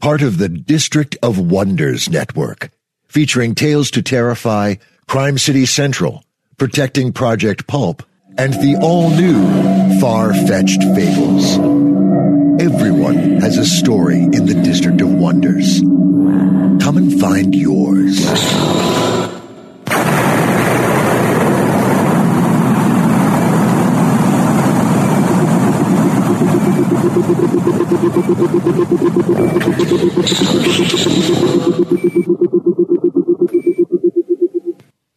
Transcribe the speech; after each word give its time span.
part 0.00 0.22
of 0.22 0.38
the 0.38 0.48
District 0.48 1.16
of 1.22 1.38
Wonders 1.38 2.08
network, 2.08 2.70
featuring 3.06 3.54
Tales 3.54 3.90
to 3.92 4.02
Terrify, 4.02 4.76
Crime 5.06 5.36
City 5.36 5.66
Central, 5.66 6.24
Protecting 6.56 7.12
Project 7.12 7.66
Pulp, 7.66 8.02
and 8.38 8.54
the 8.54 8.76
all-new 8.80 10.00
Far-Fetched 10.00 10.82
Fables. 10.94 11.58
Everyone 12.60 13.40
has 13.40 13.58
a 13.58 13.66
story 13.66 14.20
in 14.20 14.46
the 14.46 14.60
District 14.64 15.00
of 15.00 15.12
Wonders. 15.12 15.80
Come 15.80 16.96
and 16.96 17.20
find 17.20 17.54
yours. 17.54 18.24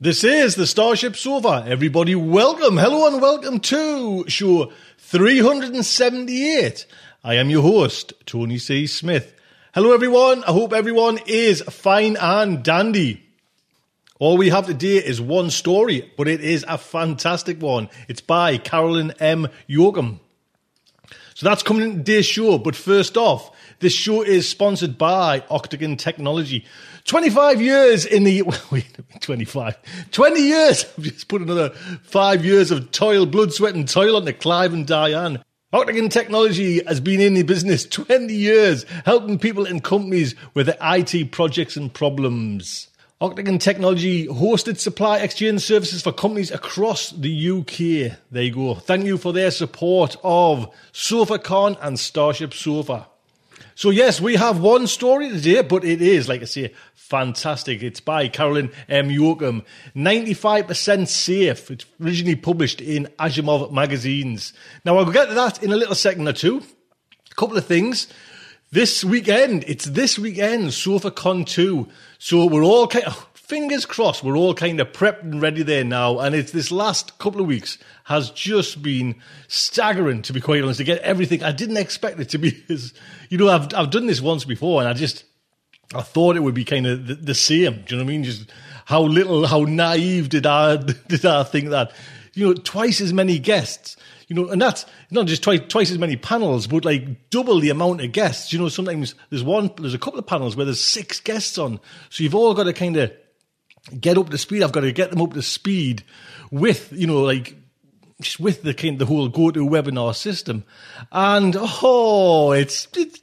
This 0.03 0.25
is 0.25 0.55
the 0.55 0.67
Starship 0.67 1.15
Sofa. 1.15 1.63
Everybody, 1.65 2.13
welcome, 2.13 2.75
hello, 2.75 3.07
and 3.07 3.21
welcome 3.21 3.61
to 3.61 4.25
show 4.27 4.69
378. 4.97 6.85
I 7.23 7.35
am 7.35 7.49
your 7.49 7.61
host, 7.61 8.11
Tony 8.25 8.57
C. 8.57 8.85
Smith. 8.85 9.33
Hello, 9.73 9.93
everyone. 9.93 10.43
I 10.43 10.51
hope 10.51 10.73
everyone 10.73 11.19
is 11.25 11.61
fine 11.61 12.17
and 12.19 12.61
dandy. 12.61 13.23
All 14.19 14.36
we 14.36 14.49
have 14.49 14.65
today 14.65 14.97
is 14.97 15.21
one 15.21 15.49
story, 15.49 16.11
but 16.17 16.27
it 16.27 16.42
is 16.42 16.65
a 16.67 16.77
fantastic 16.77 17.61
one. 17.61 17.87
It's 18.09 18.19
by 18.19 18.58
Carolyn 18.58 19.13
M. 19.21 19.47
Yoachim. 19.69 20.19
So 21.33 21.47
that's 21.47 21.63
coming 21.63 21.83
in 21.83 21.97
today's 21.99 22.25
show. 22.25 22.58
But 22.58 22.75
first 22.75 23.15
off, 23.15 23.52
this 23.80 23.93
show 23.93 24.21
is 24.21 24.49
sponsored 24.49 24.97
by 24.97 25.43
Octagon 25.49 25.95
Technology. 25.95 26.65
25 27.05 27.61
years 27.61 28.05
in 28.05 28.23
the, 28.23 28.41
wait, 28.71 28.97
25, 29.19 29.77
20 30.11 30.41
years. 30.41 30.86
I've 30.97 31.03
just 31.03 31.27
put 31.27 31.41
another 31.41 31.69
five 32.03 32.45
years 32.45 32.71
of 32.71 32.91
toil, 32.91 33.25
blood, 33.25 33.53
sweat 33.53 33.75
and 33.75 33.87
toil 33.87 34.15
onto 34.15 34.33
Clive 34.33 34.73
and 34.73 34.87
Diane. 34.87 35.43
Octagon 35.73 36.08
Technology 36.08 36.83
has 36.86 36.99
been 36.99 37.19
in 37.19 37.33
the 37.33 37.43
business 37.43 37.86
20 37.89 38.33
years, 38.33 38.86
helping 39.05 39.39
people 39.39 39.65
and 39.65 39.83
companies 39.83 40.36
with 40.53 40.67
their 40.67 40.77
IT 40.81 41.31
projects 41.31 41.75
and 41.75 41.93
problems. 41.93 42.89
Octagon 43.19 43.58
Technology 43.58 44.27
hosted 44.27 44.77
supply 44.77 45.19
exchange 45.19 45.61
services 45.61 46.02
for 46.02 46.11
companies 46.11 46.52
across 46.52 47.11
the 47.11 47.49
UK. 47.49 48.17
There 48.31 48.43
you 48.43 48.52
go. 48.52 48.75
Thank 48.75 49.05
you 49.05 49.17
for 49.17 49.33
their 49.33 49.49
support 49.49 50.15
of 50.23 50.69
SofaCon 50.92 51.77
and 51.81 51.99
Starship 51.99 52.53
Sofa. 52.53 53.08
So 53.76 53.89
yes, 53.89 54.22
we 54.22 54.36
have 54.36 54.60
one 54.60 54.88
story 54.88 55.30
today, 55.30 55.61
but 55.61 55.84
it 55.84 56.02
is, 56.02 56.30
like 56.30 56.42
I 56.42 56.45
say, 56.45 56.73
fantastic. 56.94 57.82
It's 57.82 58.00
by 58.00 58.28
Carolyn 58.28 58.72
M. 58.88 59.10
Yoachim. 59.10 59.66
95% 59.95 61.08
safe. 61.08 61.72
It's 61.72 61.86
originally 62.02 62.36
published 62.36 62.82
in 62.82 63.08
Asimov 63.20 63.72
magazines. 63.72 64.54
Now 64.86 64.98
I'll 64.98 65.11
get 65.11 65.30
to 65.30 65.34
that 65.34 65.64
in 65.64 65.72
a 65.72 65.78
little 65.78 65.95
second 65.95 66.28
or 66.28 66.34
two. 66.34 66.61
A 67.32 67.36
couple 67.36 67.58
of 67.58 67.66
things. 67.66 68.08
This 68.72 69.04
weekend, 69.04 69.66
it's 69.67 69.86
this 69.86 70.17
weekend, 70.17 70.70
SofaCon 70.70 71.45
2. 71.45 71.88
So 72.17 72.45
we're 72.45 72.64
all 72.64 72.88
kind 72.88 73.05
of, 73.05 73.28
fingers 73.43 73.86
crossed, 73.86 74.23
we're 74.23 74.37
all 74.37 74.54
kind 74.54 74.80
of 74.80 74.92
prepped 74.93 75.21
and 75.21 75.42
ready 75.42 75.64
there 75.64 75.83
now. 75.83 76.20
And 76.20 76.33
it's 76.33 76.52
this 76.52 76.71
last 76.71 77.17
couple 77.20 77.42
of 77.42 77.48
weeks 77.48 77.77
has 78.05 78.31
just 78.31 78.81
been 78.81 79.15
staggering, 79.48 80.21
to 80.23 80.33
be 80.33 80.42
quite 80.42 80.64
honest, 80.64 80.77
to 80.77 80.86
get 80.86 81.02
everything. 81.02 81.43
I 81.43 81.52
didn't 81.52 81.77
expect 81.77 82.20
it 82.20 82.30
to 82.30 82.37
be 82.37 82.64
as, 82.70 82.93
you 83.30 83.37
know, 83.37 83.49
I've, 83.49 83.73
I've 83.73 83.92
done 83.92 84.08
this 84.08 84.21
once 84.21 84.45
before 84.45 84.81
and 84.81 84.89
I 84.89 84.93
just, 84.93 85.26
I 85.93 86.02
thought 86.02 86.37
it 86.37 86.39
would 86.39 86.55
be 86.55 86.65
kind 86.65 86.87
of 86.87 87.05
the, 87.05 87.15
the 87.15 87.36
same. 87.36 87.83
Do 87.86 87.95
you 87.95 87.98
know 87.98 88.05
what 88.05 88.09
I 88.09 88.14
mean? 88.14 88.23
Just 88.23 88.52
how 88.86 89.02
little, 89.02 89.45
how 89.45 89.64
naive 89.64 90.30
did 90.30 90.45
I, 90.45 90.77
did 91.08 91.25
I 91.25 91.43
think 91.43 91.70
that, 91.70 91.92
you 92.33 92.48
know, 92.48 92.54
twice 92.54 93.02
as 93.02 93.14
many 93.14 93.39
guests 93.39 93.98
you 94.30 94.37
know, 94.37 94.49
and 94.49 94.61
that's 94.61 94.86
not 95.11 95.27
just 95.27 95.43
twice 95.43 95.60
twice 95.67 95.92
as 95.92 95.99
many 95.99 96.15
panels, 96.15 96.65
but 96.65 96.86
like 96.86 97.30
double 97.30 97.60
the 97.60 97.70
amount 97.70 98.02
of 98.02 98.11
guests. 98.14 98.54
You 98.54 98.58
know, 98.58 98.70
sometimes 98.70 99.15
there's 99.30 99.43
one, 99.43 99.70
there's 99.77 99.93
a 99.93 99.99
couple 99.99 100.17
of 100.17 100.25
panels 100.25 100.55
where 100.55 100.65
there's 100.65 100.81
six 100.81 101.20
guests 101.20 101.58
on, 101.58 101.80
so 102.10 102.23
you've 102.23 102.33
all 102.33 102.54
got 102.54 102.64
to 102.64 102.73
kind 102.73 102.98
of 102.98 103.11
get 103.99 104.17
up 104.17 104.30
to 104.30 104.38
speed. 104.38 104.64
I've 104.64 104.71
got 104.71 104.82
to 104.82 104.92
get 104.92 105.11
them 105.11 105.21
up 105.21 105.33
to 105.33 105.42
speed 105.42 106.04
with, 106.52 106.92
you 106.92 107.08
know, 107.08 107.21
like 107.21 107.55
just 108.21 108.39
with 108.39 108.64
the 108.64 108.73
kind 108.73 108.99
the 108.99 109.05
whole 109.05 109.27
go 109.27 109.52
to 109.52 109.66
webinar 109.66 110.16
system, 110.16 110.64
and 111.11 111.55
oh, 111.58 112.52
it's. 112.52 112.88
it's 112.95 113.20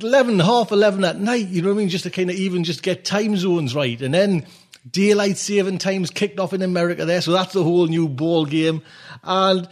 11, 0.00 0.40
half 0.40 0.72
11 0.72 1.04
at 1.04 1.20
night, 1.20 1.48
you 1.48 1.62
know 1.62 1.68
what 1.68 1.76
I 1.76 1.78
mean? 1.78 1.88
Just 1.88 2.02
to 2.02 2.10
kind 2.10 2.28
of 2.28 2.36
even 2.36 2.64
just 2.64 2.82
get 2.82 3.04
time 3.04 3.36
zones 3.36 3.74
right. 3.74 4.00
And 4.02 4.12
then 4.12 4.44
daylight 4.90 5.36
saving 5.36 5.78
times 5.78 6.10
kicked 6.10 6.40
off 6.40 6.52
in 6.52 6.62
America 6.62 7.04
there. 7.04 7.20
So 7.20 7.32
that's 7.32 7.52
the 7.52 7.62
whole 7.62 7.86
new 7.86 8.08
ball 8.08 8.44
game. 8.44 8.82
And 9.22 9.68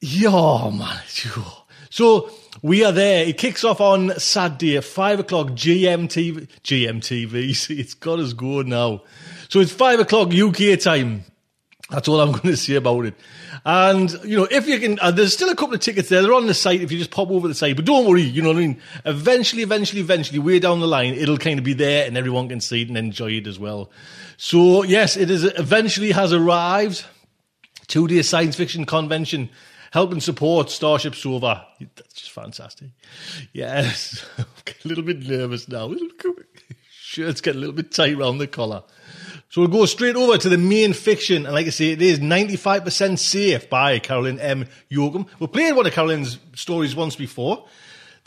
yeah, 0.00 0.70
man. 0.72 1.00
So 1.90 2.30
we 2.62 2.84
are 2.84 2.92
there. 2.92 3.24
It 3.24 3.38
kicks 3.38 3.64
off 3.64 3.80
on 3.80 4.18
Saturday 4.18 4.76
at 4.76 4.84
five 4.84 5.20
o'clock 5.20 5.48
GMTV. 5.48 6.48
GMTV. 6.62 7.54
See, 7.54 7.80
it's 7.80 7.94
got 7.94 8.18
us 8.18 8.32
going 8.32 8.68
now. 8.68 9.02
So 9.48 9.60
it's 9.60 9.72
five 9.72 10.00
o'clock 10.00 10.32
UK 10.34 10.78
time. 10.78 11.24
That's 11.90 12.06
all 12.06 12.20
I'm 12.20 12.32
going 12.32 12.42
to 12.42 12.56
say 12.56 12.74
about 12.74 13.06
it. 13.06 13.14
And, 13.64 14.12
you 14.24 14.36
know, 14.36 14.48
if 14.50 14.68
you 14.68 14.78
can, 14.78 14.98
uh, 15.00 15.10
there's 15.10 15.32
still 15.32 15.48
a 15.48 15.56
couple 15.56 15.74
of 15.74 15.80
tickets 15.80 16.08
there. 16.08 16.22
They're 16.22 16.34
on 16.34 16.46
the 16.46 16.54
site 16.54 16.80
if 16.80 16.92
you 16.92 16.98
just 16.98 17.10
pop 17.10 17.30
over 17.30 17.48
the 17.48 17.54
site. 17.54 17.76
But 17.76 17.86
don't 17.86 18.06
worry, 18.06 18.22
you 18.22 18.42
know 18.42 18.48
what 18.48 18.58
I 18.58 18.60
mean? 18.60 18.82
Eventually, 19.04 19.62
eventually, 19.62 20.00
eventually, 20.00 20.38
way 20.38 20.58
down 20.58 20.80
the 20.80 20.86
line, 20.86 21.14
it'll 21.14 21.38
kind 21.38 21.58
of 21.58 21.64
be 21.64 21.72
there 21.72 22.06
and 22.06 22.16
everyone 22.16 22.48
can 22.48 22.60
see 22.60 22.82
it 22.82 22.88
and 22.88 22.96
enjoy 22.96 23.32
it 23.32 23.46
as 23.46 23.58
well. 23.58 23.90
So, 24.36 24.82
yes, 24.84 25.16
it 25.16 25.30
is 25.30 25.44
eventually 25.44 26.12
has 26.12 26.32
arrived. 26.32 27.04
Two 27.86 28.06
day 28.06 28.20
science 28.20 28.54
fiction 28.54 28.84
convention 28.84 29.48
helping 29.92 30.20
support 30.20 30.70
Starship 30.70 31.14
Sofa. 31.14 31.66
That's 31.80 32.14
just 32.14 32.30
fantastic. 32.30 32.88
Yes, 33.52 34.24
I'm 34.38 34.44
a 34.84 34.88
little 34.88 35.04
bit 35.04 35.26
nervous 35.26 35.68
now. 35.68 35.92
Shirts 36.90 37.40
get 37.40 37.56
a 37.56 37.58
little 37.58 37.74
bit 37.74 37.90
tight 37.92 38.14
around 38.14 38.38
the 38.38 38.46
collar. 38.46 38.82
So 39.50 39.62
we'll 39.62 39.70
go 39.70 39.86
straight 39.86 40.14
over 40.14 40.36
to 40.36 40.48
the 40.48 40.58
main 40.58 40.92
fiction. 40.92 41.46
And 41.46 41.54
like 41.54 41.66
I 41.66 41.70
say, 41.70 41.92
it 41.92 42.02
is 42.02 42.20
95% 42.20 43.18
safe 43.18 43.70
by 43.70 43.98
Carolyn 43.98 44.38
M. 44.40 44.66
Yoachim. 44.90 45.26
We 45.40 45.46
played 45.46 45.74
one 45.74 45.86
of 45.86 45.92
Carolyn's 45.94 46.38
stories 46.54 46.94
once 46.94 47.16
before. 47.16 47.64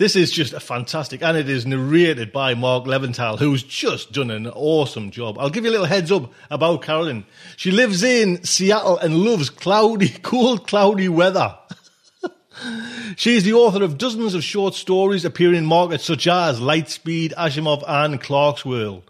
This 0.01 0.15
is 0.15 0.31
just 0.31 0.53
a 0.53 0.59
fantastic, 0.59 1.21
and 1.21 1.37
it 1.37 1.47
is 1.47 1.67
narrated 1.67 2.31
by 2.31 2.55
Mark 2.55 2.85
Leventhal, 2.85 3.37
who's 3.37 3.61
just 3.61 4.11
done 4.11 4.31
an 4.31 4.47
awesome 4.47 5.11
job. 5.11 5.37
I'll 5.37 5.51
give 5.51 5.63
you 5.63 5.69
a 5.69 5.73
little 5.73 5.85
heads 5.85 6.11
up 6.11 6.33
about 6.49 6.81
Carolyn. 6.81 7.23
She 7.55 7.69
lives 7.69 8.01
in 8.01 8.43
Seattle 8.43 8.97
and 8.97 9.17
loves 9.17 9.51
cloudy, 9.51 10.09
cold, 10.23 10.65
cloudy 10.65 11.07
weather. 11.07 11.55
she 13.15 13.35
is 13.35 13.43
the 13.43 13.53
author 13.53 13.83
of 13.83 13.99
dozens 13.99 14.33
of 14.33 14.43
short 14.43 14.73
stories 14.73 15.23
appearing 15.23 15.57
in 15.57 15.65
markets 15.67 16.05
such 16.05 16.25
as 16.25 16.59
Lightspeed, 16.59 17.35
Asimov, 17.35 17.83
and 17.87 18.19
Clarkesworld. 18.19 19.03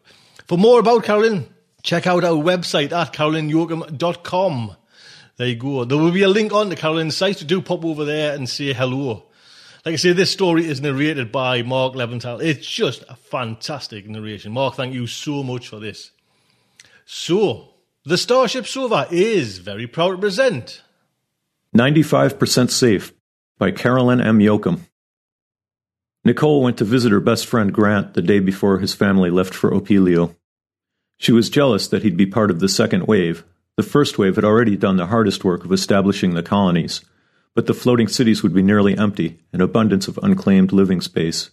For 0.45 0.57
more 0.57 0.81
about 0.81 1.05
Carolyn, 1.05 1.47
check 1.83 2.05
out 2.05 2.25
our 2.25 2.33
website 2.33 2.91
at 2.91 3.13
carolineyoachim.com. 3.13 4.75
There 5.37 5.47
you 5.47 5.55
go. 5.55 5.85
There 5.85 5.97
will 5.97 6.11
be 6.11 6.23
a 6.23 6.27
link 6.27 6.51
on 6.51 6.67
the 6.67 6.75
Carolyn's 6.75 7.15
site, 7.15 7.37
so 7.37 7.45
do 7.45 7.61
pop 7.61 7.85
over 7.85 8.03
there 8.03 8.35
and 8.35 8.49
say 8.49 8.73
hello. 8.73 9.30
Like 9.85 9.93
I 9.93 9.95
say, 9.95 10.13
this 10.13 10.29
story 10.29 10.67
is 10.67 10.79
narrated 10.79 11.31
by 11.31 11.63
Mark 11.63 11.93
Leventhal. 11.93 12.39
It's 12.41 12.67
just 12.67 13.03
a 13.09 13.15
fantastic 13.15 14.07
narration. 14.07 14.51
Mark, 14.51 14.75
thank 14.75 14.93
you 14.93 15.07
so 15.07 15.41
much 15.41 15.69
for 15.69 15.79
this. 15.79 16.11
So, 17.05 17.73
the 18.05 18.17
Starship 18.17 18.67
Sofa 18.67 19.07
is 19.09 19.57
very 19.57 19.87
proud 19.87 20.11
to 20.11 20.17
present 20.17 20.83
95% 21.75 22.69
Safe 22.69 23.11
by 23.57 23.71
Carolyn 23.71 24.21
M. 24.21 24.39
Yoachim. 24.39 24.81
Nicole 26.23 26.61
went 26.61 26.77
to 26.77 26.85
visit 26.85 27.11
her 27.11 27.19
best 27.19 27.47
friend 27.47 27.73
Grant 27.73 28.13
the 28.13 28.21
day 28.21 28.39
before 28.39 28.77
his 28.77 28.93
family 28.93 29.31
left 29.31 29.53
for 29.53 29.71
Opelio. 29.71 30.35
She 31.17 31.31
was 31.31 31.49
jealous 31.49 31.87
that 31.87 32.03
he'd 32.03 32.17
be 32.17 32.27
part 32.27 32.51
of 32.51 32.59
the 32.59 32.69
second 32.69 33.07
wave. 33.07 33.43
The 33.77 33.83
first 33.83 34.19
wave 34.19 34.35
had 34.35 34.45
already 34.45 34.75
done 34.75 34.97
the 34.97 35.07
hardest 35.07 35.43
work 35.43 35.65
of 35.65 35.71
establishing 35.71 36.35
the 36.35 36.43
colonies, 36.43 37.01
but 37.53 37.67
the 37.67 37.73
floating 37.73 38.07
cities 38.07 38.43
would 38.43 38.53
be 38.53 38.61
nearly 38.61 38.97
empty, 38.97 39.39
an 39.51 39.61
abundance 39.61 40.07
of 40.07 40.19
unclaimed 40.23 40.71
living 40.71 41.01
space. 41.01 41.51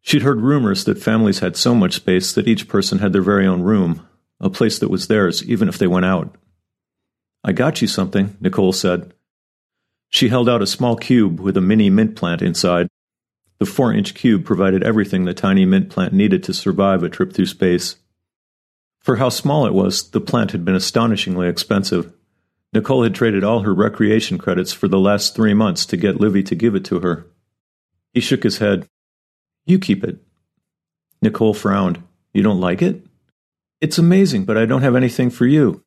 She'd 0.00 0.22
heard 0.22 0.40
rumors 0.40 0.84
that 0.84 1.02
families 1.02 1.38
had 1.38 1.56
so 1.56 1.74
much 1.74 1.94
space 1.94 2.32
that 2.34 2.46
each 2.46 2.68
person 2.68 2.98
had 2.98 3.12
their 3.12 3.22
very 3.22 3.46
own 3.46 3.62
room, 3.62 4.06
a 4.38 4.50
place 4.50 4.78
that 4.78 4.90
was 4.90 5.08
theirs 5.08 5.42
even 5.42 5.68
if 5.68 5.78
they 5.78 5.86
went 5.86 6.06
out. 6.06 6.36
I 7.42 7.52
got 7.52 7.80
you 7.80 7.88
something, 7.88 8.36
Nicole 8.40 8.72
said. 8.72 9.12
She 10.08 10.28
held 10.28 10.48
out 10.48 10.62
a 10.62 10.66
small 10.66 10.96
cube 10.96 11.40
with 11.40 11.56
a 11.56 11.60
mini 11.60 11.90
mint 11.90 12.16
plant 12.16 12.42
inside. 12.42 12.88
The 13.58 13.66
four 13.66 13.92
inch 13.92 14.14
cube 14.14 14.44
provided 14.44 14.82
everything 14.82 15.24
the 15.24 15.34
tiny 15.34 15.64
mint 15.64 15.90
plant 15.90 16.12
needed 16.12 16.42
to 16.44 16.54
survive 16.54 17.02
a 17.02 17.08
trip 17.08 17.32
through 17.32 17.46
space. 17.46 17.96
For 19.00 19.16
how 19.16 19.28
small 19.28 19.66
it 19.66 19.74
was, 19.74 20.10
the 20.10 20.20
plant 20.20 20.52
had 20.52 20.64
been 20.64 20.74
astonishingly 20.74 21.48
expensive. 21.48 22.12
Nicole 22.74 23.04
had 23.04 23.14
traded 23.14 23.44
all 23.44 23.60
her 23.60 23.72
recreation 23.72 24.36
credits 24.36 24.72
for 24.72 24.88
the 24.88 24.98
last 24.98 25.36
three 25.36 25.54
months 25.54 25.86
to 25.86 25.96
get 25.96 26.20
Livy 26.20 26.42
to 26.42 26.56
give 26.56 26.74
it 26.74 26.84
to 26.86 26.98
her. 27.00 27.24
He 28.12 28.20
shook 28.20 28.42
his 28.42 28.58
head. 28.58 28.88
You 29.64 29.78
keep 29.78 30.02
it. 30.02 30.18
Nicole 31.22 31.54
frowned. 31.54 32.02
You 32.32 32.42
don't 32.42 32.60
like 32.60 32.82
it? 32.82 33.06
It's 33.80 33.96
amazing, 33.96 34.44
but 34.44 34.58
I 34.58 34.66
don't 34.66 34.82
have 34.82 34.96
anything 34.96 35.30
for 35.30 35.46
you. 35.46 35.84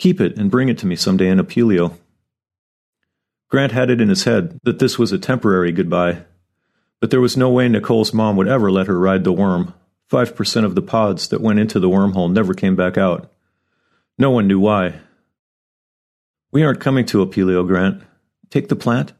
Keep 0.00 0.20
it 0.20 0.36
and 0.36 0.50
bring 0.50 0.68
it 0.68 0.78
to 0.78 0.86
me 0.86 0.96
someday 0.96 1.28
in 1.28 1.38
Opelio. 1.38 1.96
Grant 3.48 3.72
had 3.72 3.88
it 3.88 4.00
in 4.00 4.08
his 4.08 4.24
head 4.24 4.58
that 4.64 4.80
this 4.80 4.98
was 4.98 5.12
a 5.12 5.18
temporary 5.18 5.70
goodbye, 5.70 6.24
but 7.00 7.10
there 7.10 7.20
was 7.20 7.36
no 7.36 7.50
way 7.50 7.68
Nicole's 7.68 8.12
mom 8.12 8.36
would 8.36 8.48
ever 8.48 8.70
let 8.70 8.88
her 8.88 8.98
ride 8.98 9.22
the 9.22 9.32
worm. 9.32 9.74
Five 10.08 10.34
percent 10.34 10.66
of 10.66 10.74
the 10.74 10.82
pods 10.82 11.28
that 11.28 11.40
went 11.40 11.60
into 11.60 11.78
the 11.78 11.88
wormhole 11.88 12.32
never 12.32 12.52
came 12.52 12.74
back 12.74 12.98
out. 12.98 13.30
No 14.18 14.30
one 14.30 14.48
knew 14.48 14.58
why, 14.58 15.00
we 16.52 16.62
aren't 16.62 16.80
coming 16.80 17.06
to 17.06 17.24
Opelio, 17.24 17.66
Grant. 17.66 18.02
Take 18.50 18.68
the 18.68 18.76
plant. 18.76 19.12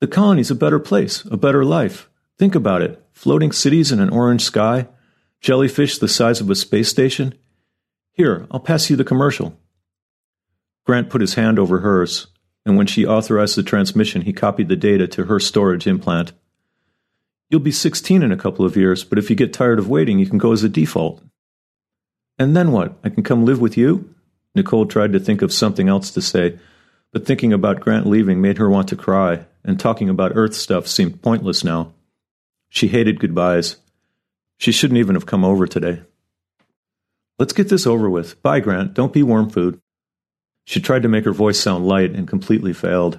The 0.00 0.06
colony's 0.06 0.50
a 0.50 0.54
better 0.54 0.78
place, 0.78 1.24
a 1.26 1.36
better 1.36 1.64
life. 1.64 2.08
Think 2.38 2.54
about 2.54 2.82
it 2.82 3.02
floating 3.12 3.52
cities 3.52 3.92
in 3.92 4.00
an 4.00 4.08
orange 4.08 4.40
sky, 4.40 4.88
jellyfish 5.42 5.98
the 5.98 6.08
size 6.08 6.40
of 6.40 6.48
a 6.48 6.54
space 6.54 6.88
station. 6.88 7.34
Here, 8.12 8.46
I'll 8.50 8.60
pass 8.60 8.88
you 8.88 8.96
the 8.96 9.04
commercial. 9.04 9.58
Grant 10.86 11.10
put 11.10 11.20
his 11.20 11.34
hand 11.34 11.58
over 11.58 11.80
hers, 11.80 12.28
and 12.64 12.78
when 12.78 12.86
she 12.86 13.06
authorized 13.06 13.56
the 13.56 13.62
transmission, 13.62 14.22
he 14.22 14.32
copied 14.32 14.68
the 14.68 14.76
data 14.76 15.06
to 15.08 15.26
her 15.26 15.38
storage 15.38 15.86
implant. 15.86 16.32
You'll 17.50 17.60
be 17.60 17.72
16 17.72 18.22
in 18.22 18.32
a 18.32 18.38
couple 18.38 18.64
of 18.64 18.76
years, 18.76 19.04
but 19.04 19.18
if 19.18 19.28
you 19.28 19.36
get 19.36 19.52
tired 19.52 19.78
of 19.78 19.88
waiting, 19.88 20.18
you 20.18 20.26
can 20.26 20.38
go 20.38 20.52
as 20.52 20.62
a 20.62 20.68
default. 20.68 21.22
And 22.38 22.56
then 22.56 22.72
what? 22.72 22.98
I 23.04 23.10
can 23.10 23.22
come 23.22 23.44
live 23.44 23.60
with 23.60 23.76
you? 23.76 24.14
Nicole 24.54 24.86
tried 24.86 25.12
to 25.12 25.20
think 25.20 25.42
of 25.42 25.52
something 25.52 25.88
else 25.88 26.10
to 26.10 26.22
say, 26.22 26.58
but 27.12 27.26
thinking 27.26 27.52
about 27.52 27.80
Grant 27.80 28.06
leaving 28.06 28.40
made 28.40 28.58
her 28.58 28.68
want 28.68 28.88
to 28.88 28.96
cry, 28.96 29.46
and 29.64 29.78
talking 29.78 30.08
about 30.08 30.32
Earth 30.34 30.54
stuff 30.54 30.86
seemed 30.86 31.22
pointless 31.22 31.64
now. 31.64 31.92
She 32.68 32.88
hated 32.88 33.20
goodbyes. 33.20 33.76
She 34.58 34.72
shouldn't 34.72 34.98
even 34.98 35.14
have 35.14 35.26
come 35.26 35.44
over 35.44 35.66
today. 35.66 36.02
Let's 37.38 37.52
get 37.52 37.68
this 37.68 37.86
over 37.86 38.08
with. 38.10 38.40
Bye, 38.42 38.60
Grant. 38.60 38.94
Don't 38.94 39.12
be 39.12 39.22
worm 39.22 39.48
food. 39.50 39.80
She 40.64 40.80
tried 40.80 41.02
to 41.02 41.08
make 41.08 41.24
her 41.24 41.32
voice 41.32 41.58
sound 41.58 41.86
light 41.86 42.12
and 42.12 42.28
completely 42.28 42.72
failed. 42.72 43.18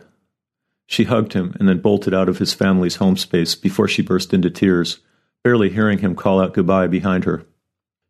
She 0.85 1.05
hugged 1.05 1.33
him 1.33 1.55
and 1.59 1.67
then 1.67 1.79
bolted 1.79 2.13
out 2.13 2.29
of 2.29 2.37
his 2.37 2.53
family's 2.53 2.97
home 2.97 3.17
space 3.17 3.55
before 3.55 3.87
she 3.87 4.01
burst 4.01 4.33
into 4.33 4.49
tears, 4.49 4.99
barely 5.43 5.69
hearing 5.69 5.99
him 5.99 6.15
call 6.15 6.39
out 6.39 6.53
goodbye 6.53 6.87
behind 6.87 7.23
her. 7.25 7.45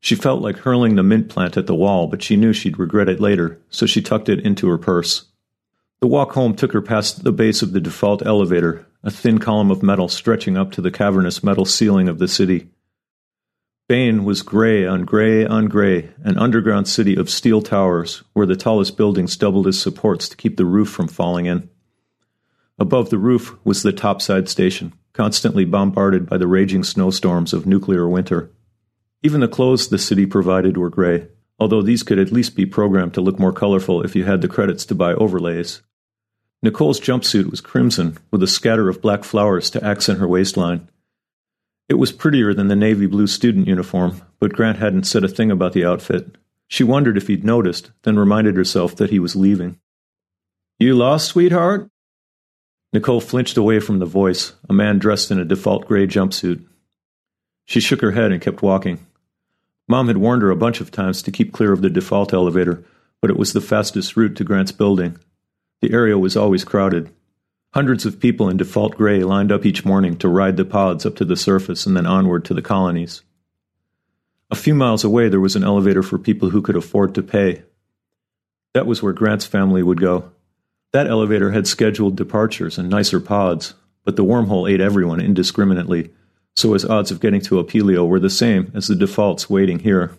She 0.02 0.16
felt 0.16 0.42
like 0.42 0.58
hurling 0.58 0.96
the 0.96 1.04
mint 1.04 1.30
plant 1.30 1.58
at 1.58 1.68
the 1.68 1.76
wall, 1.76 2.08
but 2.08 2.24
she 2.24 2.36
knew 2.36 2.54
she'd 2.54 2.80
regret 2.80 3.08
it 3.08 3.20
later, 3.20 3.62
so 3.70 3.86
she 3.86 4.02
tucked 4.02 4.30
it 4.30 4.40
into 4.40 4.68
her 4.68 4.80
purse. 4.80 5.26
The 6.02 6.08
walk 6.08 6.32
home 6.32 6.56
took 6.56 6.74
her 6.74 6.82
past 6.82 7.24
the 7.24 7.32
base 7.32 7.62
of 7.62 7.72
the 7.72 7.80
default 7.80 8.26
elevator, 8.26 8.88
a 9.04 9.12
thin 9.12 9.38
column 9.38 9.70
of 9.70 9.84
metal 9.84 10.08
stretching 10.08 10.58
up 10.58 10.72
to 10.72 10.82
the 10.82 10.90
cavernous 10.90 11.44
metal 11.44 11.66
ceiling 11.66 12.10
of 12.10 12.18
the 12.18 12.28
city. 12.28 12.70
Bane 13.88 14.24
was 14.24 14.42
gray 14.42 14.88
on 14.88 15.06
gray 15.06 15.46
on 15.46 15.68
gray, 15.68 16.10
an 16.24 16.38
underground 16.40 16.88
city 16.88 17.16
of 17.16 17.30
steel 17.30 17.62
towers, 17.62 18.24
where 18.34 18.48
the 18.48 18.56
tallest 18.56 18.98
buildings 18.98 19.38
doubled 19.38 19.68
as 19.68 19.80
supports 19.80 20.28
to 20.30 20.38
keep 20.38 20.58
the 20.58 20.66
roof 20.66 20.90
from 20.90 21.08
falling 21.08 21.46
in. 21.46 21.70
Above 22.80 23.12
the 23.12 23.20
roof 23.20 23.56
was 23.64 23.84
the 23.84 23.94
topside 23.94 24.50
station, 24.50 24.94
constantly 25.14 25.66
bombarded 25.66 26.28
by 26.28 26.38
the 26.40 26.48
raging 26.48 26.84
snowstorms 26.84 27.54
of 27.54 27.68
nuclear 27.68 28.10
winter. 28.10 28.50
Even 29.24 29.42
the 29.42 29.48
clothes 29.48 29.88
the 29.88 29.98
city 29.98 30.26
provided 30.26 30.78
were 30.78 30.90
gray, 30.90 31.28
although 31.60 31.82
these 31.82 32.04
could 32.04 32.18
at 32.18 32.32
least 32.32 32.56
be 32.56 32.66
programmed 32.66 33.14
to 33.14 33.22
look 33.22 33.38
more 33.38 33.54
colorful 33.54 34.02
if 34.02 34.16
you 34.16 34.24
had 34.24 34.42
the 34.42 34.48
credits 34.48 34.86
to 34.86 34.96
buy 34.96 35.14
overlays. 35.14 35.82
Nicole's 36.64 37.00
jumpsuit 37.00 37.50
was 37.50 37.62
crimson, 37.62 38.18
with 38.32 38.42
a 38.44 38.48
scatter 38.48 38.90
of 38.90 39.02
black 39.02 39.24
flowers 39.24 39.70
to 39.72 39.84
accent 39.84 40.20
her 40.20 40.28
waistline. 40.28 40.88
It 41.90 41.96
was 41.96 42.12
prettier 42.12 42.54
than 42.54 42.68
the 42.68 42.76
navy 42.76 43.06
blue 43.06 43.28
student 43.28 43.68
uniform, 43.68 44.22
but 44.40 44.54
Grant 44.54 44.78
hadn't 44.78 45.04
said 45.04 45.24
a 45.24 45.28
thing 45.28 45.52
about 45.52 45.74
the 45.74 45.86
outfit. 45.86 46.36
She 46.68 46.84
wondered 46.84 47.18
if 47.18 47.28
he'd 47.28 47.44
noticed, 47.44 47.92
then 48.04 48.18
reminded 48.18 48.56
herself 48.56 48.96
that 48.96 49.10
he 49.10 49.20
was 49.20 49.36
leaving. 49.36 49.80
You 50.80 50.96
lost, 50.96 51.28
sweetheart? 51.28 51.90
Nicole 52.94 53.22
flinched 53.22 53.58
away 53.58 53.80
from 53.80 54.00
the 54.00 54.06
voice, 54.06 54.54
a 54.70 54.74
man 54.74 55.00
dressed 55.00 55.32
in 55.32 55.40
a 55.40 55.46
default 55.46 55.86
gray 55.88 56.08
jumpsuit. 56.08 56.66
She 57.66 57.80
shook 57.80 58.02
her 58.02 58.12
head 58.12 58.32
and 58.32 58.42
kept 58.42 58.62
walking. 58.62 59.06
Mom 59.92 60.08
had 60.08 60.20
warned 60.20 60.42
her 60.42 60.50
a 60.50 60.56
bunch 60.56 60.80
of 60.80 60.90
times 60.90 61.22
to 61.22 61.32
keep 61.32 61.52
clear 61.52 61.74
of 61.74 61.82
the 61.82 61.90
default 61.90 62.32
elevator, 62.32 62.82
but 63.20 63.30
it 63.30 63.36
was 63.36 63.52
the 63.52 63.60
fastest 63.60 64.16
route 64.16 64.38
to 64.38 64.46
Grant's 64.46 64.72
building. 64.72 65.20
The 65.82 65.92
area 65.92 66.18
was 66.18 66.38
always 66.38 66.64
crowded. 66.64 67.10
Hundreds 67.74 68.06
of 68.06 68.18
people 68.18 68.48
in 68.48 68.56
default 68.56 68.96
gray 68.96 69.22
lined 69.26 69.52
up 69.52 69.66
each 69.66 69.84
morning 69.84 70.16
to 70.20 70.30
ride 70.30 70.56
the 70.56 70.64
pods 70.64 71.06
up 71.06 71.18
to 71.18 71.26
the 71.26 71.36
surface 71.36 71.86
and 71.86 71.98
then 71.98 72.06
onward 72.06 72.46
to 72.46 72.54
the 72.54 72.62
colonies. 72.62 73.22
A 74.50 74.56
few 74.56 74.74
miles 74.74 75.04
away, 75.04 75.28
there 75.28 75.42
was 75.42 75.58
an 75.58 75.64
elevator 75.66 76.04
for 76.04 76.18
people 76.18 76.52
who 76.52 76.62
could 76.62 76.78
afford 76.78 77.14
to 77.16 77.22
pay. 77.22 77.64
That 78.74 78.88
was 78.88 79.04
where 79.04 79.12
Grant's 79.12 79.46
family 79.46 79.84
would 79.84 80.00
go. 80.00 80.32
That 80.94 81.08
elevator 81.08 81.52
had 81.52 81.68
scheduled 81.68 82.16
departures 82.16 82.78
and 82.78 82.90
nicer 82.90 83.20
pods, 83.20 83.74
but 84.06 84.16
the 84.16 84.24
wormhole 84.24 84.72
ate 84.72 84.80
everyone 84.80 85.20
indiscriminately, 85.20 86.12
so 86.56 86.74
his 86.74 86.86
odds 86.86 87.12
of 87.12 87.20
getting 87.20 87.42
to 87.42 87.64
Opelio 87.64 88.08
were 88.08 88.20
the 88.20 88.30
same 88.30 88.72
as 88.76 88.88
the 88.88 88.96
defaults 88.96 89.50
waiting 89.50 89.80
here. 89.80 90.12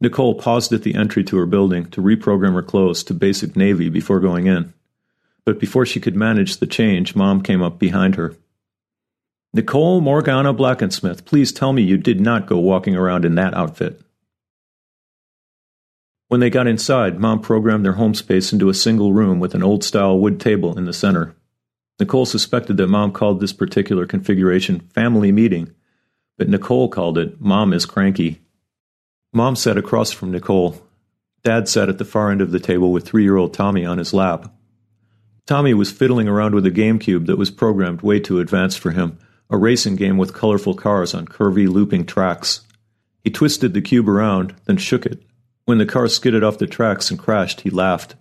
Nicole 0.00 0.34
paused 0.34 0.72
at 0.72 0.82
the 0.82 0.94
entry 0.94 1.24
to 1.24 1.36
her 1.38 1.46
building 1.46 1.86
to 1.90 2.02
reprogram 2.02 2.54
her 2.54 2.62
clothes 2.62 3.02
to 3.04 3.14
basic 3.14 3.56
navy 3.56 3.88
before 3.88 4.20
going 4.20 4.46
in. 4.46 4.74
But 5.44 5.60
before 5.60 5.86
she 5.86 6.00
could 6.00 6.16
manage 6.16 6.56
the 6.56 6.66
change, 6.66 7.14
Mom 7.14 7.42
came 7.42 7.62
up 7.62 7.78
behind 7.78 8.16
her. 8.16 8.36
Nicole 9.52 10.00
Morgana 10.00 10.52
Blackensmith, 10.52 11.24
please 11.24 11.52
tell 11.52 11.72
me 11.72 11.82
you 11.82 11.96
did 11.96 12.20
not 12.20 12.46
go 12.46 12.58
walking 12.58 12.96
around 12.96 13.24
in 13.24 13.36
that 13.36 13.54
outfit. 13.54 14.00
When 16.28 16.40
they 16.40 16.50
got 16.50 16.66
inside, 16.66 17.20
Mom 17.20 17.40
programmed 17.40 17.84
their 17.84 17.92
home 17.92 18.14
space 18.14 18.52
into 18.52 18.68
a 18.68 18.74
single 18.74 19.12
room 19.12 19.38
with 19.38 19.54
an 19.54 19.62
old 19.62 19.84
style 19.84 20.18
wood 20.18 20.40
table 20.40 20.76
in 20.76 20.84
the 20.84 20.92
center. 20.92 21.36
Nicole 22.00 22.26
suspected 22.26 22.76
that 22.76 22.88
Mom 22.88 23.12
called 23.12 23.40
this 23.40 23.52
particular 23.52 24.06
configuration 24.06 24.80
family 24.80 25.30
meeting, 25.30 25.72
but 26.36 26.48
Nicole 26.48 26.88
called 26.88 27.18
it 27.18 27.40
Mom 27.40 27.72
is 27.72 27.86
cranky. 27.86 28.40
Mom 29.32 29.54
sat 29.56 29.78
across 29.78 30.10
from 30.10 30.32
Nicole. 30.32 30.82
Dad 31.42 31.68
sat 31.68 31.88
at 31.88 31.98
the 31.98 32.04
far 32.04 32.30
end 32.30 32.40
of 32.40 32.50
the 32.50 32.60
table 32.60 32.92
with 32.92 33.06
three 33.06 33.22
year 33.22 33.36
old 33.36 33.54
Tommy 33.54 33.84
on 33.84 33.98
his 33.98 34.12
lap. 34.12 34.52
Tommy 35.46 35.74
was 35.74 35.92
fiddling 35.92 36.26
around 36.26 36.54
with 36.54 36.64
a 36.64 36.70
GameCube 36.70 37.26
that 37.26 37.38
was 37.38 37.50
programmed 37.50 38.00
way 38.00 38.18
too 38.18 38.40
advanced 38.40 38.78
for 38.78 38.92
him, 38.92 39.18
a 39.50 39.56
racing 39.58 39.94
game 39.94 40.16
with 40.16 40.32
colorful 40.32 40.74
cars 40.74 41.14
on 41.14 41.26
curvy, 41.26 41.68
looping 41.68 42.06
tracks. 42.06 42.62
He 43.22 43.30
twisted 43.30 43.74
the 43.74 43.82
cube 43.82 44.08
around, 44.08 44.54
then 44.64 44.78
shook 44.78 45.04
it. 45.06 45.22
When 45.66 45.78
the 45.78 45.86
car 45.86 46.08
skidded 46.08 46.42
off 46.42 46.58
the 46.58 46.66
tracks 46.66 47.10
and 47.10 47.18
crashed, 47.18 47.62
he 47.62 47.70
laughed. 47.70 48.16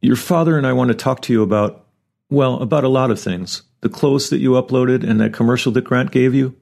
Your 0.00 0.16
father 0.16 0.56
and 0.56 0.66
I 0.66 0.72
want 0.72 0.88
to 0.88 0.94
talk 0.94 1.22
to 1.22 1.32
you 1.32 1.42
about, 1.42 1.87
well, 2.30 2.60
about 2.60 2.84
a 2.84 2.88
lot 2.88 3.10
of 3.10 3.20
things. 3.20 3.62
The 3.80 3.88
clothes 3.88 4.30
that 4.30 4.40
you 4.40 4.52
uploaded 4.52 5.08
and 5.08 5.20
that 5.20 5.32
commercial 5.32 5.72
that 5.72 5.84
Grant 5.84 6.10
gave 6.10 6.34
you. 6.34 6.56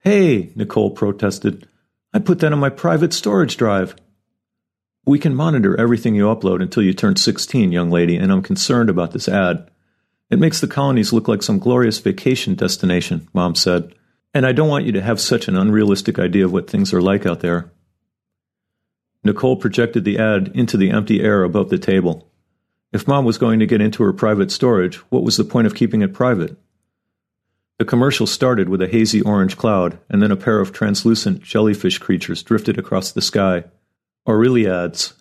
Hey, 0.00 0.52
Nicole 0.54 0.90
protested. 0.90 1.68
I 2.12 2.18
put 2.18 2.40
that 2.40 2.52
on 2.52 2.58
my 2.58 2.70
private 2.70 3.14
storage 3.14 3.56
drive. 3.56 3.96
We 5.04 5.18
can 5.18 5.34
monitor 5.34 5.78
everything 5.80 6.14
you 6.14 6.26
upload 6.26 6.62
until 6.62 6.82
you 6.82 6.94
turn 6.94 7.16
16, 7.16 7.72
young 7.72 7.90
lady, 7.90 8.16
and 8.16 8.30
I'm 8.30 8.42
concerned 8.42 8.90
about 8.90 9.12
this 9.12 9.28
ad. 9.28 9.68
It 10.30 10.38
makes 10.38 10.60
the 10.60 10.66
colonies 10.66 11.12
look 11.12 11.28
like 11.28 11.42
some 11.42 11.58
glorious 11.58 11.98
vacation 11.98 12.54
destination, 12.54 13.28
Mom 13.32 13.54
said, 13.54 13.94
and 14.32 14.46
I 14.46 14.52
don't 14.52 14.68
want 14.68 14.86
you 14.86 14.92
to 14.92 15.02
have 15.02 15.20
such 15.20 15.48
an 15.48 15.56
unrealistic 15.56 16.18
idea 16.18 16.44
of 16.44 16.52
what 16.52 16.70
things 16.70 16.94
are 16.94 17.02
like 17.02 17.26
out 17.26 17.40
there. 17.40 17.70
Nicole 19.24 19.56
projected 19.56 20.04
the 20.04 20.18
ad 20.18 20.50
into 20.54 20.76
the 20.76 20.90
empty 20.90 21.20
air 21.20 21.42
above 21.42 21.68
the 21.68 21.78
table. 21.78 22.31
If 22.92 23.08
Mom 23.08 23.24
was 23.24 23.38
going 23.38 23.58
to 23.60 23.66
get 23.66 23.80
into 23.80 24.02
her 24.02 24.12
private 24.12 24.50
storage, 24.50 24.96
what 25.10 25.22
was 25.22 25.38
the 25.38 25.44
point 25.44 25.66
of 25.66 25.74
keeping 25.74 26.02
it 26.02 26.12
private? 26.12 26.58
The 27.78 27.86
commercial 27.86 28.26
started 28.26 28.68
with 28.68 28.82
a 28.82 28.86
hazy 28.86 29.22
orange 29.22 29.56
cloud, 29.56 29.98
and 30.10 30.22
then 30.22 30.30
a 30.30 30.36
pair 30.36 30.60
of 30.60 30.72
translucent 30.72 31.42
jellyfish 31.42 31.96
creatures 31.98 32.42
drifted 32.42 32.78
across 32.78 33.10
the 33.10 33.22
sky. 33.22 33.64
Aureliads. 34.28 35.14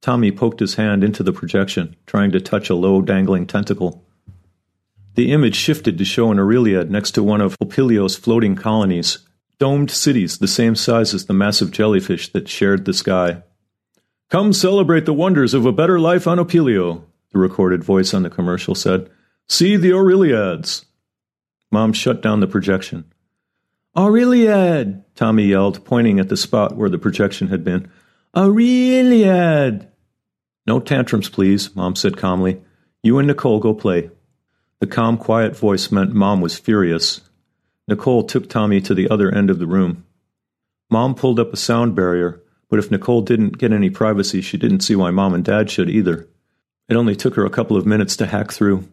Tommy 0.00 0.30
poked 0.30 0.60
his 0.60 0.76
hand 0.76 1.02
into 1.02 1.24
the 1.24 1.32
projection, 1.32 1.96
trying 2.06 2.30
to 2.30 2.40
touch 2.40 2.70
a 2.70 2.76
low 2.76 3.02
dangling 3.02 3.46
tentacle. 3.46 4.04
The 5.16 5.32
image 5.32 5.56
shifted 5.56 5.98
to 5.98 6.04
show 6.04 6.30
an 6.30 6.38
Aureliad 6.38 6.90
next 6.90 7.10
to 7.12 7.24
one 7.24 7.40
of 7.40 7.58
Opilio's 7.58 8.14
floating 8.14 8.54
colonies, 8.54 9.18
domed 9.58 9.90
cities 9.90 10.38
the 10.38 10.46
same 10.46 10.76
size 10.76 11.12
as 11.12 11.26
the 11.26 11.34
massive 11.34 11.72
jellyfish 11.72 12.32
that 12.32 12.48
shared 12.48 12.84
the 12.84 12.94
sky. 12.94 13.42
Come 14.30 14.52
celebrate 14.52 15.06
the 15.06 15.12
wonders 15.12 15.54
of 15.54 15.66
a 15.66 15.72
better 15.72 15.98
life 15.98 16.26
on 16.26 16.38
Opilio, 16.38 17.02
the 17.32 17.38
recorded 17.38 17.84
voice 17.84 18.14
on 18.14 18.22
the 18.22 18.30
commercial 18.30 18.74
said. 18.74 19.10
See 19.48 19.76
the 19.76 19.92
Aureliads. 19.92 20.86
Mom 21.70 21.92
shut 21.92 22.22
down 22.22 22.40
the 22.40 22.46
projection. 22.46 23.04
Aureliad! 23.96 25.04
Tommy 25.14 25.44
yelled, 25.44 25.84
pointing 25.84 26.20
at 26.20 26.28
the 26.28 26.36
spot 26.36 26.76
where 26.76 26.90
the 26.90 26.98
projection 26.98 27.48
had 27.48 27.64
been. 27.64 27.90
Aureliad! 28.34 29.88
No 30.66 30.80
tantrums, 30.80 31.28
please, 31.28 31.74
Mom 31.74 31.96
said 31.96 32.16
calmly. 32.16 32.60
You 33.02 33.18
and 33.18 33.26
Nicole 33.26 33.60
go 33.60 33.72
play. 33.72 34.10
The 34.80 34.86
calm, 34.86 35.16
quiet 35.16 35.56
voice 35.56 35.90
meant 35.90 36.12
Mom 36.12 36.42
was 36.42 36.58
furious. 36.58 37.22
Nicole 37.88 38.24
took 38.24 38.48
Tommy 38.48 38.80
to 38.82 38.94
the 38.94 39.08
other 39.08 39.32
end 39.32 39.48
of 39.48 39.58
the 39.58 39.66
room. 39.66 40.04
Mom 40.90 41.14
pulled 41.14 41.40
up 41.40 41.52
a 41.52 41.56
sound 41.56 41.94
barrier, 41.94 42.42
but 42.68 42.78
if 42.78 42.90
Nicole 42.90 43.22
didn't 43.22 43.58
get 43.58 43.72
any 43.72 43.90
privacy, 43.90 44.42
she 44.42 44.58
didn't 44.58 44.80
see 44.80 44.96
why 44.96 45.10
Mom 45.10 45.32
and 45.34 45.44
Dad 45.44 45.70
should 45.70 45.88
either. 45.88 46.28
It 46.88 46.96
only 46.96 47.16
took 47.16 47.34
her 47.34 47.44
a 47.44 47.50
couple 47.50 47.76
of 47.76 47.86
minutes 47.86 48.16
to 48.16 48.26
hack 48.26 48.52
through. 48.52 48.88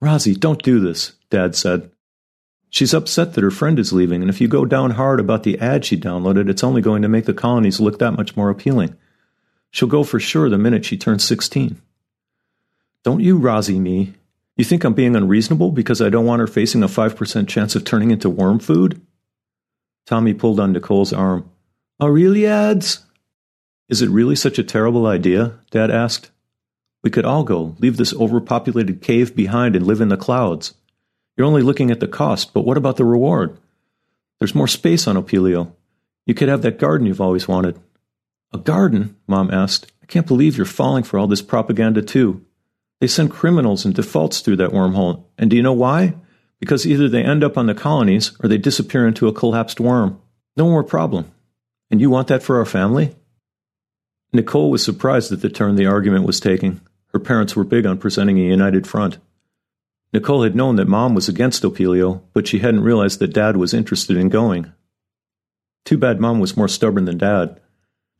Rosie, 0.00 0.34
don't 0.34 0.62
do 0.62 0.80
this, 0.80 1.12
Dad 1.30 1.54
said. 1.54 1.90
She's 2.70 2.94
upset 2.94 3.34
that 3.34 3.44
her 3.44 3.50
friend 3.50 3.78
is 3.78 3.92
leaving, 3.92 4.22
and 4.22 4.30
if 4.30 4.40
you 4.40 4.48
go 4.48 4.64
down 4.64 4.92
hard 4.92 5.20
about 5.20 5.42
the 5.42 5.58
ad 5.58 5.84
she 5.84 5.96
downloaded, 5.96 6.48
it's 6.48 6.64
only 6.64 6.80
going 6.80 7.02
to 7.02 7.08
make 7.08 7.26
the 7.26 7.34
colonies 7.34 7.80
look 7.80 7.98
that 7.98 8.16
much 8.16 8.34
more 8.34 8.48
appealing. 8.48 8.96
She'll 9.70 9.88
go 9.88 10.02
for 10.02 10.18
sure 10.18 10.48
the 10.48 10.58
minute 10.58 10.84
she 10.84 10.96
turns 10.96 11.22
16. 11.24 11.80
Don't 13.04 13.20
you 13.20 13.36
Rosie 13.36 13.78
me. 13.78 14.14
You 14.56 14.64
think 14.64 14.84
I'm 14.84 14.94
being 14.94 15.14
unreasonable 15.14 15.70
because 15.70 16.02
I 16.02 16.08
don't 16.08 16.26
want 16.26 16.40
her 16.40 16.46
facing 16.46 16.82
a 16.82 16.88
5% 16.88 17.46
chance 17.46 17.76
of 17.76 17.84
turning 17.84 18.10
into 18.10 18.28
worm 18.28 18.58
food? 18.58 19.00
Tommy 20.06 20.34
pulled 20.34 20.58
on 20.58 20.72
Nicole's 20.72 21.12
arm. 21.12 21.48
Aureliads? 22.00 23.04
Is 23.88 24.02
it 24.02 24.10
really 24.10 24.34
such 24.34 24.58
a 24.58 24.64
terrible 24.64 25.06
idea? 25.06 25.58
Dad 25.70 25.90
asked. 25.90 26.31
We 27.02 27.10
could 27.10 27.24
all 27.24 27.42
go, 27.42 27.74
leave 27.78 27.96
this 27.96 28.14
overpopulated 28.14 29.02
cave 29.02 29.34
behind 29.34 29.74
and 29.74 29.86
live 29.86 30.00
in 30.00 30.08
the 30.08 30.16
clouds. 30.16 30.74
You're 31.36 31.46
only 31.46 31.62
looking 31.62 31.90
at 31.90 32.00
the 32.00 32.06
cost, 32.06 32.54
but 32.54 32.64
what 32.64 32.76
about 32.76 32.96
the 32.96 33.04
reward? 33.04 33.58
There's 34.38 34.54
more 34.54 34.68
space 34.68 35.06
on 35.06 35.16
Opelio. 35.16 35.72
You 36.26 36.34
could 36.34 36.48
have 36.48 36.62
that 36.62 36.78
garden 36.78 37.06
you've 37.06 37.20
always 37.20 37.48
wanted. 37.48 37.80
A 38.52 38.58
garden? 38.58 39.16
Mom 39.26 39.50
asked. 39.50 39.90
I 40.02 40.06
can't 40.06 40.26
believe 40.26 40.56
you're 40.56 40.66
falling 40.66 41.04
for 41.04 41.18
all 41.18 41.26
this 41.26 41.42
propaganda, 41.42 42.02
too. 42.02 42.44
They 43.00 43.06
send 43.08 43.30
criminals 43.30 43.84
and 43.84 43.94
defaults 43.94 44.40
through 44.40 44.56
that 44.56 44.70
wormhole. 44.70 45.24
And 45.38 45.50
do 45.50 45.56
you 45.56 45.62
know 45.62 45.72
why? 45.72 46.14
Because 46.60 46.86
either 46.86 47.08
they 47.08 47.24
end 47.24 47.42
up 47.42 47.58
on 47.58 47.66
the 47.66 47.74
colonies 47.74 48.32
or 48.40 48.48
they 48.48 48.58
disappear 48.58 49.08
into 49.08 49.26
a 49.26 49.32
collapsed 49.32 49.80
worm. 49.80 50.20
No 50.56 50.66
more 50.66 50.84
problem. 50.84 51.32
And 51.90 52.00
you 52.00 52.10
want 52.10 52.28
that 52.28 52.42
for 52.42 52.58
our 52.58 52.64
family? 52.64 53.16
Nicole 54.32 54.70
was 54.70 54.84
surprised 54.84 55.32
at 55.32 55.40
the 55.40 55.50
turn 55.50 55.74
the 55.74 55.86
argument 55.86 56.26
was 56.26 56.38
taking. 56.38 56.80
Her 57.12 57.20
parents 57.20 57.54
were 57.54 57.64
big 57.64 57.86
on 57.86 57.98
presenting 57.98 58.38
a 58.38 58.42
united 58.42 58.86
front. 58.86 59.18
Nicole 60.12 60.42
had 60.42 60.54
known 60.54 60.76
that 60.76 60.88
Mom 60.88 61.14
was 61.14 61.28
against 61.28 61.62
Opilio, 61.62 62.22
but 62.32 62.46
she 62.46 62.58
hadn't 62.58 62.82
realized 62.82 63.18
that 63.18 63.32
Dad 63.32 63.56
was 63.56 63.72
interested 63.72 64.16
in 64.16 64.28
going. 64.28 64.72
Too 65.84 65.98
bad 65.98 66.20
Mom 66.20 66.38
was 66.38 66.56
more 66.56 66.68
stubborn 66.68 67.06
than 67.06 67.18
Dad. 67.18 67.60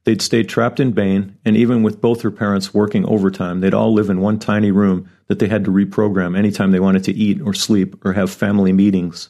They'd 0.04 0.22
stayed 0.22 0.48
trapped 0.48 0.80
in 0.80 0.92
Bain, 0.92 1.36
and 1.44 1.56
even 1.56 1.82
with 1.82 2.00
both 2.00 2.22
her 2.22 2.30
parents 2.30 2.74
working 2.74 3.04
overtime, 3.04 3.60
they'd 3.60 3.74
all 3.74 3.92
live 3.92 4.10
in 4.10 4.20
one 4.20 4.38
tiny 4.38 4.70
room 4.70 5.08
that 5.28 5.38
they 5.38 5.46
had 5.48 5.64
to 5.64 5.70
reprogram 5.70 6.36
anytime 6.36 6.72
they 6.72 6.80
wanted 6.80 7.04
to 7.04 7.12
eat 7.12 7.40
or 7.40 7.54
sleep 7.54 8.04
or 8.04 8.14
have 8.14 8.30
family 8.30 8.72
meetings. 8.72 9.28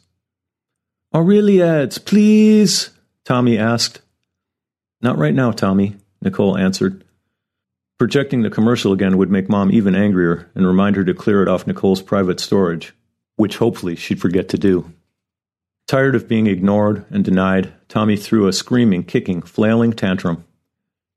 Aureliads, 1.14 1.98
please, 1.98 2.90
Tommy 3.24 3.58
asked. 3.58 4.00
Not 5.02 5.18
right 5.18 5.34
now, 5.34 5.50
Tommy, 5.50 5.96
Nicole 6.22 6.56
answered. 6.56 7.01
Projecting 8.02 8.42
the 8.42 8.50
commercial 8.50 8.92
again 8.92 9.16
would 9.16 9.30
make 9.30 9.48
Mom 9.48 9.70
even 9.70 9.94
angrier 9.94 10.50
and 10.56 10.66
remind 10.66 10.96
her 10.96 11.04
to 11.04 11.14
clear 11.14 11.40
it 11.40 11.48
off 11.48 11.68
Nicole's 11.68 12.02
private 12.02 12.40
storage, 12.40 12.92
which 13.36 13.58
hopefully 13.58 13.94
she'd 13.94 14.20
forget 14.20 14.48
to 14.48 14.58
do. 14.58 14.92
Tired 15.86 16.16
of 16.16 16.26
being 16.26 16.48
ignored 16.48 17.04
and 17.10 17.24
denied, 17.24 17.72
Tommy 17.86 18.16
threw 18.16 18.48
a 18.48 18.52
screaming, 18.52 19.04
kicking, 19.04 19.40
flailing 19.40 19.92
tantrum. 19.92 20.44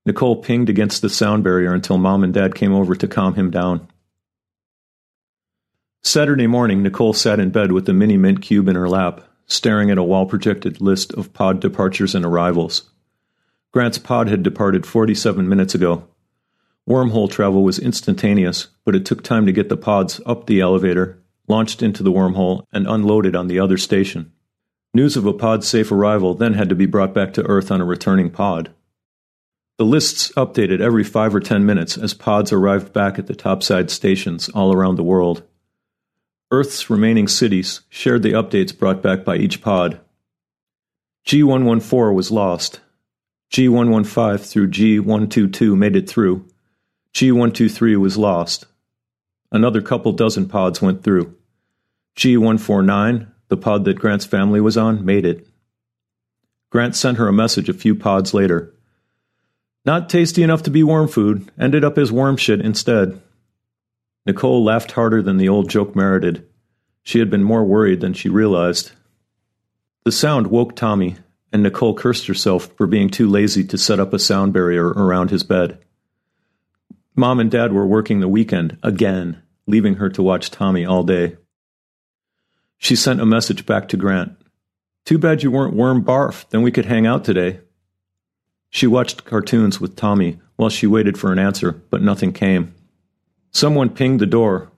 Nicole 0.05 0.43
pinged 0.43 0.69
against 0.69 1.01
the 1.01 1.09
sound 1.09 1.43
barrier 1.43 1.73
until 1.73 1.97
Mom 1.97 2.23
and 2.23 2.31
Dad 2.31 2.53
came 2.53 2.71
over 2.71 2.95
to 2.95 3.07
calm 3.07 3.33
him 3.33 3.49
down. 3.49 3.87
Saturday 6.03 6.45
morning, 6.45 6.83
Nicole 6.83 7.13
sat 7.13 7.39
in 7.39 7.49
bed 7.49 7.71
with 7.71 7.87
the 7.87 7.93
mini 7.93 8.15
mint 8.15 8.43
cube 8.43 8.67
in 8.67 8.75
her 8.75 8.87
lap, 8.87 9.27
staring 9.47 9.89
at 9.89 9.97
a 9.97 10.03
wall 10.03 10.27
projected 10.27 10.79
list 10.79 11.13
of 11.15 11.33
pod 11.33 11.59
departures 11.59 12.13
and 12.13 12.23
arrivals. 12.23 12.91
Grant's 13.71 13.97
pod 13.97 14.27
had 14.27 14.43
departed 14.43 14.85
47 14.85 15.49
minutes 15.49 15.73
ago, 15.73 16.07
Wormhole 16.87 17.31
travel 17.31 17.63
was 17.63 17.79
instantaneous, 17.79 18.67
but 18.83 18.95
it 18.95 19.05
took 19.05 19.23
time 19.23 19.45
to 19.47 19.51
get 19.51 19.69
the 19.69 19.77
pods 19.77 20.21
up 20.25 20.45
the 20.45 20.61
elevator, 20.61 21.19
launched 21.47 21.81
into 21.81 22.03
the 22.03 22.11
wormhole, 22.11 22.65
and 22.71 22.85
unloaded 22.87 23.35
on 23.35 23.47
the 23.47 23.59
other 23.59 23.77
station. 23.77 24.31
News 24.93 25.17
of 25.17 25.25
a 25.25 25.33
pod's 25.33 25.67
safe 25.67 25.91
arrival 25.91 26.35
then 26.35 26.53
had 26.53 26.69
to 26.69 26.75
be 26.75 26.85
brought 26.85 27.13
back 27.13 27.33
to 27.33 27.45
Earth 27.47 27.71
on 27.71 27.81
a 27.81 27.85
returning 27.85 28.29
pod. 28.29 28.71
The 29.77 29.85
lists 29.85 30.31
updated 30.37 30.79
every 30.79 31.03
five 31.03 31.35
or 31.35 31.41
ten 31.41 31.65
minutes 31.65 31.97
as 31.97 32.13
pods 32.13 32.53
arrived 32.53 32.93
back 32.93 33.19
at 33.19 33.27
the 33.27 33.35
topside 33.35 33.89
stations 33.89 34.47
all 34.49 34.71
around 34.71 34.95
the 34.95 35.03
world. 35.03 35.43
Earth's 36.51 36.89
remaining 36.89 37.27
cities 37.27 37.81
shared 37.89 38.23
the 38.23 38.31
updates 38.31 38.77
brought 38.77 39.01
back 39.01 39.25
by 39.25 39.35
each 39.35 39.61
pod. 39.61 39.99
G114 41.25 42.13
was 42.13 42.31
lost. 42.31 42.79
G115 43.51 44.39
through 44.39 44.69
G122 44.69 45.77
made 45.77 45.95
it 45.95 46.07
through, 46.07 46.47
G123 47.15 47.95
was 47.95 48.17
lost. 48.17 48.65
Another 49.49 49.81
couple 49.81 50.11
dozen 50.11 50.49
pods 50.49 50.81
went 50.81 51.01
through. 51.01 51.33
G149, 52.17 53.27
the 53.47 53.55
pod 53.55 53.85
that 53.85 53.97
Grant's 53.97 54.25
family 54.25 54.59
was 54.59 54.75
on, 54.75 55.05
made 55.05 55.25
it. 55.25 55.47
Grant 56.69 56.93
sent 56.93 57.17
her 57.17 57.29
a 57.29 57.33
message 57.33 57.69
a 57.69 57.73
few 57.73 57.95
pods 57.95 58.33
later. 58.33 58.73
Not 59.85 60.09
tasty 60.09 60.43
enough 60.43 60.63
to 60.63 60.69
be 60.69 60.83
worm 60.83 61.07
food, 61.07 61.49
ended 61.57 61.85
up 61.85 61.97
as 61.97 62.11
worm 62.11 62.35
shit 62.35 62.59
instead. 62.59 63.21
Nicole 64.25 64.61
laughed 64.61 64.91
harder 64.91 65.21
than 65.21 65.37
the 65.37 65.47
old 65.47 65.69
joke 65.69 65.95
merited. 65.95 66.45
She 67.01 67.19
had 67.19 67.29
been 67.29 67.43
more 67.43 67.63
worried 67.63 68.01
than 68.01 68.11
she 68.11 68.27
realized. 68.27 68.91
The 70.03 70.11
sound 70.11 70.47
woke 70.47 70.75
Tommy, 70.75 71.15
and 71.53 71.63
Nicole 71.63 71.93
cursed 71.93 72.27
herself 72.27 72.65
for 72.75 72.87
being 72.87 73.09
too 73.09 73.29
lazy 73.29 73.63
to 73.67 73.77
set 73.77 74.01
up 74.01 74.11
a 74.11 74.19
sound 74.19 74.51
barrier 74.51 74.89
around 74.89 75.29
his 75.29 75.43
bed. 75.43 75.77
Mom 77.15 77.39
and 77.39 77.49
Dad 77.49 77.71
were 77.71 77.87
working 77.87 78.19
the 78.19 78.27
weekend 78.27 78.77
again, 78.83 79.41
leaving 79.67 79.95
her 79.95 80.09
to 80.09 80.21
watch 80.21 80.51
Tommy 80.51 80.85
all 80.85 81.03
day. 81.03 81.37
She 82.77 82.95
sent 82.95 83.21
a 83.21 83.25
message 83.25 83.65
back 83.65 83.87
to 83.89 83.97
Grant. 83.97 84.33
Too 85.05 85.17
bad 85.17 85.41
you 85.41 85.49
weren't 85.51 85.75
worm 85.75 86.03
barf, 86.03 86.49
then 86.49 86.61
we 86.61 86.71
could 86.71 86.85
hang 86.85 87.07
out 87.07 87.23
today. 87.23 87.61
She 88.69 88.87
watched 88.87 89.23
cartoons 89.23 89.79
with 89.79 89.95
Tommy 89.95 90.39
while 90.57 90.69
she 90.69 90.87
waited 90.87 91.17
for 91.17 91.31
an 91.31 91.39
answer, 91.39 91.71
but 91.89 92.01
nothing 92.01 92.33
came. 92.33 92.75
Someone 93.51 93.89
pinged 93.89 94.19
the 94.19 94.25
door. 94.25 94.71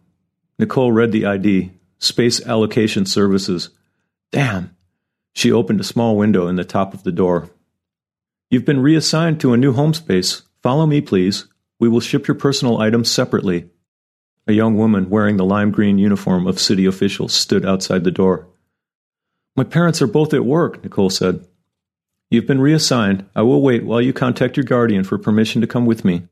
Nicole 0.59 0.91
read 0.91 1.11
the 1.11 1.25
ID 1.25 1.71
Space 1.97 2.45
Allocation 2.45 3.07
Services. 3.07 3.69
Damn! 4.31 4.75
She 5.33 5.51
opened 5.51 5.79
a 5.79 5.85
small 5.85 6.15
window 6.15 6.47
in 6.47 6.55
the 6.55 6.63
top 6.63 6.93
of 6.93 7.03
the 7.03 7.11
door. 7.11 7.49
You've 8.49 8.65
been 8.65 8.81
reassigned 8.81 9.39
to 9.41 9.53
a 9.53 9.57
new 9.57 9.73
home 9.73 9.93
space. 9.93 10.43
Follow 10.61 10.85
me, 10.85 11.01
please. 11.01 11.47
We 11.79 11.89
will 11.89 11.99
ship 11.99 12.27
your 12.27 12.35
personal 12.35 12.79
items 12.79 13.11
separately. 13.11 13.69
A 14.47 14.53
young 14.53 14.77
woman 14.77 15.09
wearing 15.09 15.37
the 15.37 15.45
lime 15.45 15.71
green 15.71 15.97
uniform 15.97 16.47
of 16.47 16.59
city 16.59 16.85
officials 16.85 17.33
stood 17.33 17.65
outside 17.65 18.03
the 18.03 18.11
door. 18.11 18.47
My 19.55 19.63
parents 19.63 20.01
are 20.01 20.07
both 20.07 20.33
at 20.33 20.45
work, 20.45 20.83
Nicole 20.83 21.09
said. 21.09 21.45
You've 22.29 22.47
been 22.47 22.61
reassigned. 22.61 23.25
I 23.35 23.41
will 23.41 23.61
wait 23.61 23.85
while 23.85 24.01
you 24.01 24.13
contact 24.13 24.57
your 24.57 24.63
guardian 24.63 25.03
for 25.03 25.17
permission 25.17 25.61
to 25.61 25.67
come 25.67 25.85
with 25.85 26.05
me. 26.05 26.27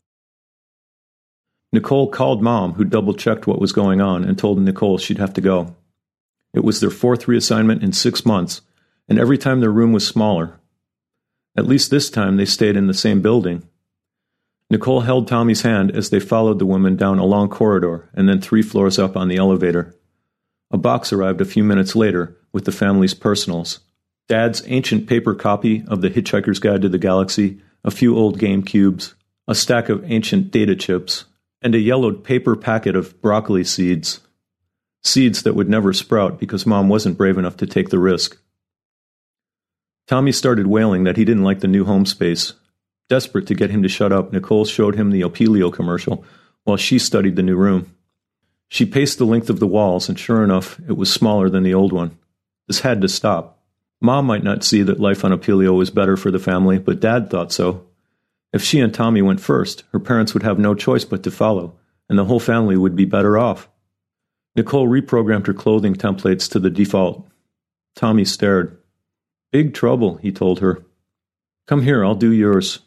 Nicole 1.72 2.10
called 2.10 2.42
mom, 2.42 2.74
who 2.74 2.84
double 2.86 3.14
checked 3.14 3.48
what 3.48 3.60
was 3.60 3.74
going 3.74 4.00
on, 4.00 4.24
and 4.24 4.38
told 4.38 4.60
Nicole 4.60 4.98
she'd 4.98 5.18
have 5.18 5.34
to 5.34 5.42
go. 5.42 5.76
It 6.54 6.64
was 6.64 6.80
their 6.80 6.90
fourth 6.90 7.26
reassignment 7.26 7.84
in 7.84 7.92
six 7.92 8.26
months, 8.26 8.62
and 9.10 9.20
every 9.20 9.38
time 9.38 9.60
their 9.60 9.72
room 9.72 9.92
was 9.92 10.08
smaller. 10.08 10.60
At 11.58 11.68
least 11.68 11.92
this 11.92 12.10
time 12.10 12.38
they 12.38 12.46
stayed 12.46 12.78
in 12.78 12.88
the 12.88 12.94
same 12.94 13.22
building. 13.22 13.68
Nicole 14.70 15.02
held 15.02 15.28
Tommy's 15.28 15.62
hand 15.62 15.92
as 15.92 16.10
they 16.10 16.20
followed 16.20 16.60
the 16.60 16.66
woman 16.66 16.96
down 16.96 17.20
a 17.20 17.26
long 17.26 17.50
corridor 17.50 18.10
and 18.14 18.28
then 18.28 18.42
three 18.42 18.62
floors 18.62 18.98
up 18.98 19.16
on 19.16 19.28
the 19.28 19.38
elevator. 19.38 19.96
A 20.72 20.78
box 20.78 21.14
arrived 21.14 21.40
a 21.40 21.46
few 21.46 21.64
minutes 21.64 21.96
later 21.96 22.36
with 22.52 22.66
the 22.66 22.72
family's 22.72 23.14
personals 23.14 23.80
Dad's 24.28 24.64
ancient 24.66 25.08
paper 25.08 25.36
copy 25.36 25.84
of 25.88 26.02
The 26.02 26.10
Hitchhiker's 26.10 26.58
Guide 26.58 26.82
to 26.82 26.90
the 26.90 26.98
Galaxy, 26.98 27.62
a 27.84 27.92
few 27.92 28.18
old 28.18 28.40
game 28.40 28.64
cubes, 28.64 29.14
a 29.48 29.54
stack 29.54 29.88
of 29.90 30.04
ancient 30.10 30.50
data 30.50 30.76
chips, 30.76 31.26
and 31.62 31.76
a 31.76 31.80
yellowed 31.80 32.24
paper 32.24 32.56
packet 32.56 32.96
of 32.96 33.22
broccoli 33.22 33.64
seeds. 33.64 34.22
Seeds 35.04 35.44
that 35.44 35.54
would 35.54 35.70
never 35.70 35.94
sprout 35.94 36.40
because 36.40 36.66
Mom 36.66 36.90
wasn't 36.90 37.18
brave 37.18 37.38
enough 37.38 37.58
to 37.58 37.68
take 37.68 37.90
the 37.90 38.00
risk. 38.00 38.40
Tommy 40.08 40.32
started 40.32 40.66
wailing 40.66 41.04
that 41.04 41.18
he 41.18 41.26
didn't 41.26 41.44
like 41.44 41.60
the 41.60 41.68
new 41.68 41.86
home 41.86 42.08
space. 42.08 42.54
Desperate 43.08 43.48
to 43.48 43.56
get 43.56 43.70
him 43.70 43.84
to 43.84 43.90
shut 43.90 44.12
up, 44.12 44.34
Nicole 44.34 44.66
showed 44.66 44.96
him 44.96 45.12
the 45.12 45.22
Opelio 45.22 45.72
commercial 45.72 46.24
while 46.64 46.78
she 46.78 46.98
studied 46.98 47.36
the 47.36 47.44
new 47.44 47.56
room. 47.56 47.96
She 48.68 48.86
paced 48.86 49.20
the 49.20 49.26
length 49.26 49.50
of 49.50 49.60
the 49.60 49.68
walls, 49.68 50.10
and 50.10 50.18
sure 50.18 50.44
enough, 50.44 50.80
it 50.88 50.98
was 50.98 51.14
smaller 51.14 51.50
than 51.50 51.64
the 51.64 51.74
old 51.74 51.94
one. 51.94 52.18
This 52.68 52.80
had 52.80 53.02
to 53.02 53.08
stop. 53.08 53.60
Mom 54.02 54.26
might 54.26 54.44
not 54.44 54.64
see 54.64 54.82
that 54.84 55.00
life 55.00 55.24
on 55.24 55.32
Opelio 55.32 55.78
was 55.78 55.92
better 55.92 56.18
for 56.18 56.32
the 56.32 56.40
family, 56.40 56.80
but 56.80 57.00
Dad 57.00 57.30
thought 57.30 57.52
so. 57.52 57.86
If 58.52 58.64
she 58.64 58.80
and 58.80 58.94
Tommy 58.94 59.22
went 59.22 59.40
first, 59.40 59.84
her 59.92 60.00
parents 60.00 60.34
would 60.34 60.44
have 60.44 60.58
no 60.58 60.74
choice 60.74 61.06
but 61.06 61.24
to 61.24 61.32
follow, 61.32 61.76
and 62.10 62.18
the 62.18 62.26
whole 62.26 62.40
family 62.40 62.76
would 62.76 62.96
be 62.96 63.06
better 63.06 63.38
off. 63.38 63.70
Nicole 64.56 64.88
reprogrammed 64.88 65.48
her 65.48 65.54
clothing 65.54 65.94
templates 65.94 66.50
to 66.52 66.60
the 66.60 66.70
default. 66.70 67.28
Tommy 67.96 68.26
stared. 68.26 68.78
Big 69.52 69.74
trouble, 69.74 70.16
he 70.18 70.32
told 70.32 70.60
her. 70.60 70.84
Come 71.68 71.82
here, 71.82 72.04
I'll 72.04 72.16
do 72.16 72.32
yours. 72.32 72.80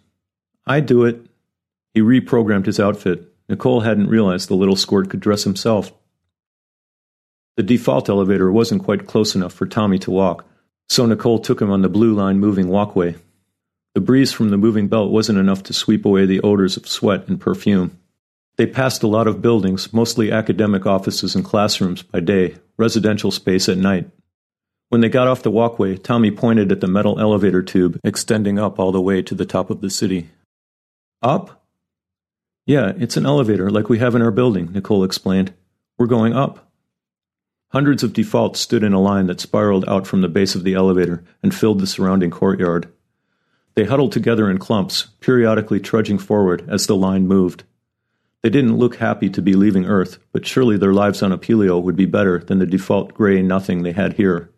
I 0.69 0.81
do 0.81 1.05
it. 1.05 1.27
He 1.95 2.01
reprogrammed 2.01 2.67
his 2.67 2.79
outfit. 2.79 3.33
Nicole 3.49 3.81
hadn't 3.81 4.09
realized 4.09 4.49
the 4.49 4.55
little 4.55 4.77
squirt 4.77 5.09
could 5.09 5.21
dress 5.21 5.45
himself. 5.45 5.93
The 7.57 7.63
default 7.63 8.09
elevator 8.09 8.53
wasn't 8.53 8.85
quite 8.85 9.07
close 9.07 9.35
enough 9.35 9.53
for 9.53 9.67
Tommy 9.67 9.99
to 10.01 10.11
walk, 10.11 10.45
so 10.89 11.07
Nicole 11.07 11.39
took 11.39 11.61
him 11.61 11.71
on 11.71 11.83
the 11.83 11.89
blue 11.89 12.15
line 12.15 12.39
moving 12.39 12.69
walkway. 12.69 13.17
The 13.95 14.01
breeze 14.01 14.33
from 14.33 14.51
the 14.51 14.59
moving 14.59 14.87
belt 14.87 15.11
wasn't 15.11 15.39
enough 15.39 15.63
to 15.65 15.73
sweep 15.73 16.05
away 16.05 16.27
the 16.27 16.41
odors 16.43 16.77
of 16.77 16.87
sweat 16.87 17.27
and 17.27 17.41
perfume. 17.41 17.99
They 18.59 18.67
passed 18.67 19.03
a 19.03 19.09
lot 19.09 19.27
of 19.27 19.43
buildings, 19.43 19.93
mostly 19.93 20.31
academic 20.31 20.87
offices 20.87 21.35
and 21.35 21.45
classrooms 21.45 22.03
by 22.03 22.21
day, 22.21 22.57
residential 22.77 23.31
space 23.31 23.69
at 23.69 23.79
night. 23.79 24.11
When 24.91 25.01
they 25.01 25.09
got 25.09 25.29
off 25.29 25.43
the 25.43 25.51
walkway, 25.51 25.97
Tommy 25.97 26.31
pointed 26.31 26.71
at 26.71 26.81
the 26.81 26.87
metal 26.87 27.19
elevator 27.19 27.63
tube 27.63 27.99
extending 28.05 28.59
up 28.59 28.79
all 28.79 28.93
the 28.93 29.01
way 29.01 29.23
to 29.23 29.35
the 29.35 29.47
top 29.47 29.71
of 29.71 29.81
the 29.81 29.91
city. 29.91 30.29
Up? 31.23 31.65
Yeah, 32.65 32.93
it's 32.97 33.17
an 33.17 33.27
elevator 33.27 33.71
like 33.71 33.89
we 33.89 33.99
have 33.99 34.15
in 34.15 34.23
our 34.23 34.31
building, 34.31 34.73
Nicole 34.73 35.03
explained. 35.03 35.53
We're 35.97 36.07
going 36.07 36.33
up. 36.33 36.71
Hundreds 37.71 38.03
of 38.03 38.13
defaults 38.13 38.61
stood 38.61 38.85
in 38.85 38.93
a 38.93 39.01
line 39.01 39.27
that 39.27 39.41
spiraled 39.41 39.89
out 39.89 40.07
from 40.07 40.21
the 40.21 40.29
base 40.29 40.55
of 40.55 40.65
the 40.65 40.75
elevator 40.75 41.25
and 41.43 41.55
filled 41.55 41.81
the 41.81 41.87
surrounding 41.87 42.31
courtyard. 42.31 42.93
They 43.75 43.85
huddled 43.85 44.13
together 44.13 44.51
in 44.51 44.59
clumps, 44.59 45.09
periodically 45.21 45.81
trudging 45.81 46.19
forward 46.19 46.65
as 46.69 46.87
the 46.87 46.97
line 46.97 47.27
moved. 47.27 47.65
They 48.43 48.51
didn't 48.51 48.79
look 48.79 48.97
happy 48.97 49.29
to 49.31 49.43
be 49.43 49.55
leaving 49.55 49.87
Earth, 49.87 50.19
but 50.33 50.47
surely 50.47 50.77
their 50.77 50.95
lives 50.95 51.23
on 51.23 51.33
Opelio 51.33 51.83
would 51.83 51.97
be 51.97 52.07
better 52.07 52.39
than 52.39 52.61
the 52.61 52.67
default 52.67 53.13
gray 53.13 53.43
nothing 53.43 53.83
they 53.83 53.93
had 53.93 54.15
here. 54.15 54.51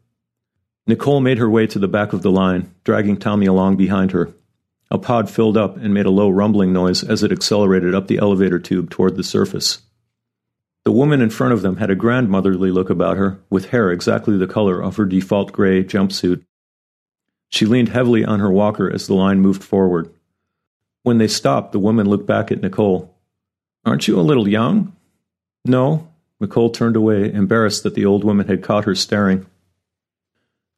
Nicole 0.86 1.20
made 1.20 1.38
her 1.38 1.48
way 1.48 1.66
to 1.66 1.78
the 1.78 1.88
back 1.88 2.12
of 2.12 2.22
the 2.22 2.30
line, 2.30 2.74
dragging 2.84 3.16
Tommy 3.16 3.46
along 3.46 3.76
behind 3.76 4.12
her. 4.12 4.32
A 4.90 4.98
pod 4.98 5.30
filled 5.30 5.56
up 5.56 5.76
and 5.76 5.94
made 5.94 6.06
a 6.06 6.10
low 6.10 6.28
rumbling 6.30 6.72
noise 6.72 7.04
as 7.04 7.22
it 7.22 7.30
accelerated 7.30 7.94
up 7.94 8.08
the 8.08 8.18
elevator 8.18 8.58
tube 8.58 8.90
toward 8.90 9.16
the 9.16 9.22
surface. 9.22 9.82
The 10.84 10.92
woman 10.92 11.20
in 11.20 11.30
front 11.30 11.52
of 11.52 11.62
them 11.62 11.76
had 11.76 11.90
a 11.90 11.94
grandmotherly 11.94 12.70
look 12.70 12.90
about 12.90 13.16
her, 13.16 13.38
with 13.50 13.68
hair 13.68 13.90
exactly 13.90 14.36
the 14.36 14.46
color 14.46 14.80
of 14.80 14.96
her 14.96 15.04
default 15.04 15.52
gray 15.52 15.84
jumpsuit. 15.84 16.42
She 17.50 17.66
leaned 17.66 17.90
heavily 17.90 18.24
on 18.24 18.40
her 18.40 18.50
walker 18.50 18.90
as 18.90 19.06
the 19.06 19.14
line 19.14 19.40
moved 19.40 19.62
forward. 19.62 20.12
When 21.02 21.18
they 21.18 21.28
stopped, 21.28 21.72
the 21.72 21.78
woman 21.78 22.08
looked 22.08 22.26
back 22.26 22.50
at 22.50 22.62
Nicole. 22.62 23.14
Aren't 23.84 24.08
you 24.08 24.18
a 24.18 24.22
little 24.22 24.48
young? 24.48 24.96
No. 25.64 26.08
Nicole 26.40 26.70
turned 26.70 26.96
away, 26.96 27.32
embarrassed 27.32 27.82
that 27.82 27.94
the 27.94 28.06
old 28.06 28.24
woman 28.24 28.48
had 28.48 28.62
caught 28.62 28.84
her 28.84 28.94
staring. 28.94 29.46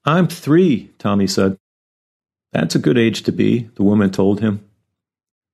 I'm 0.04 0.26
three, 0.26 0.90
Tommy 0.98 1.28
said. 1.28 1.56
That's 2.52 2.74
a 2.74 2.78
good 2.78 2.98
age 2.98 3.22
to 3.22 3.32
be, 3.32 3.70
the 3.76 3.82
woman 3.82 4.10
told 4.10 4.40
him. 4.40 4.64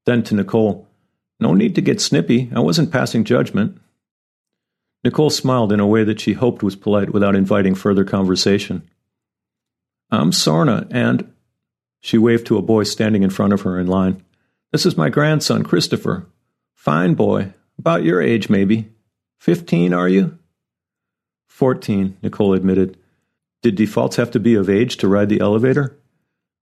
Then 0.05 0.23
to 0.25 0.35
Nicole, 0.35 0.89
No 1.41 1.55
need 1.55 1.75
to 1.77 1.81
get 1.81 2.01
snippy. 2.01 2.51
I 2.55 2.61
wasn't 2.61 2.91
passing 2.91 3.25
judgment. 3.25 3.81
Nicole 5.05 5.31
smiled 5.31 5.73
in 5.73 5.81
a 5.81 5.87
way 5.87 6.03
that 6.03 6.21
she 6.21 6.33
hoped 6.33 6.63
was 6.63 6.75
polite 6.75 7.13
without 7.13 7.37
inviting 7.37 7.75
further 7.75 8.05
conversation. 8.05 8.89
I'm 10.11 10.33
Sorna, 10.33 10.89
and. 10.91 11.33
She 12.01 12.17
waved 12.17 12.47
to 12.47 12.59
a 12.59 12.63
boy 12.63 12.85
standing 12.85 13.23
in 13.25 13.31
front 13.31 13.53
of 13.53 13.63
her 13.63 13.79
in 13.79 13.89
line. 13.89 14.25
This 14.71 14.87
is 14.87 14.97
my 14.97 15.09
grandson, 15.09 15.65
Christopher. 15.65 16.27
Fine 16.75 17.15
boy. 17.15 17.53
About 17.77 18.05
your 18.05 18.23
age, 18.23 18.49
maybe. 18.49 18.89
Fifteen, 19.39 19.93
are 19.93 20.09
you? 20.09 20.39
Fourteen, 21.49 22.17
Nicole 22.23 22.55
admitted. 22.55 22.97
Did 23.63 23.75
defaults 23.75 24.17
have 24.17 24.31
to 24.33 24.41
be 24.41 24.55
of 24.55 24.71
age 24.71 24.97
to 24.99 25.09
ride 25.09 25.29
the 25.29 25.41
elevator? 25.41 25.99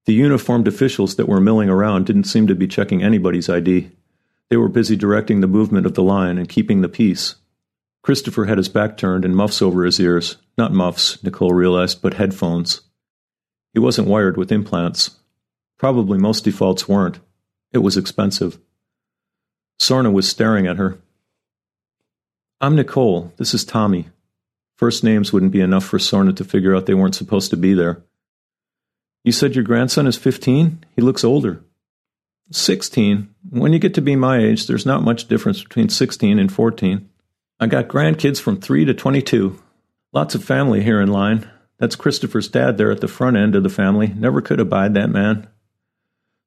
The 0.06 0.14
uniformed 0.14 0.68
officials 0.68 1.16
that 1.16 1.28
were 1.28 1.40
milling 1.40 1.68
around 1.68 2.06
didn't 2.06 2.24
seem 2.24 2.46
to 2.46 2.54
be 2.54 2.68
checking 2.68 3.02
anybody's 3.02 3.48
ID. 3.48 3.90
They 4.48 4.56
were 4.56 4.68
busy 4.68 4.94
directing 4.94 5.40
the 5.40 5.48
movement 5.48 5.84
of 5.84 5.94
the 5.94 6.02
line 6.02 6.38
and 6.38 6.48
keeping 6.48 6.80
the 6.80 6.88
peace. 6.88 7.34
Christopher 8.02 8.44
had 8.44 8.58
his 8.58 8.68
back 8.68 8.96
turned 8.96 9.24
and 9.24 9.34
muffs 9.34 9.60
over 9.60 9.84
his 9.84 9.98
ears. 9.98 10.36
Not 10.56 10.72
muffs, 10.72 11.22
Nicole 11.24 11.52
realized, 11.52 12.02
but 12.02 12.14
headphones. 12.14 12.82
He 13.74 13.80
wasn't 13.80 14.06
wired 14.06 14.36
with 14.36 14.52
implants. 14.52 15.18
Probably 15.76 16.18
most 16.18 16.44
defaults 16.44 16.88
weren't. 16.88 17.18
It 17.72 17.78
was 17.78 17.96
expensive. 17.96 18.60
Sorna 19.80 20.12
was 20.12 20.28
staring 20.28 20.68
at 20.68 20.76
her. 20.76 20.98
I'm 22.60 22.76
Nicole. 22.76 23.32
This 23.38 23.54
is 23.54 23.64
Tommy. 23.64 24.08
First 24.76 25.02
names 25.02 25.32
wouldn't 25.32 25.52
be 25.52 25.60
enough 25.60 25.84
for 25.84 25.98
Sorna 25.98 26.34
to 26.36 26.44
figure 26.44 26.76
out 26.76 26.86
they 26.86 26.94
weren't 26.94 27.16
supposed 27.16 27.50
to 27.50 27.56
be 27.56 27.74
there. 27.74 28.04
You 29.26 29.32
said 29.32 29.56
your 29.56 29.64
grandson 29.64 30.06
is 30.06 30.16
15? 30.16 30.84
He 30.94 31.02
looks 31.02 31.24
older. 31.24 31.64
16. 32.52 33.28
When 33.50 33.72
you 33.72 33.80
get 33.80 33.92
to 33.94 34.00
be 34.00 34.14
my 34.14 34.38
age, 34.38 34.68
there's 34.68 34.86
not 34.86 35.02
much 35.02 35.26
difference 35.26 35.64
between 35.64 35.88
16 35.88 36.38
and 36.38 36.52
14. 36.52 37.10
I 37.58 37.66
got 37.66 37.88
grandkids 37.88 38.40
from 38.40 38.60
3 38.60 38.84
to 38.84 38.94
22. 38.94 39.60
Lots 40.12 40.36
of 40.36 40.44
family 40.44 40.80
here 40.84 41.00
in 41.00 41.10
line. 41.10 41.50
That's 41.78 41.96
Christopher's 41.96 42.46
dad 42.46 42.78
there 42.78 42.92
at 42.92 43.00
the 43.00 43.08
front 43.08 43.36
end 43.36 43.56
of 43.56 43.64
the 43.64 43.68
family. 43.68 44.06
Never 44.06 44.40
could 44.40 44.60
abide 44.60 44.94
that 44.94 45.10
man. 45.10 45.48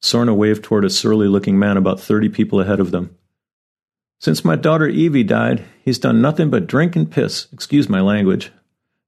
Sorna 0.01 0.33
waved 0.33 0.63
toward 0.63 0.85
a 0.85 0.89
surly 0.89 1.27
looking 1.27 1.59
man 1.59 1.75
about 1.75 1.99
30 1.99 2.29
people 2.29 2.61
ahead 2.61 2.79
of 2.79 2.91
them. 2.91 3.13
Since 4.19 4.45
my 4.45 4.55
daughter 4.55 4.87
Evie 4.87 5.25
died, 5.25 5.65
he's 5.83 5.99
done 5.99 6.21
nothing 6.21 6.49
but 6.49 6.65
drink 6.65 6.95
and 6.95 7.11
piss, 7.11 7.47
excuse 7.51 7.89
my 7.89 7.99
language. 7.99 8.53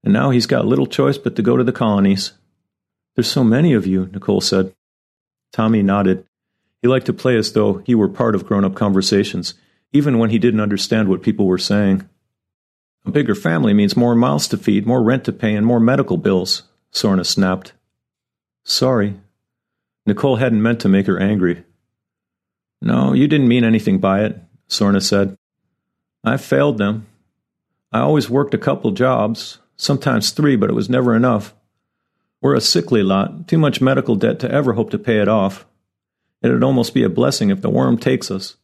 And 0.04 0.12
now 0.12 0.28
he's 0.28 0.44
got 0.44 0.66
little 0.66 0.86
choice 0.86 1.16
but 1.16 1.36
to 1.36 1.42
go 1.42 1.56
to 1.56 1.64
the 1.64 1.72
colonies. 1.72 2.32
There's 3.14 3.30
so 3.30 3.44
many 3.44 3.72
of 3.72 3.86
you, 3.86 4.08
Nicole 4.12 4.40
said. 4.40 4.74
Tommy 5.52 5.82
nodded. 5.82 6.26
He 6.80 6.88
liked 6.88 7.06
to 7.06 7.12
play 7.12 7.36
as 7.36 7.52
though 7.52 7.82
he 7.86 7.94
were 7.94 8.08
part 8.08 8.34
of 8.34 8.46
grown 8.46 8.64
up 8.64 8.74
conversations, 8.74 9.54
even 9.92 10.18
when 10.18 10.30
he 10.30 10.38
didn't 10.38 10.60
understand 10.60 11.08
what 11.08 11.22
people 11.22 11.46
were 11.46 11.58
saying. 11.58 12.08
A 13.04 13.10
bigger 13.10 13.34
family 13.34 13.74
means 13.74 13.96
more 13.96 14.14
mouths 14.14 14.48
to 14.48 14.56
feed, 14.56 14.86
more 14.86 15.02
rent 15.02 15.24
to 15.24 15.32
pay, 15.32 15.54
and 15.54 15.66
more 15.66 15.80
medical 15.80 16.16
bills, 16.16 16.62
Sorna 16.92 17.26
snapped. 17.26 17.72
Sorry. 18.64 19.20
Nicole 20.06 20.36
hadn't 20.36 20.62
meant 20.62 20.80
to 20.80 20.88
make 20.88 21.06
her 21.06 21.18
angry. 21.18 21.64
No, 22.80 23.12
you 23.12 23.28
didn't 23.28 23.48
mean 23.48 23.64
anything 23.64 23.98
by 23.98 24.24
it, 24.24 24.40
Sorna 24.68 25.02
said. 25.02 25.36
I 26.24 26.36
failed 26.36 26.78
them. 26.78 27.06
I 27.92 28.00
always 28.00 28.30
worked 28.30 28.54
a 28.54 28.58
couple 28.58 28.90
jobs, 28.92 29.58
sometimes 29.76 30.30
three, 30.30 30.56
but 30.56 30.70
it 30.70 30.74
was 30.74 30.88
never 30.88 31.14
enough. 31.14 31.54
We're 32.42 32.56
a 32.56 32.60
sickly 32.60 33.04
lot, 33.04 33.46
too 33.46 33.56
much 33.56 33.80
medical 33.80 34.16
debt 34.16 34.40
to 34.40 34.50
ever 34.50 34.72
hope 34.72 34.90
to 34.90 34.98
pay 34.98 35.20
it 35.20 35.28
off. 35.28 35.64
It'd 36.42 36.64
almost 36.64 36.92
be 36.92 37.04
a 37.04 37.08
blessing 37.08 37.50
if 37.50 37.60
the 37.60 37.70
worm 37.70 37.96
takes 37.96 38.32
us. 38.32 38.56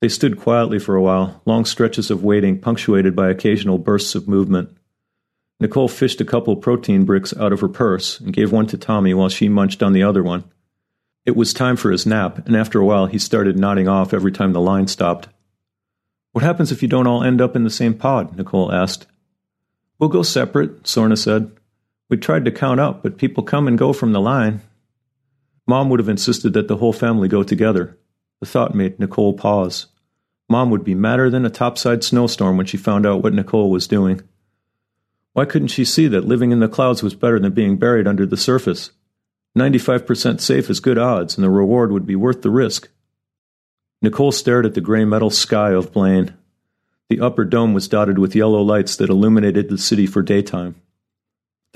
They 0.00 0.08
stood 0.08 0.40
quietly 0.40 0.78
for 0.78 0.96
a 0.96 1.02
while, 1.02 1.42
long 1.44 1.66
stretches 1.66 2.10
of 2.10 2.24
waiting 2.24 2.58
punctuated 2.58 3.14
by 3.14 3.28
occasional 3.28 3.76
bursts 3.76 4.14
of 4.14 4.26
movement. 4.26 4.74
Nicole 5.60 5.88
fished 5.88 6.20
a 6.22 6.24
couple 6.24 6.56
protein 6.56 7.04
bricks 7.04 7.36
out 7.36 7.52
of 7.52 7.60
her 7.60 7.68
purse 7.68 8.20
and 8.20 8.32
gave 8.32 8.52
one 8.52 8.66
to 8.68 8.78
Tommy 8.78 9.12
while 9.12 9.28
she 9.28 9.50
munched 9.50 9.82
on 9.82 9.92
the 9.92 10.02
other 10.02 10.22
one. 10.22 10.44
It 11.26 11.36
was 11.36 11.52
time 11.52 11.76
for 11.76 11.90
his 11.90 12.06
nap, 12.06 12.46
and 12.46 12.56
after 12.56 12.80
a 12.80 12.84
while 12.86 13.04
he 13.04 13.18
started 13.18 13.58
nodding 13.58 13.88
off 13.88 14.14
every 14.14 14.32
time 14.32 14.54
the 14.54 14.60
line 14.62 14.86
stopped. 14.86 15.28
What 16.32 16.44
happens 16.44 16.72
if 16.72 16.80
you 16.82 16.88
don't 16.88 17.06
all 17.06 17.22
end 17.22 17.42
up 17.42 17.54
in 17.54 17.64
the 17.64 17.70
same 17.70 17.94
pod? 17.94 18.34
Nicole 18.36 18.72
asked. 18.72 19.06
We'll 19.98 20.08
go 20.08 20.22
separate, 20.22 20.84
Sorna 20.84 21.18
said. 21.18 21.50
We 22.08 22.16
tried 22.16 22.44
to 22.44 22.52
count 22.52 22.80
up, 22.80 23.02
but 23.02 23.18
people 23.18 23.42
come 23.42 23.66
and 23.66 23.76
go 23.76 23.92
from 23.92 24.12
the 24.12 24.20
line. 24.20 24.60
Mom 25.66 25.90
would 25.90 25.98
have 25.98 26.08
insisted 26.08 26.52
that 26.52 26.68
the 26.68 26.76
whole 26.76 26.92
family 26.92 27.28
go 27.28 27.42
together. 27.42 27.98
The 28.40 28.46
thought 28.46 28.74
made 28.74 29.00
Nicole 29.00 29.34
pause. 29.34 29.86
Mom 30.48 30.70
would 30.70 30.84
be 30.84 30.94
madder 30.94 31.28
than 31.28 31.44
a 31.44 31.50
topside 31.50 32.04
snowstorm 32.04 32.56
when 32.56 32.66
she 32.66 32.76
found 32.76 33.04
out 33.04 33.22
what 33.22 33.32
Nicole 33.32 33.70
was 33.70 33.88
doing. 33.88 34.20
Why 35.32 35.44
couldn't 35.44 35.68
she 35.68 35.84
see 35.84 36.06
that 36.08 36.26
living 36.26 36.52
in 36.52 36.60
the 36.60 36.68
clouds 36.68 37.02
was 37.02 37.14
better 37.14 37.40
than 37.40 37.52
being 37.52 37.76
buried 37.76 38.06
under 38.06 38.24
the 38.24 38.36
surface? 38.36 38.90
95% 39.58 40.40
safe 40.40 40.70
is 40.70 40.80
good 40.80 40.98
odds, 40.98 41.36
and 41.36 41.44
the 41.44 41.50
reward 41.50 41.90
would 41.90 42.06
be 42.06 42.14
worth 42.14 42.42
the 42.42 42.50
risk. 42.50 42.88
Nicole 44.00 44.32
stared 44.32 44.66
at 44.66 44.74
the 44.74 44.80
gray 44.80 45.04
metal 45.04 45.30
sky 45.30 45.70
of 45.70 45.92
Blaine. 45.92 46.34
The 47.08 47.20
upper 47.20 47.44
dome 47.44 47.74
was 47.74 47.88
dotted 47.88 48.18
with 48.18 48.36
yellow 48.36 48.62
lights 48.62 48.96
that 48.96 49.10
illuminated 49.10 49.68
the 49.68 49.78
city 49.78 50.06
for 50.06 50.22
daytime. 50.22 50.76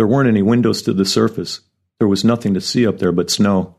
There 0.00 0.06
weren't 0.06 0.30
any 0.30 0.40
windows 0.40 0.80
to 0.84 0.94
the 0.94 1.04
surface. 1.04 1.60
There 1.98 2.08
was 2.08 2.24
nothing 2.24 2.54
to 2.54 2.60
see 2.62 2.86
up 2.86 3.00
there 3.00 3.12
but 3.12 3.28
snow. 3.28 3.76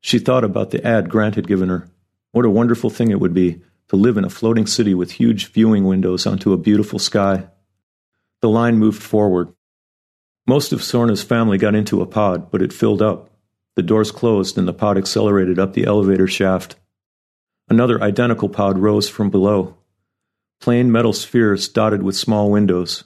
She 0.00 0.20
thought 0.20 0.44
about 0.44 0.70
the 0.70 0.86
ad 0.86 1.10
Grant 1.10 1.34
had 1.34 1.48
given 1.48 1.68
her. 1.70 1.88
What 2.30 2.44
a 2.44 2.50
wonderful 2.50 2.88
thing 2.88 3.10
it 3.10 3.18
would 3.18 3.34
be 3.34 3.60
to 3.88 3.96
live 3.96 4.16
in 4.16 4.24
a 4.24 4.30
floating 4.30 4.68
city 4.68 4.94
with 4.94 5.10
huge 5.10 5.50
viewing 5.50 5.86
windows 5.86 6.24
onto 6.24 6.52
a 6.52 6.56
beautiful 6.56 7.00
sky. 7.00 7.48
The 8.42 8.48
line 8.48 8.78
moved 8.78 9.02
forward. 9.02 9.52
Most 10.46 10.72
of 10.72 10.84
Sorna's 10.84 11.24
family 11.24 11.58
got 11.58 11.74
into 11.74 12.00
a 12.00 12.06
pod, 12.06 12.52
but 12.52 12.62
it 12.62 12.72
filled 12.72 13.02
up. 13.02 13.28
The 13.74 13.82
doors 13.82 14.12
closed 14.12 14.56
and 14.56 14.68
the 14.68 14.72
pod 14.72 14.96
accelerated 14.98 15.58
up 15.58 15.72
the 15.72 15.84
elevator 15.84 16.28
shaft. 16.28 16.76
Another 17.68 18.00
identical 18.00 18.50
pod 18.50 18.78
rose 18.78 19.08
from 19.08 19.30
below. 19.30 19.78
Plain 20.60 20.92
metal 20.92 21.12
spheres 21.12 21.68
dotted 21.68 22.04
with 22.04 22.14
small 22.14 22.52
windows. 22.52 23.02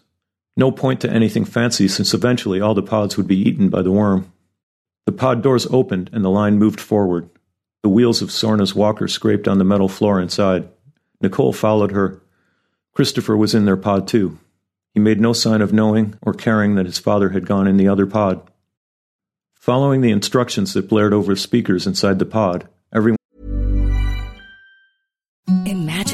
No 0.56 0.70
point 0.70 1.00
to 1.00 1.10
anything 1.10 1.44
fancy 1.44 1.88
since 1.88 2.14
eventually 2.14 2.60
all 2.60 2.74
the 2.74 2.82
pods 2.82 3.16
would 3.16 3.26
be 3.26 3.36
eaten 3.36 3.68
by 3.68 3.82
the 3.82 3.90
worm. 3.90 4.32
The 5.06 5.12
pod 5.12 5.42
doors 5.42 5.66
opened 5.70 6.10
and 6.12 6.24
the 6.24 6.30
line 6.30 6.58
moved 6.58 6.80
forward. 6.80 7.28
The 7.82 7.88
wheels 7.88 8.22
of 8.22 8.30
Sorna's 8.30 8.74
walker 8.74 9.08
scraped 9.08 9.48
on 9.48 9.58
the 9.58 9.64
metal 9.64 9.88
floor 9.88 10.20
inside. 10.20 10.68
Nicole 11.20 11.52
followed 11.52 11.92
her. 11.92 12.22
Christopher 12.92 13.36
was 13.36 13.54
in 13.54 13.64
their 13.64 13.76
pod 13.76 14.06
too. 14.06 14.38
He 14.94 15.00
made 15.00 15.20
no 15.20 15.32
sign 15.32 15.60
of 15.60 15.72
knowing 15.72 16.14
or 16.22 16.32
caring 16.32 16.76
that 16.76 16.86
his 16.86 16.98
father 16.98 17.30
had 17.30 17.46
gone 17.46 17.66
in 17.66 17.76
the 17.76 17.88
other 17.88 18.06
pod. 18.06 18.48
Following 19.54 20.02
the 20.02 20.12
instructions 20.12 20.72
that 20.74 20.88
blared 20.88 21.12
over 21.12 21.34
speakers 21.34 21.86
inside 21.86 22.18
the 22.18 22.26
pod, 22.26 22.68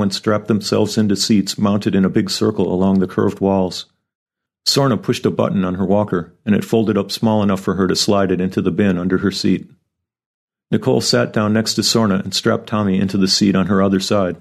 When 0.00 0.10
strapped 0.10 0.48
themselves 0.48 0.96
into 0.96 1.14
seats 1.14 1.58
mounted 1.58 1.94
in 1.94 2.06
a 2.06 2.08
big 2.08 2.30
circle 2.30 2.72
along 2.72 3.00
the 3.00 3.06
curved 3.06 3.38
walls. 3.38 3.84
Sorna 4.66 4.96
pushed 4.96 5.26
a 5.26 5.30
button 5.30 5.62
on 5.62 5.74
her 5.74 5.84
walker, 5.84 6.34
and 6.46 6.54
it 6.54 6.64
folded 6.64 6.96
up 6.96 7.10
small 7.10 7.42
enough 7.42 7.60
for 7.60 7.74
her 7.74 7.86
to 7.86 7.94
slide 7.94 8.32
it 8.32 8.40
into 8.40 8.62
the 8.62 8.70
bin 8.70 8.96
under 8.96 9.18
her 9.18 9.30
seat. 9.30 9.70
Nicole 10.70 11.02
sat 11.02 11.34
down 11.34 11.52
next 11.52 11.74
to 11.74 11.82
Sorna 11.82 12.24
and 12.24 12.32
strapped 12.32 12.66
Tommy 12.66 12.98
into 12.98 13.18
the 13.18 13.28
seat 13.28 13.54
on 13.54 13.66
her 13.66 13.82
other 13.82 14.00
side. 14.00 14.38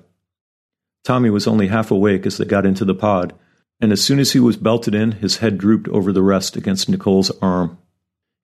Tommy 1.04 1.30
was 1.30 1.46
only 1.46 1.68
half 1.68 1.92
awake 1.92 2.26
as 2.26 2.38
they 2.38 2.46
got 2.46 2.66
into 2.66 2.86
the 2.86 2.96
pod, 2.96 3.34
and 3.82 3.92
as 3.92 4.02
soon 4.02 4.20
as 4.20 4.32
he 4.32 4.40
was 4.40 4.56
belted 4.56 4.96
in, 4.96 5.12
his 5.12 5.40
head 5.40 5.58
drooped 5.58 5.90
over 5.90 6.14
the 6.14 6.24
rest 6.24 6.56
against 6.56 6.88
Nicole's 6.88 7.32
arm. 7.42 7.78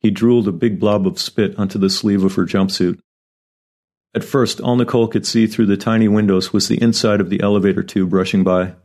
He 0.02 0.12
drooled 0.12 0.50
a 0.50 0.52
big 0.52 0.82
blob 0.82 1.08
of 1.08 1.18
spit 1.18 1.58
onto 1.58 1.80
the 1.80 1.90
sleeve 1.90 2.26
of 2.26 2.36
her 2.36 2.44
jumpsuit. 2.44 3.00
At 4.16 4.24
first, 4.24 4.62
all 4.62 4.78
Nicole 4.78 5.10
could 5.10 5.28
see 5.28 5.46
through 5.46 5.66
the 5.66 5.76
tiny 5.76 6.08
windows 6.08 6.54
was 6.54 6.70
the 6.70 6.82
inside 6.82 7.20
of 7.20 7.30
the 7.30 7.42
elevator 7.42 7.84
tube 7.84 8.14
rushing 8.14 8.46
by. 8.46 8.76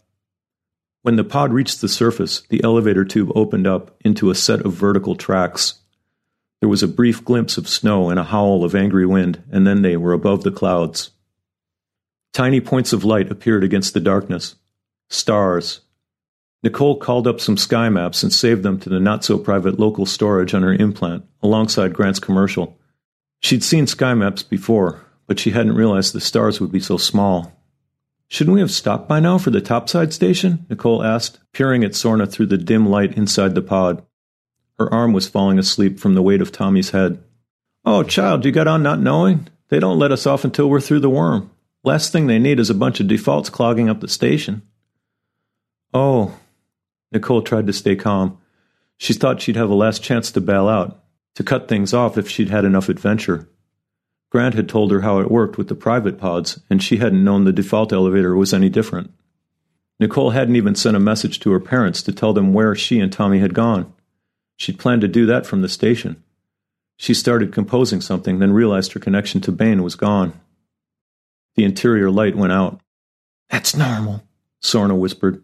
When 1.02 1.14
the 1.14 1.22
pod 1.22 1.52
reached 1.52 1.80
the 1.80 1.88
surface, 1.88 2.40
the 2.48 2.62
elevator 2.64 3.04
tube 3.04 3.30
opened 3.36 3.68
up 3.68 3.96
into 4.04 4.30
a 4.30 4.34
set 4.34 4.66
of 4.66 4.72
vertical 4.72 5.14
tracks. 5.14 5.74
There 6.58 6.68
was 6.68 6.82
a 6.82 6.88
brief 6.88 7.24
glimpse 7.24 7.56
of 7.56 7.68
snow 7.68 8.10
and 8.10 8.18
a 8.18 8.24
howl 8.24 8.64
of 8.64 8.74
angry 8.74 9.06
wind, 9.06 9.42
and 9.52 9.64
then 9.64 9.82
they 9.82 9.96
were 9.96 10.12
above 10.12 10.42
the 10.42 10.50
clouds. 10.50 11.10
Tiny 12.32 12.60
points 12.60 12.92
of 12.92 13.04
light 13.04 13.30
appeared 13.30 13.62
against 13.62 13.94
the 13.94 14.00
darkness. 14.00 14.56
Stars. 15.10 15.80
Nicole 16.64 16.98
called 16.98 17.28
up 17.28 17.40
some 17.40 17.56
sky 17.56 17.88
maps 17.88 18.24
and 18.24 18.32
saved 18.32 18.64
them 18.64 18.80
to 18.80 18.88
the 18.88 19.00
not 19.00 19.24
so 19.24 19.38
private 19.38 19.78
local 19.78 20.06
storage 20.06 20.54
on 20.54 20.62
her 20.64 20.74
implant, 20.74 21.24
alongside 21.40 21.94
Grant's 21.94 22.20
commercial. 22.20 22.76
She'd 23.40 23.64
seen 23.64 23.86
sky 23.86 24.12
maps 24.12 24.42
before, 24.42 25.06
but 25.30 25.38
she 25.38 25.52
hadn't 25.52 25.76
realized 25.76 26.12
the 26.12 26.20
stars 26.20 26.60
would 26.60 26.72
be 26.72 26.80
so 26.80 26.96
small. 26.96 27.52
Shouldn't 28.26 28.52
we 28.52 28.60
have 28.62 28.70
stopped 28.72 29.08
by 29.08 29.20
now 29.20 29.38
for 29.38 29.50
the 29.50 29.60
topside 29.60 30.12
station? 30.12 30.66
Nicole 30.68 31.04
asked, 31.04 31.38
peering 31.52 31.84
at 31.84 31.92
Sorna 31.92 32.28
through 32.28 32.46
the 32.46 32.58
dim 32.58 32.88
light 32.88 33.16
inside 33.16 33.54
the 33.54 33.62
pod. 33.62 34.04
Her 34.76 34.92
arm 34.92 35.12
was 35.12 35.28
falling 35.28 35.56
asleep 35.56 36.00
from 36.00 36.14
the 36.14 36.22
weight 36.22 36.40
of 36.40 36.50
Tommy's 36.50 36.90
head. 36.90 37.22
Oh, 37.84 38.02
child, 38.02 38.44
you 38.44 38.50
got 38.50 38.66
on 38.66 38.82
not 38.82 38.98
knowing? 38.98 39.46
They 39.68 39.78
don't 39.78 40.00
let 40.00 40.10
us 40.10 40.26
off 40.26 40.44
until 40.44 40.68
we're 40.68 40.80
through 40.80 40.98
the 40.98 41.08
worm. 41.08 41.52
Last 41.84 42.10
thing 42.10 42.26
they 42.26 42.40
need 42.40 42.58
is 42.58 42.68
a 42.68 42.74
bunch 42.74 42.98
of 42.98 43.06
defaults 43.06 43.50
clogging 43.50 43.88
up 43.88 44.00
the 44.00 44.08
station. 44.08 44.62
Oh. 45.94 46.36
Nicole 47.12 47.42
tried 47.42 47.68
to 47.68 47.72
stay 47.72 47.94
calm. 47.94 48.36
She 48.96 49.12
thought 49.12 49.40
she'd 49.40 49.54
have 49.54 49.70
a 49.70 49.74
last 49.74 50.02
chance 50.02 50.32
to 50.32 50.40
bail 50.40 50.66
out, 50.66 51.04
to 51.36 51.44
cut 51.44 51.68
things 51.68 51.94
off 51.94 52.18
if 52.18 52.28
she'd 52.28 52.50
had 52.50 52.64
enough 52.64 52.88
adventure. 52.88 53.48
Grant 54.30 54.54
had 54.54 54.68
told 54.68 54.92
her 54.92 55.00
how 55.00 55.18
it 55.18 55.30
worked 55.30 55.58
with 55.58 55.68
the 55.68 55.74
private 55.74 56.16
pods, 56.16 56.60
and 56.70 56.82
she 56.82 56.98
hadn't 56.98 57.24
known 57.24 57.44
the 57.44 57.52
default 57.52 57.92
elevator 57.92 58.36
was 58.36 58.54
any 58.54 58.68
different. 58.68 59.12
Nicole 59.98 60.30
hadn't 60.30 60.56
even 60.56 60.74
sent 60.74 60.96
a 60.96 61.00
message 61.00 61.40
to 61.40 61.50
her 61.50 61.60
parents 61.60 62.02
to 62.02 62.12
tell 62.12 62.32
them 62.32 62.54
where 62.54 62.74
she 62.74 63.00
and 63.00 63.12
Tommy 63.12 63.40
had 63.40 63.52
gone. 63.52 63.92
She'd 64.56 64.78
planned 64.78 65.02
to 65.02 65.08
do 65.08 65.26
that 65.26 65.46
from 65.46 65.62
the 65.62 65.68
station. 65.68 66.22
She 66.96 67.12
started 67.12 67.52
composing 67.52 68.00
something, 68.00 68.38
then 68.38 68.52
realized 68.52 68.92
her 68.92 69.00
connection 69.00 69.40
to 69.42 69.52
Bain 69.52 69.82
was 69.82 69.96
gone. 69.96 70.38
The 71.56 71.64
interior 71.64 72.10
light 72.10 72.36
went 72.36 72.52
out. 72.52 72.80
That's 73.48 73.74
normal, 73.74 74.22
Sorna 74.62 74.96
whispered. 74.96 75.42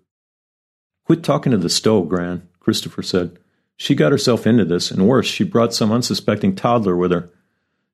Quit 1.04 1.24
talking 1.24 1.52
to 1.52 1.58
the 1.58 1.68
stove, 1.68 2.08
Gran, 2.08 2.48
Christopher 2.60 3.02
said. 3.02 3.38
She 3.76 3.94
got 3.94 4.12
herself 4.12 4.46
into 4.46 4.64
this, 4.64 4.90
and 4.90 5.08
worse, 5.08 5.26
she 5.26 5.44
brought 5.44 5.74
some 5.74 5.92
unsuspecting 5.92 6.54
toddler 6.54 6.96
with 6.96 7.10
her. 7.10 7.30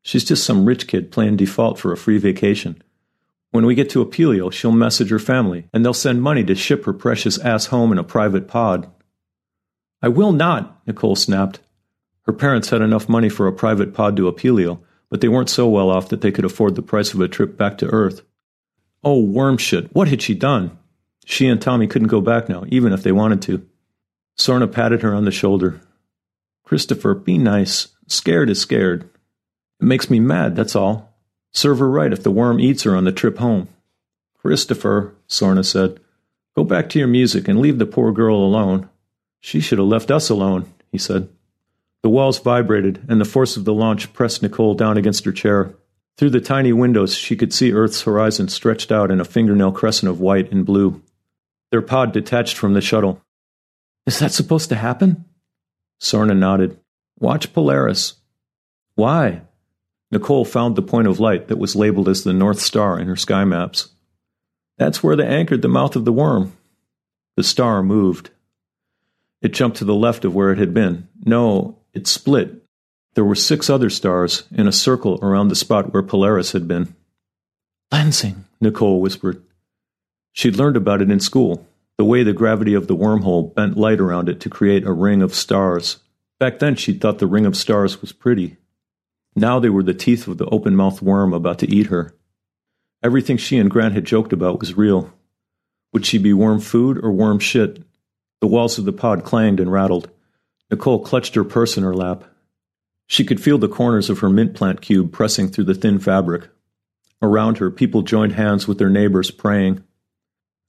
She's 0.03 0.25
just 0.25 0.45
some 0.45 0.65
rich 0.65 0.87
kid 0.87 1.11
playing 1.13 1.37
default 1.37 1.79
for 1.79 1.93
a 1.93 1.97
free 1.97 2.19
vacation. 2.19 2.83
When 3.51 3.67
we 3.67 3.75
get 3.75 3.91
to 3.91 4.05
Apelio, 4.05 4.51
she'll 4.53 4.73
message 4.73 5.11
her 5.11 5.19
family, 5.19 5.69
and 5.73 5.85
they'll 5.85 5.95
send 5.95 6.23
money 6.23 6.43
to 6.45 6.55
ship 6.55 6.85
her 6.85 6.93
precious 6.93 7.39
ass 7.39 7.67
home 7.67 7.93
in 7.93 7.99
a 7.99 8.05
private 8.05 8.49
pod. 8.49 8.91
I 10.01 10.09
will 10.09 10.33
not, 10.33 10.81
Nicole 10.87 11.17
snapped. 11.17 11.61
Her 12.23 12.33
parents 12.33 12.71
had 12.71 12.83
enough 12.83 13.09
money 13.09 13.29
for 13.29 13.47
a 13.47 13.53
private 13.53 13.95
pod 13.95 14.17
to 14.17 14.31
Apelio, 14.31 14.81
but 15.11 15.21
they 15.21 15.29
weren't 15.29 15.51
so 15.51 15.69
well 15.69 15.91
off 15.91 16.09
that 16.09 16.23
they 16.23 16.33
could 16.33 16.45
afford 16.45 16.75
the 16.75 16.83
price 16.83 17.13
of 17.13 17.21
a 17.21 17.29
trip 17.29 17.57
back 17.57 17.79
to 17.79 17.87
Earth. 17.87 18.23
Oh, 19.05 19.23
worm 19.23 19.59
shit, 19.59 19.95
what 19.95 20.09
had 20.09 20.23
she 20.23 20.35
done? 20.35 20.79
She 21.25 21.47
and 21.47 21.61
Tommy 21.61 21.87
couldn't 21.87 22.09
go 22.09 22.21
back 22.21 22.49
now, 22.49 22.65
even 22.69 22.93
if 22.93 23.03
they 23.03 23.13
wanted 23.13 23.43
to. 23.43 23.67
Sorna 24.39 24.71
patted 24.71 25.03
her 25.03 25.15
on 25.15 25.25
the 25.25 25.31
shoulder. 25.31 25.81
Christopher, 26.65 27.15
be 27.15 27.39
nice. 27.39 27.89
Scared 28.09 28.51
is 28.51 28.61
scared. 28.61 29.09
It 29.83 29.87
makes 29.87 30.09
me 30.09 30.21
mad, 30.21 30.55
that's 30.55 30.77
all. 30.77 31.13
Serve 31.51 31.81
her 31.81 31.91
right 31.91 32.13
if 32.13 32.23
the 32.23 32.31
worm 32.31 32.61
eats 32.61 32.85
her 32.85 32.95
on 32.95 33.03
the 33.03 33.11
trip 33.11 33.39
home. 33.39 33.67
Christopher, 34.39 35.13
Sorna 35.29 35.65
said, 35.65 35.99
go 36.55 36.63
back 36.63 36.89
to 36.91 37.01
your 37.01 37.09
music 37.09 37.49
and 37.49 37.59
leave 37.59 37.81
the 37.81 37.87
poor 37.87 38.13
girl 38.13 38.37
alone. 38.37 38.89
She 39.41 39.59
should 39.59 39.79
have 39.79 39.89
left 39.89 40.13
us 40.13 40.31
alone, 40.31 40.73
he 40.93 40.99
said. 40.99 41.29
The 42.03 42.11
walls 42.11 42.39
vibrated, 42.39 43.05
and 43.09 43.21
the 43.21 43.25
force 43.25 43.57
of 43.57 43.65
the 43.65 43.75
launch 43.75 44.13
pressed 44.13 44.41
Nicole 44.41 44.75
down 44.75 44.97
against 44.97 45.25
her 45.25 45.33
chair. 45.33 45.75
Through 46.17 46.31
the 46.31 46.41
tiny 46.41 46.73
windows, 46.73 47.17
she 47.17 47.35
could 47.35 47.53
see 47.53 47.73
Earth's 47.73 48.03
horizon 48.03 48.47
stretched 48.47 48.93
out 48.93 49.11
in 49.11 49.19
a 49.19 49.25
fingernail 49.25 49.73
crescent 49.73 50.09
of 50.09 50.21
white 50.21 50.53
and 50.53 50.65
blue. 50.65 51.03
Their 51.73 51.83
pod 51.83 52.13
detached 52.13 52.57
from 52.57 52.75
the 52.75 52.81
shuttle. 52.81 53.21
Is 54.07 54.21
that 54.21 54.31
supposed 54.31 54.69
to 54.69 54.77
happen? 54.77 55.25
Sorna 56.01 56.39
nodded. 56.39 56.79
Watch 57.19 57.53
Polaris. 57.53 58.15
Why? 58.95 59.43
Nicole 60.13 60.45
found 60.45 60.77
the 60.77 60.83
point 60.83 61.09
of 61.09 61.19
light 61.19 61.49
that 61.49 61.59
was 61.59 61.75
labeled 61.75 62.07
as 62.07 62.23
the 62.23 62.35
North 62.35 62.61
Star 62.61 63.01
in 63.01 63.09
her 63.09 63.17
sky 63.17 63.45
maps. 63.45 63.89
That's 64.77 65.03
where 65.03 65.17
they 65.17 65.27
anchored 65.27 65.63
the 65.63 65.69
mouth 65.69 65.97
of 65.97 66.05
the 66.05 66.13
worm. 66.13 66.53
The 67.37 67.43
star 67.43 67.83
moved. 67.83 68.29
It 69.41 69.55
jumped 69.55 69.79
to 69.79 69.87
the 69.87 69.95
left 69.95 70.27
of 70.27 70.35
where 70.35 70.53
it 70.53 70.59
had 70.59 70.75
been. 70.75 71.09
No, 71.25 71.79
it 71.95 72.07
split. 72.07 72.63
There 73.15 73.25
were 73.25 73.35
six 73.35 73.71
other 73.71 73.89
stars 73.89 74.45
in 74.53 74.69
a 74.69 74.73
circle 74.73 75.19
around 75.23 75.49
the 75.49 75.57
spot 75.57 75.95
where 75.95 76.03
Polaris 76.03 76.53
had 76.53 76.69
been. 76.69 76.95
Lensing, 77.91 78.45
Nicole 78.61 79.01
whispered. 79.01 79.43
She'd 80.33 80.57
learned 80.57 80.77
about 80.77 81.01
it 81.01 81.11
in 81.11 81.21
school, 81.21 81.67
the 81.97 82.05
way 82.05 82.23
the 82.23 82.33
gravity 82.35 82.75
of 82.75 82.87
the 82.87 82.97
wormhole 82.97 83.55
bent 83.55 83.79
light 83.79 84.01
around 84.01 84.29
it 84.29 84.41
to 84.41 84.51
create 84.51 84.85
a 84.85 84.93
ring 84.93 85.23
of 85.23 85.35
stars. 85.35 85.99
Back 86.39 86.59
then, 86.59 86.77
she'd 86.77 87.01
thought 87.01 87.19
the 87.19 87.27
ring 87.27 87.47
of 87.47 87.57
stars 87.57 88.01
was 88.03 88.13
pretty. 88.13 88.59
Now 89.35 89.59
they 89.59 89.71
were 89.71 89.83
the 89.83 89.95
teeth 89.95 90.29
of 90.29 90.39
the 90.39 90.47
open 90.47 90.77
mouthed 90.77 91.03
worm 91.03 91.33
about 91.33 91.59
to 91.61 91.71
eat 91.71 91.87
her. 91.87 92.15
Everything 93.03 93.37
she 93.37 93.59
and 93.59 93.71
Grant 93.71 93.95
had 93.95 94.05
joked 94.05 94.33
about 94.33 94.61
was 94.61 94.77
real. 94.77 95.13
Would 95.93 96.07
she 96.07 96.19
be 96.19 96.33
worm 96.33 96.61
food 96.61 96.99
or 97.03 97.11
worm 97.11 97.39
shit? 97.39 97.83
The 98.41 98.47
walls 98.47 98.79
of 98.79 98.85
the 98.85 98.93
pod 98.93 99.25
clanged 99.25 99.61
and 99.61 99.73
rattled. 99.73 100.11
Nicole 100.71 101.05
clutched 101.05 101.35
her 101.35 101.45
purse 101.45 101.77
in 101.77 101.83
her 101.83 101.95
lap. 101.95 102.25
She 103.07 103.25
could 103.25 103.43
feel 103.43 103.59
the 103.59 103.69
corners 103.69 104.09
of 104.09 104.21
her 104.21 104.31
mint 104.31 104.55
plant 104.55 104.81
cube 104.81 105.13
pressing 105.13 105.49
through 105.49 105.65
the 105.65 105.75
thin 105.75 105.99
fabric. 105.99 106.49
Around 107.21 107.59
her, 107.59 107.71
people 107.71 108.03
joined 108.03 108.33
hands 108.33 108.67
with 108.67 108.79
their 108.79 108.89
neighbors, 108.89 109.31
praying. 109.31 109.85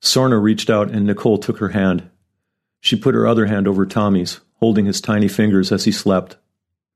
Sorna 0.01 0.41
reached 0.41 0.69
out 0.69 0.91
and 0.91 1.05
Nicole 1.05 1.37
took 1.37 1.59
her 1.59 1.69
hand. 1.69 2.09
She 2.81 2.97
put 2.97 3.15
her 3.15 3.25
other 3.25 3.45
hand 3.45 3.67
over 3.67 3.85
Tommy's, 3.85 4.41
holding 4.59 4.85
his 4.85 4.99
tiny 4.99 5.29
fingers 5.29 5.71
as 5.71 5.85
he 5.85 5.91
slept. 5.91 6.35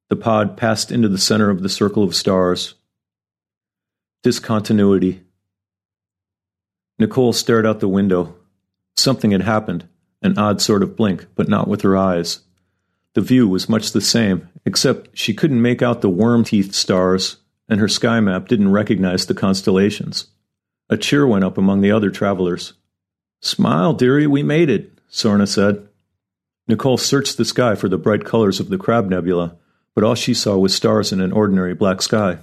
The 0.09 0.15
pod 0.15 0.55
passed 0.55 0.91
into 0.91 1.09
the 1.09 1.17
center 1.17 1.49
of 1.49 1.61
the 1.61 1.69
circle 1.69 2.03
of 2.03 2.15
stars. 2.15 2.75
Discontinuity. 4.23 5.23
Nicole 6.97 7.33
stared 7.33 7.65
out 7.65 7.81
the 7.81 7.87
window. 7.89 8.35
Something 8.95 9.31
had 9.31 9.41
happened, 9.41 9.87
an 10.21 10.37
odd 10.37 10.61
sort 10.61 10.81
of 10.81 10.95
blink, 10.95 11.27
but 11.35 11.49
not 11.49 11.67
with 11.67 11.81
her 11.81 11.97
eyes. 11.97 12.39
The 13.13 13.21
view 13.21 13.47
was 13.47 13.67
much 13.67 13.91
the 13.91 14.01
same, 14.01 14.47
except 14.65 15.17
she 15.17 15.33
couldn't 15.33 15.61
make 15.61 15.81
out 15.81 16.01
the 16.01 16.09
worm 16.09 16.43
teeth 16.43 16.73
stars, 16.73 17.37
and 17.67 17.79
her 17.79 17.87
sky 17.87 18.19
map 18.19 18.47
didn't 18.47 18.71
recognize 18.71 19.25
the 19.25 19.33
constellations. 19.33 20.27
A 20.89 20.97
cheer 20.97 21.27
went 21.27 21.43
up 21.43 21.57
among 21.57 21.81
the 21.81 21.91
other 21.91 22.09
travelers. 22.09 22.73
Smile, 23.41 23.93
dearie, 23.93 24.27
we 24.27 24.41
made 24.41 24.69
it, 24.69 25.05
Sorna 25.09 25.47
said. 25.47 25.87
Nicole 26.67 26.97
searched 26.97 27.37
the 27.37 27.45
sky 27.45 27.75
for 27.75 27.89
the 27.89 27.97
bright 27.97 28.23
colors 28.23 28.59
of 28.59 28.69
the 28.69 28.77
Crab 28.77 29.09
Nebula, 29.09 29.57
but 29.97 30.03
all 30.03 30.13
she 30.13 30.35
saw 30.35 30.55
was 30.55 30.75
stars 30.75 31.11
in 31.11 31.19
an 31.19 31.31
ordinary 31.31 31.73
black 31.73 32.03
sky. 32.03 32.37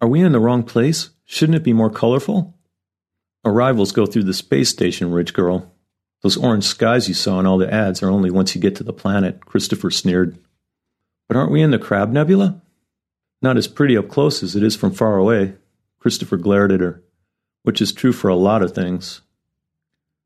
Are 0.00 0.08
we 0.08 0.22
in 0.22 0.32
the 0.32 0.40
wrong 0.40 0.62
place? 0.62 1.10
Shouldn't 1.26 1.56
it 1.56 1.62
be 1.62 1.74
more 1.74 1.90
colorful? 1.90 2.56
Arrivals 3.44 3.92
go 3.92 4.06
through 4.06 4.22
the 4.22 4.32
space 4.32 4.70
station, 4.70 5.12
rich 5.12 5.34
girl. 5.34 5.74
Those 6.22 6.38
orange 6.38 6.64
skies 6.64 7.08
you 7.08 7.14
saw 7.14 7.38
in 7.40 7.44
all 7.44 7.58
the 7.58 7.70
ads 7.70 8.02
are 8.02 8.08
only 8.08 8.30
once 8.30 8.54
you 8.54 8.60
get 8.62 8.74
to 8.76 8.84
the 8.84 8.94
planet, 8.94 9.44
Christopher 9.44 9.90
sneered. 9.90 10.38
But 11.28 11.36
aren't 11.36 11.52
we 11.52 11.60
in 11.60 11.72
the 11.72 11.78
Crab 11.78 12.10
Nebula? 12.10 12.62
Not 13.42 13.58
as 13.58 13.68
pretty 13.68 13.94
up 13.94 14.08
close 14.08 14.42
as 14.42 14.56
it 14.56 14.62
is 14.62 14.76
from 14.76 14.94
far 14.94 15.18
away. 15.18 15.56
Christopher 15.98 16.38
glared 16.38 16.72
at 16.72 16.80
her, 16.80 17.02
which 17.64 17.82
is 17.82 17.92
true 17.92 18.14
for 18.14 18.28
a 18.28 18.34
lot 18.34 18.62
of 18.62 18.74
things. 18.74 19.20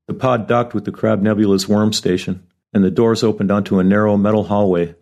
The 0.07 0.15
pod 0.15 0.47
docked 0.47 0.75
with 0.75 0.85
the 0.85 0.93
Crab 0.93 1.23
Nebula's 1.23 1.69
worm 1.69 1.93
station, 1.93 2.47
and 2.73 2.85
the 2.85 2.91
doors 2.93 3.25
opened 3.25 3.51
onto 3.51 3.81
a 3.81 3.85
narrow 3.85 4.17
metal 4.17 4.45
hallway 4.45 4.95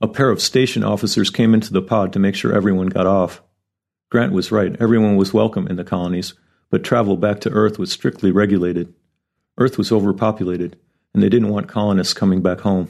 a 0.00 0.08
pair 0.08 0.30
of 0.30 0.40
station 0.40 0.84
officers 0.84 1.30
came 1.30 1.54
into 1.54 1.72
the 1.72 1.82
pod 1.82 2.12
to 2.12 2.18
make 2.18 2.34
sure 2.34 2.52
everyone 2.52 2.86
got 2.86 3.06
off. 3.06 3.42
Grant 4.10 4.32
was 4.32 4.52
right, 4.52 4.76
everyone 4.80 5.16
was 5.16 5.34
welcome 5.34 5.66
in 5.66 5.76
the 5.76 5.84
colonies, 5.84 6.34
but 6.70 6.84
travel 6.84 7.16
back 7.16 7.40
to 7.40 7.50
Earth 7.50 7.78
was 7.78 7.90
strictly 7.90 8.30
regulated. 8.30 8.94
Earth 9.58 9.76
was 9.76 9.90
overpopulated, 9.90 10.78
and 11.12 11.22
they 11.22 11.28
didn't 11.28 11.48
want 11.48 11.68
colonists 11.68 12.14
coming 12.14 12.42
back 12.42 12.60
home. 12.60 12.88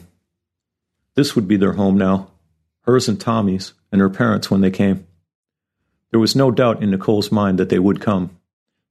This 1.15 1.35
would 1.35 1.47
be 1.47 1.57
their 1.57 1.73
home 1.73 1.97
now, 1.97 2.29
hers 2.81 3.09
and 3.09 3.19
Tommy's, 3.19 3.73
and 3.91 3.99
her 4.01 4.09
parents 4.09 4.51
when 4.51 4.61
they 4.61 4.71
came. 4.71 5.07
There 6.11 6.19
was 6.19 6.35
no 6.35 6.51
doubt 6.51 6.83
in 6.83 6.91
Nicole's 6.91 7.31
mind 7.31 7.57
that 7.57 7.69
they 7.69 7.79
would 7.79 8.01
come. 8.01 8.37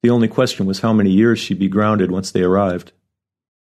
The 0.03 0.11
only 0.11 0.29
question 0.29 0.67
was 0.67 0.81
how 0.81 0.93
many 0.93 1.11
years 1.11 1.39
she'd 1.39 1.59
be 1.59 1.69
grounded 1.69 2.11
once 2.11 2.31
they 2.31 2.43
arrived. 2.43 2.93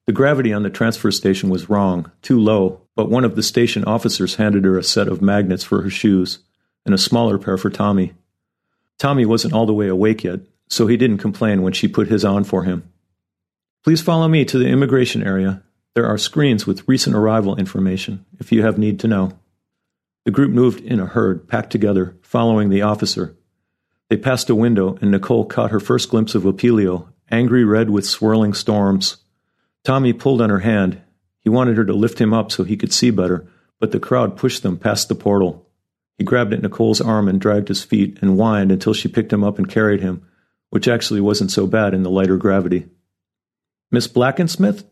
The 0.06 0.12
gravity 0.12 0.52
on 0.52 0.62
the 0.62 0.70
transfer 0.70 1.10
station 1.10 1.48
was 1.48 1.70
wrong, 1.70 2.10
too 2.20 2.38
low, 2.38 2.82
but 2.96 3.10
one 3.10 3.24
of 3.24 3.36
the 3.36 3.42
station 3.42 3.84
officers 3.84 4.36
handed 4.36 4.64
her 4.64 4.78
a 4.78 4.82
set 4.82 5.08
of 5.08 5.22
magnets 5.22 5.64
for 5.64 5.82
her 5.82 5.90
shoes 5.90 6.40
and 6.84 6.94
a 6.94 6.98
smaller 6.98 7.38
pair 7.38 7.56
for 7.56 7.70
Tommy. 7.70 8.12
Tommy 8.98 9.26
wasn't 9.26 9.54
all 9.54 9.66
the 9.66 9.74
way 9.74 9.88
awake 9.88 10.24
yet, 10.24 10.40
so 10.68 10.86
he 10.86 10.96
didn't 10.96 11.18
complain 11.18 11.62
when 11.62 11.72
she 11.72 11.88
put 11.88 12.08
his 12.08 12.24
on 12.24 12.44
for 12.44 12.64
him. 12.64 12.88
Please 13.82 14.00
follow 14.00 14.28
me 14.28 14.44
to 14.44 14.58
the 14.58 14.68
immigration 14.68 15.22
area. 15.22 15.62
There 15.94 16.06
are 16.06 16.18
screens 16.18 16.66
with 16.66 16.88
recent 16.88 17.14
arrival 17.14 17.56
information 17.56 18.24
if 18.38 18.50
you 18.50 18.62
have 18.62 18.78
need 18.78 18.98
to 19.00 19.08
know. 19.08 19.38
The 20.24 20.30
group 20.30 20.50
moved 20.50 20.80
in 20.80 21.00
a 21.00 21.06
herd, 21.06 21.48
packed 21.48 21.70
together, 21.70 22.16
following 22.22 22.70
the 22.70 22.82
officer. 22.82 23.36
They 24.08 24.16
passed 24.16 24.48
a 24.48 24.54
window, 24.54 24.96
and 25.00 25.10
Nicole 25.10 25.44
caught 25.44 25.70
her 25.70 25.80
first 25.80 26.08
glimpse 26.08 26.34
of 26.34 26.44
Apelio, 26.44 27.08
angry 27.30 27.64
red 27.64 27.90
with 27.90 28.06
swirling 28.06 28.54
storms. 28.54 29.18
Tommy 29.82 30.12
pulled 30.12 30.40
on 30.40 30.50
her 30.50 30.60
hand. 30.60 31.00
He 31.44 31.50
wanted 31.50 31.76
her 31.76 31.84
to 31.84 31.94
lift 31.94 32.20
him 32.20 32.32
up 32.32 32.50
so 32.50 32.64
he 32.64 32.76
could 32.76 32.92
see 32.92 33.10
better, 33.10 33.46
but 33.78 33.92
the 33.92 34.00
crowd 34.00 34.36
pushed 34.36 34.62
them 34.62 34.78
past 34.78 35.08
the 35.08 35.14
portal. 35.14 35.68
He 36.16 36.24
grabbed 36.24 36.52
at 36.52 36.62
Nicole's 36.62 37.00
arm 37.00 37.28
and 37.28 37.40
dragged 37.40 37.68
his 37.68 37.84
feet 37.84 38.18
and 38.20 38.36
whined 38.36 38.72
until 38.72 38.94
she 38.94 39.08
picked 39.08 39.32
him 39.32 39.44
up 39.44 39.58
and 39.58 39.68
carried 39.68 40.00
him, 40.00 40.26
which 40.70 40.88
actually 40.88 41.20
wasn't 41.20 41.50
so 41.50 41.66
bad 41.66 41.92
in 41.92 42.02
the 42.02 42.10
lighter 42.10 42.36
gravity. 42.36 42.86
Miss 43.90 44.08
Blackensmith? 44.08 44.84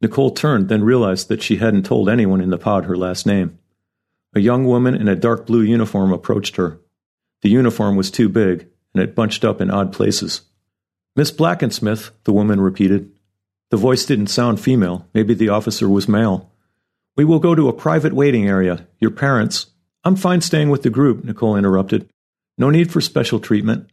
Nicole 0.00 0.32
turned, 0.32 0.68
then 0.68 0.82
realized 0.82 1.28
that 1.28 1.42
she 1.42 1.56
hadn't 1.56 1.86
told 1.86 2.08
anyone 2.08 2.40
in 2.40 2.50
the 2.50 2.58
pod 2.58 2.84
her 2.84 2.96
last 2.96 3.24
name. 3.24 3.58
A 4.34 4.40
young 4.40 4.66
woman 4.66 4.94
in 4.94 5.06
a 5.06 5.14
dark 5.14 5.46
blue 5.46 5.62
uniform 5.62 6.12
approached 6.12 6.56
her. 6.56 6.80
The 7.42 7.48
uniform 7.50 7.94
was 7.94 8.10
too 8.10 8.28
big, 8.28 8.66
and 8.92 9.02
it 9.02 9.14
bunched 9.14 9.44
up 9.44 9.60
in 9.60 9.70
odd 9.70 9.92
places. 9.92 10.42
Miss 11.14 11.30
Blackensmith, 11.30 12.10
the 12.24 12.32
woman 12.32 12.60
repeated. 12.60 13.12
The 13.70 13.76
voice 13.76 14.04
didn't 14.04 14.28
sound 14.28 14.60
female. 14.60 15.08
Maybe 15.14 15.34
the 15.34 15.48
officer 15.48 15.88
was 15.88 16.08
male. 16.08 16.52
We 17.16 17.24
will 17.24 17.38
go 17.38 17.54
to 17.54 17.68
a 17.68 17.72
private 17.72 18.12
waiting 18.12 18.46
area. 18.48 18.86
Your 19.00 19.10
parents. 19.10 19.66
I'm 20.04 20.16
fine 20.16 20.40
staying 20.40 20.70
with 20.70 20.82
the 20.82 20.90
group, 20.90 21.24
Nicole 21.24 21.56
interrupted. 21.56 22.08
No 22.58 22.70
need 22.70 22.92
for 22.92 23.00
special 23.00 23.40
treatment. 23.40 23.90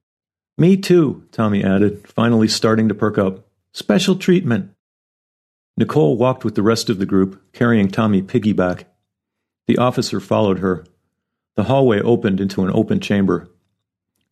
Me 0.57 0.77
too, 0.77 1.27
Tommy 1.31 1.63
added, 1.63 2.07
finally 2.07 2.47
starting 2.47 2.89
to 2.89 2.95
perk 2.95 3.17
up. 3.17 3.47
Special 3.73 4.15
treatment. 4.15 4.71
Nicole 5.77 6.17
walked 6.17 6.43
with 6.43 6.55
the 6.55 6.61
rest 6.61 6.89
of 6.89 6.99
the 6.99 7.05
group, 7.05 7.41
carrying 7.53 7.89
Tommy 7.89 8.21
piggyback. 8.21 8.83
The 9.67 9.77
officer 9.77 10.19
followed 10.19 10.59
her. 10.59 10.85
The 11.55 11.63
hallway 11.63 12.01
opened 12.01 12.41
into 12.41 12.63
an 12.63 12.71
open 12.73 12.99
chamber. 12.99 13.49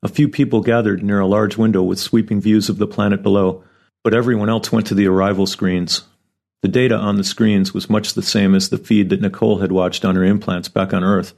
A 0.03 0.07
few 0.07 0.29
people 0.29 0.61
gathered 0.61 1.03
near 1.03 1.19
a 1.19 1.27
large 1.27 1.57
window 1.57 1.81
with 1.81 1.99
sweeping 1.99 2.39
views 2.41 2.69
of 2.69 2.77
the 2.77 2.87
planet 2.87 3.23
below, 3.23 3.63
but 4.09 4.17
everyone 4.17 4.49
else 4.49 4.71
went 4.71 4.87
to 4.87 4.95
the 4.95 5.05
arrival 5.05 5.45
screens. 5.45 6.01
The 6.63 6.67
data 6.67 6.95
on 6.95 7.17
the 7.17 7.23
screens 7.23 7.75
was 7.75 7.91
much 7.91 8.15
the 8.15 8.23
same 8.23 8.55
as 8.55 8.69
the 8.69 8.79
feed 8.79 9.11
that 9.11 9.21
Nicole 9.21 9.59
had 9.59 9.71
watched 9.71 10.03
on 10.03 10.15
her 10.15 10.23
implants 10.23 10.67
back 10.67 10.95
on 10.95 11.03
Earth, 11.03 11.35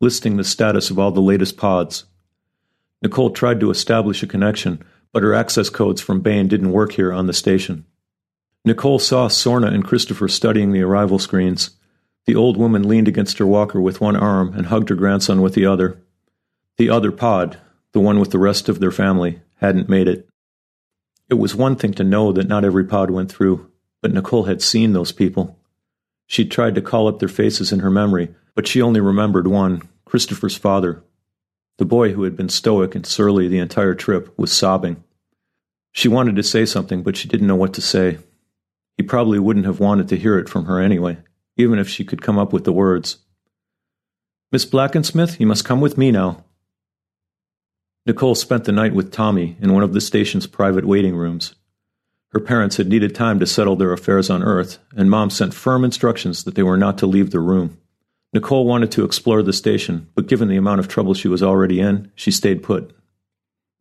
listing 0.00 0.36
the 0.36 0.44
status 0.44 0.88
of 0.88 1.00
all 1.00 1.10
the 1.10 1.20
latest 1.20 1.56
pods. 1.56 2.04
Nicole 3.02 3.30
tried 3.30 3.58
to 3.58 3.72
establish 3.72 4.22
a 4.22 4.28
connection, 4.28 4.84
but 5.10 5.24
her 5.24 5.34
access 5.34 5.68
codes 5.68 6.00
from 6.00 6.20
Bain 6.20 6.46
didn't 6.46 6.70
work 6.70 6.92
here 6.92 7.12
on 7.12 7.26
the 7.26 7.32
station. 7.32 7.86
Nicole 8.64 9.00
saw 9.00 9.26
Sorna 9.26 9.74
and 9.74 9.84
Christopher 9.84 10.28
studying 10.28 10.70
the 10.70 10.82
arrival 10.82 11.18
screens. 11.18 11.70
The 12.26 12.36
old 12.36 12.56
woman 12.56 12.86
leaned 12.86 13.08
against 13.08 13.38
her 13.38 13.46
walker 13.48 13.80
with 13.80 14.00
one 14.00 14.14
arm 14.14 14.54
and 14.54 14.66
hugged 14.66 14.90
her 14.90 14.94
grandson 14.94 15.42
with 15.42 15.54
the 15.54 15.66
other. 15.66 16.00
The 16.76 16.88
other 16.88 17.10
pod, 17.10 17.58
the 17.90 17.98
one 17.98 18.20
with 18.20 18.30
the 18.30 18.38
rest 18.38 18.68
of 18.68 18.78
their 18.78 18.92
family, 18.92 19.40
hadn't 19.56 19.88
made 19.88 20.06
it. 20.06 20.28
It 21.32 21.38
was 21.38 21.54
one 21.54 21.76
thing 21.76 21.94
to 21.94 22.04
know 22.04 22.30
that 22.32 22.46
not 22.46 22.62
every 22.62 22.84
pod 22.84 23.10
went 23.10 23.32
through, 23.32 23.70
but 24.02 24.12
Nicole 24.12 24.42
had 24.42 24.60
seen 24.60 24.92
those 24.92 25.12
people. 25.12 25.58
She'd 26.26 26.50
tried 26.50 26.74
to 26.74 26.82
call 26.82 27.08
up 27.08 27.20
their 27.20 27.26
faces 27.26 27.72
in 27.72 27.80
her 27.80 27.88
memory, 27.88 28.34
but 28.54 28.68
she 28.68 28.82
only 28.82 29.00
remembered 29.00 29.46
one 29.46 29.80
Christopher's 30.04 30.58
father. 30.58 31.02
The 31.78 31.86
boy 31.86 32.12
who 32.12 32.24
had 32.24 32.36
been 32.36 32.50
stoic 32.50 32.94
and 32.94 33.06
surly 33.06 33.48
the 33.48 33.60
entire 33.60 33.94
trip 33.94 34.38
was 34.38 34.52
sobbing. 34.52 35.04
She 35.92 36.06
wanted 36.06 36.36
to 36.36 36.42
say 36.42 36.66
something, 36.66 37.02
but 37.02 37.16
she 37.16 37.28
didn't 37.28 37.46
know 37.46 37.56
what 37.56 37.72
to 37.72 37.80
say. 37.80 38.18
He 38.98 39.02
probably 39.02 39.38
wouldn't 39.38 39.64
have 39.64 39.80
wanted 39.80 40.08
to 40.08 40.18
hear 40.18 40.38
it 40.38 40.50
from 40.50 40.66
her 40.66 40.80
anyway, 40.80 41.16
even 41.56 41.78
if 41.78 41.88
she 41.88 42.04
could 42.04 42.20
come 42.20 42.38
up 42.38 42.52
with 42.52 42.64
the 42.64 42.74
words. 42.74 43.20
Miss 44.52 44.66
Blackensmith, 44.66 45.40
you 45.40 45.46
must 45.46 45.64
come 45.64 45.80
with 45.80 45.96
me 45.96 46.10
now. 46.10 46.44
Nicole 48.04 48.34
spent 48.34 48.64
the 48.64 48.72
night 48.72 48.94
with 48.94 49.12
Tommy 49.12 49.56
in 49.60 49.72
one 49.72 49.84
of 49.84 49.92
the 49.92 50.00
station's 50.00 50.48
private 50.48 50.84
waiting 50.84 51.14
rooms. 51.14 51.54
Her 52.32 52.40
parents 52.40 52.76
had 52.78 52.88
needed 52.88 53.14
time 53.14 53.38
to 53.38 53.46
settle 53.46 53.76
their 53.76 53.92
affairs 53.92 54.28
on 54.28 54.42
Earth, 54.42 54.78
and 54.96 55.08
Mom 55.08 55.30
sent 55.30 55.54
firm 55.54 55.84
instructions 55.84 56.42
that 56.44 56.56
they 56.56 56.62
were 56.62 56.76
not 56.76 56.98
to 56.98 57.06
leave 57.06 57.30
the 57.30 57.38
room. 57.38 57.78
Nicole 58.32 58.66
wanted 58.66 58.90
to 58.92 59.04
explore 59.04 59.42
the 59.42 59.52
station, 59.52 60.08
but 60.14 60.26
given 60.26 60.48
the 60.48 60.56
amount 60.56 60.80
of 60.80 60.88
trouble 60.88 61.14
she 61.14 61.28
was 61.28 61.42
already 61.42 61.78
in, 61.78 62.10
she 62.14 62.30
stayed 62.30 62.62
put. 62.62 62.96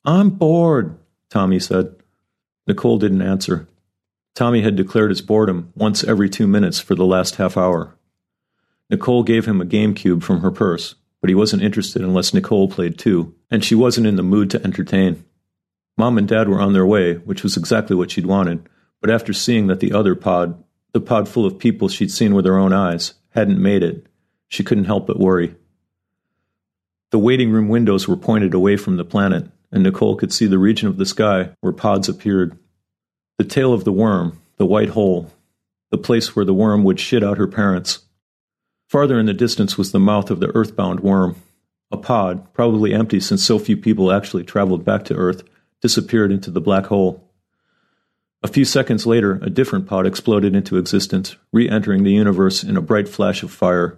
I'm 0.06 0.30
bored, 0.30 0.98
Tommy 1.30 1.60
said. 1.60 1.96
Nicole 2.68 3.00
didn't 3.00 3.22
answer. 3.22 3.68
Tommy 4.36 4.62
had 4.62 4.76
declared 4.76 5.10
his 5.10 5.22
boredom 5.22 5.72
once 5.76 6.04
every 6.04 6.30
two 6.30 6.48
minutes 6.48 6.80
for 6.80 6.94
the 6.94 7.06
last 7.06 7.38
half 7.38 7.58
hour. 7.58 7.96
Nicole 8.90 9.24
gave 9.24 9.46
him 9.46 9.62
a 9.62 9.66
GameCube 9.66 10.22
from 10.22 10.42
her 10.42 10.52
purse, 10.52 10.96
but 11.22 11.30
he 11.30 11.36
wasn't 11.36 11.64
interested 11.64 12.02
unless 12.02 12.34
Nicole 12.34 12.68
played 12.68 12.98
too, 12.98 13.34
and 13.50 13.64
she 13.64 13.76
wasn't 13.76 14.08
in 14.08 14.16
the 14.16 14.24
mood 14.24 14.50
to 14.50 14.64
entertain. 14.64 15.24
Mom 15.98 16.18
and 16.18 16.28
Dad 16.28 16.50
were 16.50 16.60
on 16.60 16.74
their 16.74 16.86
way, 16.86 17.16
which 17.16 17.44
was 17.44 17.56
exactly 17.56 17.96
what 17.96 18.12
she'd 18.12 18.26
wanted, 18.26 18.68
but 19.00 19.12
after 19.12 19.32
seeing 19.34 19.68
that 19.68 19.80
the 19.80 19.94
other 19.94 20.16
pod, 20.16 20.64
the 20.94 21.02
pod 21.02 21.30
full 21.30 21.46
of 21.46 21.60
people 21.60 21.88
she'd 21.88 22.12
seen 22.12 22.34
with 22.34 22.46
her 22.46 22.58
own 22.58 22.74
eyes, 22.74 23.14
hadn't 23.30 23.62
made 23.62 23.84
it, 23.84 24.08
she 24.48 24.64
couldn't 24.64 24.86
help 24.86 25.08
but 25.08 25.20
worry. 25.20 25.56
The 27.12 27.20
waiting 27.20 27.52
room 27.52 27.70
windows 27.70 28.08
were 28.08 28.18
pointed 28.18 28.54
away 28.54 28.78
from 28.78 28.98
the 28.98 29.06
planet, 29.06 29.48
and 29.72 29.84
Nicole 29.84 30.16
could 30.16 30.34
see 30.34 30.48
the 30.48 30.58
region 30.58 30.88
of 30.88 30.98
the 30.98 31.06
sky 31.06 31.52
where 31.62 31.74
pods 31.74 32.10
appeared. 32.10 32.58
The 33.38 33.44
tail 33.44 33.74
of 33.74 33.84
the 33.84 33.92
worm, 33.92 34.42
the 34.58 34.66
white 34.66 34.90
hole, 34.90 35.32
the 35.90 35.98
place 35.98 36.36
where 36.36 36.46
the 36.46 36.54
worm 36.54 36.84
would 36.84 37.00
shit 37.00 37.24
out 37.24 37.38
her 37.38 37.48
parents. 37.48 38.00
Farther 38.92 39.18
in 39.18 39.26
the 39.26 39.34
distance 39.34 39.78
was 39.78 39.94
the 39.94 40.02
mouth 40.02 40.30
of 40.30 40.42
the 40.42 40.54
earthbound 40.54 41.00
worm. 41.00 41.38
A 41.92 41.98
pod, 41.98 42.54
probably 42.54 42.94
empty 42.94 43.22
since 43.22 43.42
so 43.42 43.58
few 43.58 43.78
people 43.78 44.12
actually 44.12 44.44
traveled 44.44 44.84
back 44.84 45.06
to 45.06 45.16
Earth, 45.16 45.44
disappeared 45.82 46.30
into 46.30 46.52
the 46.52 46.60
black 46.60 46.88
hole. 46.88 47.26
A 48.44 48.50
few 48.50 48.66
seconds 48.66 49.08
later, 49.08 49.40
a 49.42 49.50
different 49.50 49.88
pod 49.88 50.06
exploded 50.06 50.58
into 50.58 50.76
existence, 50.76 51.38
re 51.54 51.70
entering 51.70 52.04
the 52.04 52.12
universe 52.12 52.66
in 52.66 52.76
a 52.76 52.82
bright 52.82 53.08
flash 53.08 53.44
of 53.44 53.52
fire. 53.54 53.98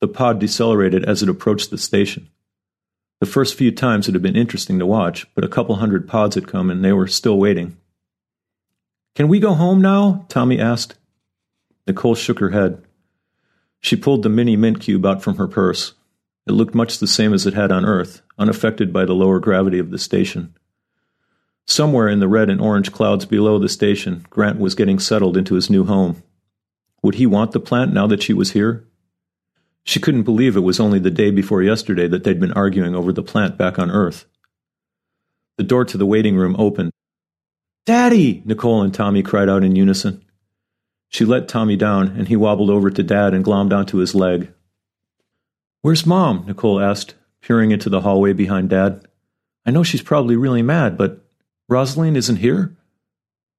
The 0.00 0.06
pod 0.06 0.38
decelerated 0.38 1.04
as 1.04 1.24
it 1.24 1.28
approached 1.28 1.70
the 1.70 1.76
station. 1.76 2.30
The 3.18 3.26
first 3.26 3.56
few 3.56 3.72
times 3.72 4.06
it 4.06 4.14
had 4.14 4.22
been 4.22 4.36
interesting 4.36 4.78
to 4.78 4.86
watch, 4.86 5.26
but 5.34 5.42
a 5.42 5.48
couple 5.48 5.74
hundred 5.74 6.06
pods 6.06 6.36
had 6.36 6.46
come 6.46 6.70
and 6.70 6.84
they 6.84 6.92
were 6.92 7.08
still 7.08 7.40
waiting. 7.40 7.76
Can 9.16 9.26
we 9.26 9.40
go 9.40 9.54
home 9.54 9.80
now? 9.82 10.26
Tommy 10.28 10.60
asked. 10.60 10.94
Nicole 11.88 12.14
shook 12.14 12.38
her 12.38 12.50
head. 12.50 12.85
She 13.80 13.96
pulled 13.96 14.22
the 14.22 14.28
mini 14.28 14.56
mint 14.56 14.80
cube 14.80 15.06
out 15.06 15.22
from 15.22 15.36
her 15.36 15.48
purse. 15.48 15.94
It 16.46 16.52
looked 16.52 16.74
much 16.74 16.98
the 16.98 17.06
same 17.06 17.32
as 17.32 17.46
it 17.46 17.54
had 17.54 17.72
on 17.72 17.84
Earth, 17.84 18.22
unaffected 18.38 18.92
by 18.92 19.04
the 19.04 19.14
lower 19.14 19.40
gravity 19.40 19.78
of 19.78 19.90
the 19.90 19.98
station. 19.98 20.54
Somewhere 21.66 22.08
in 22.08 22.20
the 22.20 22.28
red 22.28 22.48
and 22.48 22.60
orange 22.60 22.92
clouds 22.92 23.26
below 23.26 23.58
the 23.58 23.68
station, 23.68 24.24
Grant 24.30 24.60
was 24.60 24.76
getting 24.76 25.00
settled 25.00 25.36
into 25.36 25.56
his 25.56 25.68
new 25.68 25.84
home. 25.84 26.22
Would 27.02 27.16
he 27.16 27.26
want 27.26 27.52
the 27.52 27.60
plant 27.60 27.92
now 27.92 28.06
that 28.06 28.22
she 28.22 28.32
was 28.32 28.52
here? 28.52 28.86
She 29.82 30.00
couldn't 30.00 30.22
believe 30.22 30.56
it 30.56 30.60
was 30.60 30.80
only 30.80 30.98
the 30.98 31.10
day 31.10 31.30
before 31.30 31.62
yesterday 31.62 32.08
that 32.08 32.24
they'd 32.24 32.40
been 32.40 32.52
arguing 32.52 32.94
over 32.94 33.12
the 33.12 33.22
plant 33.22 33.56
back 33.56 33.78
on 33.78 33.90
Earth. 33.90 34.26
The 35.58 35.64
door 35.64 35.84
to 35.84 35.96
the 35.98 36.06
waiting 36.06 36.36
room 36.36 36.56
opened, 36.58 36.92
Daddy! 37.86 38.42
Nicole 38.44 38.82
and 38.82 38.92
Tommy 38.92 39.22
cried 39.22 39.48
out 39.48 39.62
in 39.62 39.76
unison. 39.76 40.24
She 41.08 41.24
let 41.24 41.48
Tommy 41.48 41.76
down, 41.76 42.08
and 42.08 42.28
he 42.28 42.36
wobbled 42.36 42.70
over 42.70 42.90
to 42.90 43.02
Dad 43.02 43.34
and 43.34 43.44
glommed 43.44 43.72
onto 43.72 43.98
his 43.98 44.14
leg. 44.14 44.52
Where's 45.82 46.06
Mom? 46.06 46.44
Nicole 46.46 46.80
asked, 46.80 47.14
peering 47.40 47.70
into 47.70 47.88
the 47.88 48.00
hallway 48.00 48.32
behind 48.32 48.70
Dad. 48.70 49.06
I 49.64 49.70
know 49.70 49.82
she's 49.82 50.02
probably 50.02 50.36
really 50.36 50.62
mad, 50.62 50.96
but 50.96 51.24
Rosaline 51.68 52.16
isn't 52.16 52.36
here? 52.36 52.76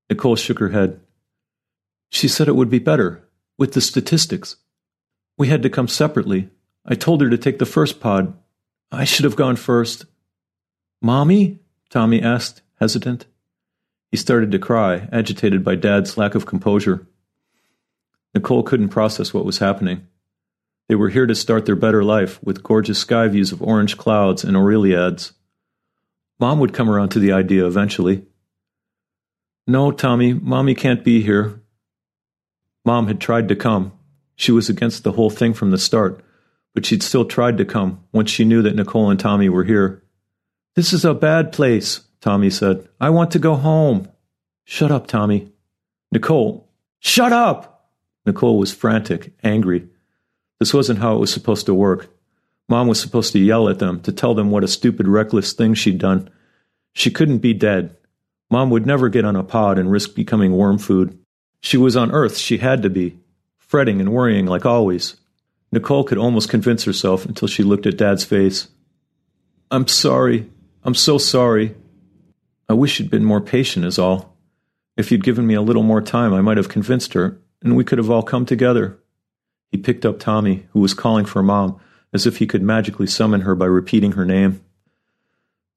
Nicole 0.10 0.36
shook 0.36 0.60
her 0.60 0.70
head. 0.70 1.00
She 2.10 2.28
said 2.28 2.48
it 2.48 2.56
would 2.56 2.70
be 2.70 2.80
better, 2.80 3.24
with 3.58 3.74
the 3.74 3.82
statistics. 3.82 4.58
We 5.38 5.48
had 5.48 5.64
to 5.64 5.70
come 5.70 5.88
separately. 5.88 6.50
I 6.86 6.96
told 6.96 7.22
her 7.22 7.30
to 7.30 7.38
take 7.38 7.60
the 7.60 7.66
first 7.66 8.00
pod. 8.00 8.34
I 8.92 9.04
should 9.04 9.26
have 9.26 9.36
gone 9.36 9.58
first. 9.58 10.06
Mommy? 11.02 11.60
Tommy 11.90 12.22
asked, 12.22 12.62
hesitant. 12.80 13.26
He 14.10 14.18
started 14.18 14.52
to 14.52 14.60
cry, 14.60 15.08
agitated 15.12 15.64
by 15.64 15.76
Dad's 15.76 16.18
lack 16.18 16.36
of 16.36 16.46
composure. 16.46 17.06
Nicole 18.34 18.64
couldn't 18.64 18.90
process 18.90 19.34
what 19.34 19.46
was 19.46 19.60
happening. 19.60 20.08
They 20.88 20.96
were 20.96 21.10
here 21.10 21.26
to 21.26 21.36
start 21.36 21.66
their 21.66 21.76
better 21.76 22.04
life 22.04 22.42
with 22.44 22.64
gorgeous 22.64 23.00
sky 23.00 23.28
views 23.28 23.52
of 23.52 23.62
orange 23.62 23.98
clouds 23.98 24.44
and 24.44 24.56
Aureliads. 24.56 25.34
Mom 26.40 26.60
would 26.60 26.74
come 26.74 26.90
around 26.90 27.10
to 27.10 27.20
the 27.20 27.32
idea 27.32 27.66
eventually. 27.66 28.26
No, 29.66 29.92
Tommy, 29.92 30.34
Mommy 30.34 30.76
can't 30.76 31.04
be 31.04 31.22
here. 31.22 31.62
Mom 32.86 33.08
had 33.08 33.20
tried 33.20 33.50
to 33.50 33.56
come. 33.56 33.92
She 34.36 34.52
was 34.52 34.70
against 34.70 35.04
the 35.04 35.12
whole 35.14 35.30
thing 35.30 35.54
from 35.54 35.72
the 35.72 35.78
start, 35.78 36.24
but 36.74 36.86
she'd 36.86 37.04
still 37.04 37.26
tried 37.26 37.58
to 37.58 37.66
come 37.66 38.04
once 38.14 38.30
she 38.30 38.46
knew 38.46 38.62
that 38.62 38.76
Nicole 38.76 39.10
and 39.10 39.20
Tommy 39.20 39.50
were 39.50 39.66
here. 39.66 40.04
This 40.76 40.94
is 40.94 41.04
a 41.04 41.14
bad 41.14 41.52
place, 41.52 42.02
Tommy 42.22 42.50
said. 42.50 42.88
I 43.02 43.10
want 43.10 43.32
to 43.32 43.40
go 43.40 43.56
home. 43.56 44.08
Shut 44.64 44.92
up, 44.92 45.08
Tommy. 45.08 45.52
Nicole, 46.12 46.70
shut 47.00 47.34
up! 47.34 47.77
Nicole 48.28 48.60
was 48.60 48.74
frantic, 48.74 49.34
angry. 49.44 49.88
This 50.60 50.74
wasn't 50.74 51.00
how 51.00 51.16
it 51.16 51.20
was 51.20 51.34
supposed 51.34 51.66
to 51.66 51.74
work. 51.74 52.10
Mom 52.68 52.88
was 52.88 53.00
supposed 53.00 53.32
to 53.32 53.40
yell 53.40 53.70
at 53.70 53.80
them, 53.80 54.02
to 54.02 54.12
tell 54.12 54.36
them 54.36 54.52
what 54.52 54.66
a 54.66 54.68
stupid, 54.68 55.08
reckless 55.08 55.54
thing 55.54 55.74
she'd 55.74 55.98
done. 55.98 56.30
She 56.94 57.10
couldn't 57.10 57.38
be 57.38 57.54
dead. 57.54 57.96
Mom 58.52 58.70
would 58.70 58.86
never 58.86 59.08
get 59.08 59.24
on 59.24 59.38
a 59.38 59.44
pod 59.44 59.80
and 59.80 59.90
risk 59.90 60.14
becoming 60.14 60.52
worm 60.52 60.78
food. 60.78 61.18
She 61.62 61.78
was 61.78 61.96
on 61.96 62.12
Earth, 62.12 62.38
she 62.38 62.58
had 62.58 62.84
to 62.84 62.90
be, 62.90 63.18
fretting 63.58 64.02
and 64.02 64.12
worrying 64.12 64.46
like 64.46 64.66
always. 64.66 65.16
Nicole 65.72 66.04
could 66.04 66.18
almost 66.18 66.50
convince 66.50 66.84
herself 66.84 67.26
until 67.26 67.48
she 67.48 67.64
looked 67.64 67.86
at 67.86 67.98
Dad's 67.98 68.26
face. 68.26 68.68
I'm 69.72 69.88
sorry. 69.88 70.50
I'm 70.84 70.96
so 70.96 71.18
sorry. 71.18 71.76
I 72.68 72.74
wish 72.74 73.00
you'd 73.00 73.10
been 73.10 73.26
more 73.26 73.42
patient, 73.42 73.86
is 73.86 73.98
all. 73.98 74.36
If 74.98 75.12
you'd 75.12 75.24
given 75.24 75.48
me 75.48 75.54
a 75.54 75.62
little 75.62 75.84
more 75.84 76.02
time, 76.02 76.34
I 76.34 76.42
might 76.42 76.58
have 76.58 76.70
convinced 76.70 77.14
her, 77.14 77.40
and 77.62 77.76
we 77.76 77.84
could 77.84 77.98
have 77.98 78.10
all 78.10 78.24
come 78.24 78.46
together. 78.46 79.00
He 79.72 79.78
picked 79.78 80.06
up 80.06 80.20
Tommy, 80.20 80.68
who 80.72 80.80
was 80.80 80.94
calling 80.94 81.26
for 81.26 81.44
Mom, 81.44 81.80
as 82.14 82.26
if 82.26 82.38
he 82.38 82.48
could 82.48 82.62
magically 82.62 83.08
summon 83.08 83.42
her 83.42 83.56
by 83.56 83.66
repeating 83.66 84.14
her 84.14 84.26
name. 84.26 84.62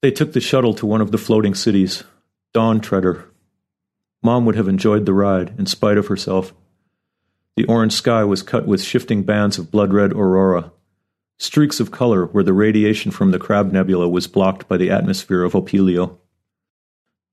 They 0.02 0.10
took 0.10 0.32
the 0.32 0.40
shuttle 0.40 0.74
to 0.74 0.86
one 0.86 1.00
of 1.00 1.10
the 1.10 1.18
floating 1.18 1.54
cities, 1.54 2.04
Dawn 2.54 2.80
Treader. 2.80 3.28
Mom 4.22 4.46
would 4.46 4.54
have 4.54 4.68
enjoyed 4.68 5.06
the 5.06 5.12
ride, 5.12 5.54
in 5.58 5.66
spite 5.66 5.98
of 5.98 6.06
herself. 6.06 6.54
The 7.56 7.64
orange 7.66 7.92
sky 7.92 8.24
was 8.24 8.42
cut 8.42 8.66
with 8.66 8.82
shifting 8.82 9.22
bands 9.22 9.58
of 9.58 9.70
blood 9.70 9.92
red 9.92 10.12
aurora. 10.12 10.72
streaks 11.40 11.80
of 11.80 11.90
color 11.90 12.26
where 12.26 12.44
the 12.44 12.52
radiation 12.52 13.10
from 13.10 13.30
the 13.30 13.38
Crab 13.38 13.72
Nebula 13.72 14.08
was 14.08 14.26
blocked 14.26 14.68
by 14.68 14.76
the 14.76 14.90
atmosphere 14.90 15.42
of 15.42 15.54
Opelio. 15.54 16.18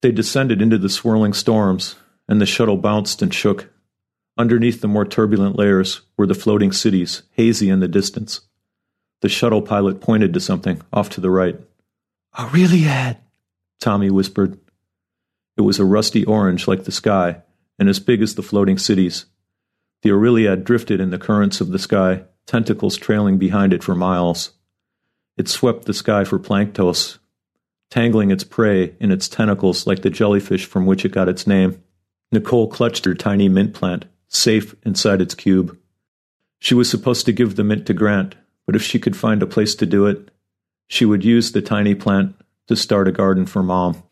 They 0.01 0.11
descended 0.11 0.61
into 0.61 0.77
the 0.77 0.89
swirling 0.89 1.33
storms, 1.33 1.95
and 2.27 2.39
the 2.39 2.45
shuttle 2.45 2.77
bounced 2.77 3.21
and 3.21 3.33
shook. 3.33 3.69
Underneath 4.37 4.81
the 4.81 4.87
more 4.87 5.05
turbulent 5.05 5.57
layers 5.57 6.01
were 6.15 6.27
the 6.27 6.35
floating 6.35 6.71
cities, 6.71 7.23
hazy 7.31 7.69
in 7.69 7.79
the 7.79 7.87
distance. 7.87 8.41
The 9.21 9.29
shuttle 9.29 9.63
pilot 9.63 9.99
pointed 9.99 10.33
to 10.33 10.39
something 10.39 10.81
off 10.93 11.09
to 11.11 11.21
the 11.21 11.31
right. 11.31 11.59
Aureliad, 12.37 13.17
Tommy 13.79 14.11
whispered. 14.11 14.59
It 15.57 15.61
was 15.61 15.79
a 15.79 15.85
rusty 15.85 16.23
orange 16.23 16.67
like 16.67 16.83
the 16.83 16.91
sky, 16.91 17.41
and 17.79 17.89
as 17.89 17.99
big 17.99 18.21
as 18.21 18.35
the 18.35 18.43
floating 18.43 18.77
cities. 18.77 19.25
The 20.03 20.11
Aureliad 20.11 20.63
drifted 20.63 20.99
in 20.99 21.09
the 21.09 21.17
currents 21.17 21.59
of 21.59 21.69
the 21.69 21.79
sky, 21.79 22.25
tentacles 22.45 22.95
trailing 22.95 23.39
behind 23.39 23.73
it 23.73 23.83
for 23.83 23.95
miles. 23.95 24.51
It 25.35 25.47
swept 25.47 25.85
the 25.85 25.93
sky 25.95 26.23
for 26.23 26.37
Planktos, 26.37 27.17
tangling 27.89 28.29
its 28.29 28.43
prey 28.43 28.95
in 28.99 29.11
its 29.11 29.27
tentacles 29.27 29.87
like 29.87 30.03
the 30.03 30.11
jellyfish 30.11 30.65
from 30.65 30.85
which 30.85 31.05
it 31.05 31.11
got 31.11 31.29
its 31.29 31.47
name. 31.47 31.81
Nicole 32.31 32.67
clutched 32.67 33.05
her 33.05 33.15
tiny 33.15 33.49
mint 33.49 33.73
plant, 33.73 34.05
safe 34.27 34.75
inside 34.83 35.21
its 35.21 35.35
cube. 35.35 35.77
She 36.59 36.73
was 36.73 36.89
supposed 36.89 37.25
to 37.25 37.31
give 37.31 37.55
the 37.55 37.63
mint 37.63 37.85
to 37.87 37.93
Grant, 37.93 38.35
but 38.65 38.75
if 38.75 38.83
she 38.83 38.99
could 38.99 39.15
find 39.15 39.41
a 39.41 39.47
place 39.47 39.75
to 39.75 39.85
do 39.85 40.05
it, 40.05 40.29
she 40.87 41.05
would 41.05 41.23
use 41.23 41.51
the 41.51 41.61
tiny 41.61 41.95
plant 41.95 42.35
to 42.67 42.75
start 42.75 43.07
a 43.07 43.11
garden 43.11 43.45
for 43.45 43.63
Mom. 43.63 44.03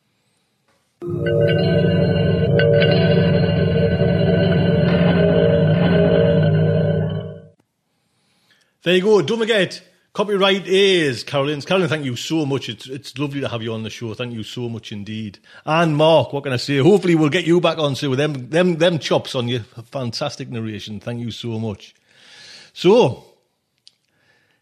There 8.83 8.93
you 8.95 9.01
go. 9.01 9.21
Don't 9.21 9.39
forget, 9.39 9.81
copyright 10.15 10.65
is 10.65 11.23
Carolyn's. 11.23 11.65
Carolyn, 11.65 11.89
thank 11.89 12.05
you 12.05 12.15
so 12.15 12.45
much. 12.45 12.69
It's 12.69 12.87
it's 12.87 13.17
lovely 13.19 13.41
to 13.41 13.49
have 13.49 13.61
you 13.61 13.73
on 13.73 13.83
the 13.83 13.89
show. 13.89 14.13
Thank 14.13 14.33
you 14.33 14.43
so 14.43 14.67
much 14.67 14.91
indeed. 14.91 15.37
And 15.65 15.95
Mark, 15.95 16.33
what 16.33 16.43
can 16.43 16.53
I 16.53 16.57
say? 16.57 16.77
Hopefully, 16.77 17.15
we'll 17.15 17.29
get 17.29 17.45
you 17.45 17.61
back 17.61 17.77
on 17.77 17.95
soon 17.95 18.09
with 18.09 18.19
them 18.19 18.49
them 18.49 18.77
them 18.77 18.97
chops 18.97 19.35
on 19.35 19.47
your 19.47 19.59
fantastic 19.59 20.49
narration. 20.49 20.99
Thank 20.99 21.19
you 21.19 21.31
so 21.31 21.59
much. 21.59 21.93
So, 22.73 23.25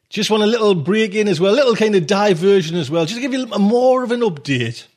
just 0.09 0.29
want 0.29 0.43
a 0.43 0.47
little 0.47 0.75
break 0.75 1.15
in 1.15 1.27
as 1.27 1.39
well, 1.39 1.53
a 1.53 1.55
little 1.55 1.75
kind 1.75 1.95
of 1.95 2.07
diversion 2.07 2.75
as 2.75 2.91
well, 2.91 3.05
just 3.05 3.15
to 3.15 3.21
give 3.21 3.33
you 3.33 3.47
a 3.53 3.59
more 3.59 4.03
of 4.03 4.11
an 4.11 4.21
update 4.21 4.87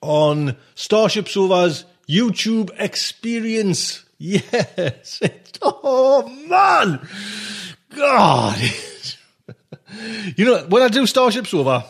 on 0.00 0.56
Starship 0.74 1.28
Sofa's 1.28 1.84
YouTube 2.08 2.70
experience. 2.78 4.00
Yes. 4.16 5.20
Oh 5.60 6.28
man. 6.48 7.06
God. 7.90 8.58
you 10.36 10.44
know, 10.44 10.66
when 10.68 10.82
I 10.82 10.88
do 10.88 11.06
Starship 11.06 11.46
Sofa, 11.46 11.84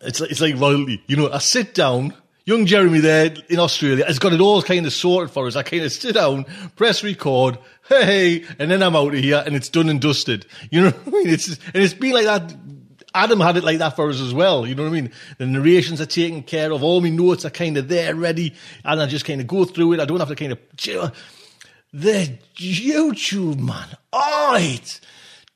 it's 0.00 0.20
like, 0.20 0.30
it's 0.30 0.40
like 0.40 0.58
royalty. 0.58 1.02
You 1.06 1.16
know, 1.16 1.30
I 1.30 1.38
sit 1.38 1.74
down, 1.74 2.14
young 2.44 2.66
Jeremy 2.66 3.00
there 3.00 3.34
in 3.48 3.58
Australia 3.58 4.04
has 4.06 4.18
got 4.18 4.32
it 4.32 4.40
all 4.40 4.62
kind 4.62 4.86
of 4.86 4.92
sorted 4.92 5.32
for 5.32 5.46
us. 5.46 5.56
I 5.56 5.62
kind 5.62 5.82
of 5.82 5.92
sit 5.92 6.14
down, 6.14 6.44
press 6.76 7.02
record, 7.02 7.58
hey, 7.88 8.44
and 8.58 8.70
then 8.70 8.82
I'm 8.82 8.96
out 8.96 9.14
of 9.14 9.20
here 9.20 9.42
and 9.44 9.54
it's 9.54 9.68
done 9.68 9.88
and 9.88 10.00
dusted. 10.00 10.46
You 10.70 10.82
know 10.82 10.90
what 11.04 11.06
I 11.06 11.10
mean? 11.10 11.28
It's, 11.28 11.48
and 11.48 11.82
it's 11.82 11.94
been 11.94 12.12
like 12.12 12.26
that. 12.26 12.54
Adam 13.16 13.38
had 13.38 13.56
it 13.56 13.62
like 13.62 13.78
that 13.78 13.94
for 13.94 14.10
us 14.10 14.20
as 14.20 14.34
well. 14.34 14.66
You 14.66 14.74
know 14.74 14.82
what 14.82 14.88
I 14.88 15.00
mean? 15.00 15.12
The 15.38 15.46
narrations 15.46 16.00
are 16.00 16.06
taken 16.06 16.42
care 16.42 16.72
of. 16.72 16.82
All 16.82 17.00
my 17.00 17.10
notes 17.10 17.44
are 17.44 17.50
kind 17.50 17.76
of 17.76 17.86
there, 17.86 18.12
ready. 18.16 18.54
And 18.84 19.00
I 19.00 19.06
just 19.06 19.24
kind 19.24 19.40
of 19.40 19.46
go 19.46 19.64
through 19.64 19.92
it. 19.92 20.00
I 20.00 20.04
don't 20.04 20.18
have 20.18 20.28
to 20.28 20.34
kind 20.34 20.50
of, 20.50 20.58
the 21.92 22.38
YouTube 22.56 23.60
man. 23.60 23.96
Oh, 24.12 24.56
it's 24.58 25.00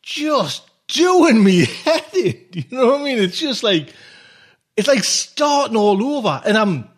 just 0.03 0.71
doing 0.89 1.45
me 1.45 1.65
head 1.85 2.05
in. 2.15 2.47
You 2.53 2.65
know 2.71 2.87
what 2.87 3.01
I 3.01 3.05
mean? 3.05 3.19
It's 3.19 3.39
just 3.39 3.63
like, 3.63 3.95
it's 4.77 4.89
like 4.89 5.05
starting 5.05 5.77
all 5.77 6.03
over. 6.17 6.43
And 6.45 6.57
I'm, 6.57 6.89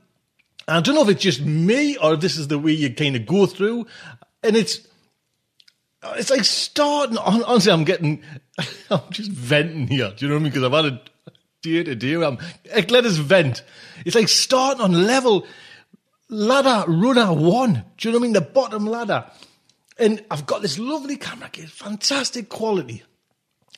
I 0.67 0.81
don't 0.81 0.95
know 0.95 1.03
if 1.03 1.09
it's 1.09 1.23
just 1.23 1.41
me 1.43 1.97
or 1.97 2.17
this 2.17 2.37
is 2.37 2.49
the 2.49 2.59
way 2.59 2.73
you 2.73 2.95
kind 2.95 3.17
of 3.17 3.27
go 3.27 3.47
through. 3.47 3.87
And 4.43 4.57
it's, 4.57 4.87
it's 6.17 6.31
like 6.31 6.45
starting, 6.45 7.19
honestly, 7.19 7.73
I'm 7.73 7.85
getting, 7.85 8.23
I'm 8.91 9.11
just 9.11 9.31
venting 9.31 9.89
here. 9.89 10.13
Do 10.17 10.25
you 10.25 10.29
know 10.29 10.37
what 10.37 10.41
I 10.41 10.43
mean? 10.45 10.53
Because 10.53 10.65
I've 10.65 10.85
had 10.85 10.93
a 10.93 11.03
day 11.63 11.83
to 11.85 11.95
day. 11.95 12.15
I'm, 12.15 12.39
like, 12.75 12.91
let 12.91 13.05
us 13.05 13.17
vent. 13.17 13.63
It's 14.07 14.15
like 14.15 14.29
starting 14.29 14.83
on 14.83 15.07
level 15.07 15.47
ladder 16.29 16.91
runner 16.91 17.33
one. 17.33 17.85
Do 17.99 18.09
you 18.09 18.13
know 18.13 18.19
what 18.19 18.25
I 18.25 18.29
mean? 18.29 18.33
The 18.33 18.41
bottom 18.41 18.87
ladder. 18.87 19.27
And 19.99 20.25
I've 20.31 20.47
got 20.47 20.63
this 20.63 20.79
lovely 20.79 21.17
camera, 21.17 21.51
it's 21.53 21.73
fantastic 21.73 22.49
quality. 22.49 23.03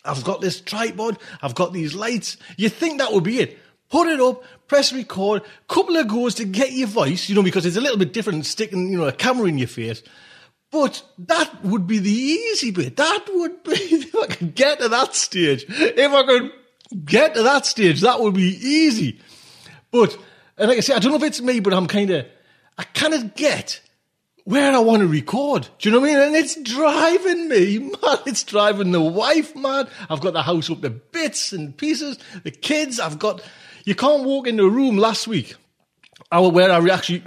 I've 0.04 0.24
got 0.24 0.40
this 0.40 0.60
tripod. 0.60 1.18
I've 1.40 1.54
got 1.54 1.72
these 1.72 1.94
lights. 1.94 2.36
You 2.56 2.68
think 2.68 2.98
that 2.98 3.12
would 3.12 3.24
be 3.24 3.38
it? 3.38 3.58
Put 3.88 4.08
it 4.08 4.20
up, 4.20 4.42
press 4.68 4.92
record, 4.92 5.42
couple 5.68 5.96
of 5.96 6.08
goes 6.08 6.34
to 6.36 6.44
get 6.44 6.72
your 6.72 6.88
voice, 6.88 7.28
you 7.28 7.34
know, 7.34 7.42
because 7.42 7.66
it's 7.66 7.76
a 7.76 7.80
little 7.80 7.98
bit 7.98 8.14
different 8.14 8.46
sticking, 8.46 8.90
you 8.90 8.96
know, 8.96 9.06
a 9.06 9.12
camera 9.12 9.46
in 9.46 9.58
your 9.58 9.68
face. 9.68 10.02
But 10.70 11.02
that 11.18 11.62
would 11.62 11.86
be 11.86 11.98
the 11.98 12.10
easy 12.10 12.70
bit. 12.70 12.96
That 12.96 13.26
would 13.28 13.62
be, 13.62 13.72
if 13.74 14.14
I 14.16 14.26
could 14.26 14.54
get 14.54 14.80
to 14.80 14.88
that 14.88 15.14
stage, 15.14 15.66
if 15.68 16.10
I 16.10 16.22
could 16.24 16.52
get 17.04 17.34
to 17.34 17.42
that 17.42 17.66
stage, 17.66 18.00
that 18.00 18.18
would 18.18 18.34
be 18.34 18.56
easy. 18.66 19.20
But, 19.90 20.16
and 20.56 20.68
like 20.68 20.78
I 20.78 20.80
say, 20.80 20.94
I 20.94 20.98
don't 20.98 21.12
know 21.12 21.18
if 21.18 21.24
it's 21.24 21.42
me, 21.42 21.60
but 21.60 21.74
I'm 21.74 21.86
kind 21.86 22.10
of, 22.10 22.26
I 22.78 22.84
kind 22.84 23.12
of 23.12 23.34
get 23.34 23.82
where 24.44 24.72
I 24.72 24.78
want 24.78 25.00
to 25.00 25.06
record. 25.06 25.68
Do 25.78 25.88
you 25.88 25.94
know 25.94 26.00
what 26.00 26.10
I 26.10 26.14
mean? 26.14 26.22
And 26.22 26.36
it's 26.36 26.60
driving 26.60 27.48
me, 27.48 27.78
man. 27.78 28.18
It's 28.26 28.42
driving 28.42 28.92
the 28.92 29.00
wife, 29.00 29.54
man. 29.54 29.88
I've 30.08 30.20
got 30.20 30.32
the 30.32 30.42
house 30.42 30.70
up 30.70 30.82
to 30.82 30.90
bits 30.90 31.52
and 31.52 31.76
pieces. 31.76 32.18
The 32.42 32.50
kids, 32.50 32.98
I've 32.98 33.18
got, 33.18 33.42
you 33.84 33.94
can't 33.94 34.24
walk 34.24 34.46
into 34.46 34.64
a 34.64 34.70
room 34.70 34.96
last 34.96 35.26
week. 35.26 35.54
Where 36.30 36.70
I 36.70 36.88
actually 36.88 37.22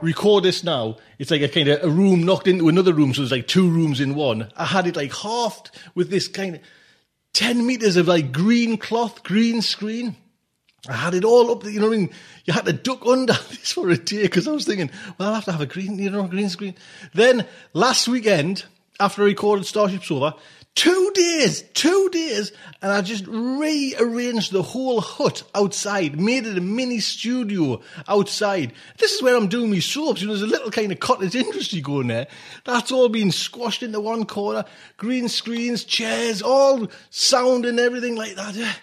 record 0.00 0.44
this 0.44 0.64
now, 0.64 0.96
it's 1.18 1.30
like 1.30 1.42
a 1.42 1.48
kind 1.48 1.68
of 1.68 1.84
a 1.84 1.88
room 1.88 2.24
knocked 2.24 2.48
into 2.48 2.68
another 2.68 2.94
room. 2.94 3.12
So 3.12 3.20
there's 3.20 3.32
like 3.32 3.46
two 3.46 3.68
rooms 3.68 4.00
in 4.00 4.14
one. 4.14 4.50
I 4.56 4.64
had 4.64 4.86
it 4.86 4.96
like 4.96 5.14
halved 5.14 5.70
with 5.94 6.10
this 6.10 6.28
kind 6.28 6.56
of 6.56 6.60
10 7.34 7.66
meters 7.66 7.96
of 7.96 8.08
like 8.08 8.32
green 8.32 8.78
cloth, 8.78 9.22
green 9.22 9.60
screen. 9.60 10.16
I 10.88 10.94
had 10.94 11.14
it 11.14 11.24
all 11.24 11.50
up, 11.50 11.64
you 11.64 11.80
know 11.80 11.88
what 11.88 11.94
I 11.94 11.98
mean? 11.98 12.10
You 12.46 12.54
had 12.54 12.64
to 12.64 12.72
duck 12.72 13.04
under 13.06 13.32
this 13.50 13.72
for 13.72 13.90
a 13.90 13.96
day 13.96 14.22
because 14.22 14.48
I 14.48 14.52
was 14.52 14.64
thinking, 14.64 14.90
well, 15.18 15.28
I'll 15.28 15.34
have 15.34 15.44
to 15.44 15.52
have 15.52 15.60
a 15.60 15.66
green, 15.66 15.98
you 15.98 16.10
know, 16.10 16.26
green 16.26 16.48
screen. 16.48 16.74
Then 17.12 17.46
last 17.74 18.08
weekend, 18.08 18.64
after 18.98 19.22
I 19.22 19.26
recorded 19.26 19.66
Starship 19.66 20.02
Sofa, 20.02 20.34
two 20.74 21.10
days, 21.14 21.62
two 21.74 22.08
days, 22.10 22.52
and 22.80 22.90
I 22.90 23.02
just 23.02 23.26
rearranged 23.26 24.52
the 24.52 24.62
whole 24.62 25.00
hut 25.00 25.42
outside, 25.54 26.18
made 26.18 26.46
it 26.46 26.56
a 26.56 26.60
mini 26.60 27.00
studio 27.00 27.82
outside. 28.06 28.72
This 28.96 29.12
is 29.12 29.22
where 29.22 29.36
I'm 29.36 29.48
doing 29.48 29.70
my 29.70 29.80
soaps. 29.80 30.22
You 30.22 30.28
know, 30.28 30.34
there's 30.34 30.48
a 30.48 30.50
little 30.50 30.70
kind 30.70 30.90
of 30.90 31.00
cottage 31.00 31.34
industry 31.34 31.80
going 31.80 32.06
there. 32.06 32.28
That's 32.64 32.92
all 32.92 33.08
been 33.08 33.30
squashed 33.30 33.82
into 33.82 34.00
one 34.00 34.24
corner. 34.24 34.64
Green 34.96 35.28
screens, 35.28 35.84
chairs, 35.84 36.42
all 36.42 36.88
sound 37.10 37.66
and 37.66 37.78
everything 37.78 38.16
like 38.16 38.36
that. 38.36 38.78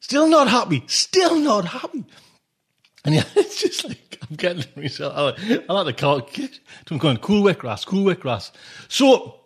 Still 0.00 0.28
not 0.28 0.48
happy. 0.48 0.84
Still 0.86 1.38
not 1.40 1.66
happy. 1.66 2.04
And 3.04 3.14
yeah, 3.14 3.24
it's 3.36 3.62
just 3.62 3.84
like, 3.84 4.18
I'm 4.28 4.36
getting 4.36 4.64
myself, 4.76 5.14
I, 5.16 5.62
I 5.68 5.72
like 5.72 5.86
the 5.86 5.92
car, 5.92 6.22
I'm 6.90 6.98
going, 6.98 7.16
cool 7.18 7.42
wet 7.42 7.58
grass, 7.58 7.84
cool 7.84 8.04
wet 8.04 8.20
grass. 8.20 8.52
So, 8.88 9.38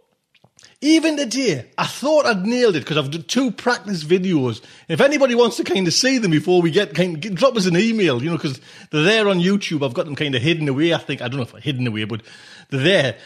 even 0.81 1.17
today, 1.17 1.71
I 1.79 1.87
thought 1.87 2.27
I'd 2.27 2.45
nailed 2.45 2.75
it 2.75 2.81
because 2.81 2.97
I've 2.97 3.11
done 3.13 3.23
two 3.23 3.53
practice 3.53 4.03
videos. 4.03 4.61
If 4.89 5.01
anybody 5.01 5.37
wants 5.37 5.57
to 5.59 5.65
kind 5.65 5.87
of 5.87 5.95
see 5.95 6.19
them 6.19 6.33
before 6.33 6.61
we 6.61 6.73
get, 6.73 6.93
kind 6.95 7.25
of, 7.25 7.35
drop 7.37 7.57
us 7.57 7.67
an 7.67 7.77
email, 7.77 8.21
you 8.21 8.31
know, 8.31 8.37
because 8.37 8.61
they're 8.91 9.05
there 9.05 9.29
on 9.29 9.39
YouTube. 9.39 9.87
I've 9.87 9.95
got 9.95 10.07
them 10.07 10.17
kind 10.17 10.35
of 10.35 10.43
hidden 10.43 10.69
away, 10.69 10.93
I 10.93 10.99
think. 10.99 11.23
I 11.23 11.29
don't 11.29 11.37
know 11.37 11.45
if 11.45 11.55
I'm 11.55 11.61
hidden 11.61 11.87
away, 11.87 12.03
but 12.03 12.23
they're 12.71 12.81
there. 12.81 13.19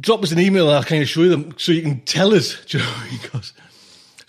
Drop 0.00 0.24
us 0.24 0.32
an 0.32 0.40
email 0.40 0.68
I'll 0.70 0.82
kind 0.82 1.02
of 1.02 1.08
show 1.08 1.22
you 1.22 1.28
them 1.28 1.54
so 1.56 1.70
you 1.70 1.82
can 1.82 2.00
tell 2.00 2.34
us, 2.34 2.56
you 2.72 2.80
know, 2.80 2.94
because 3.22 3.52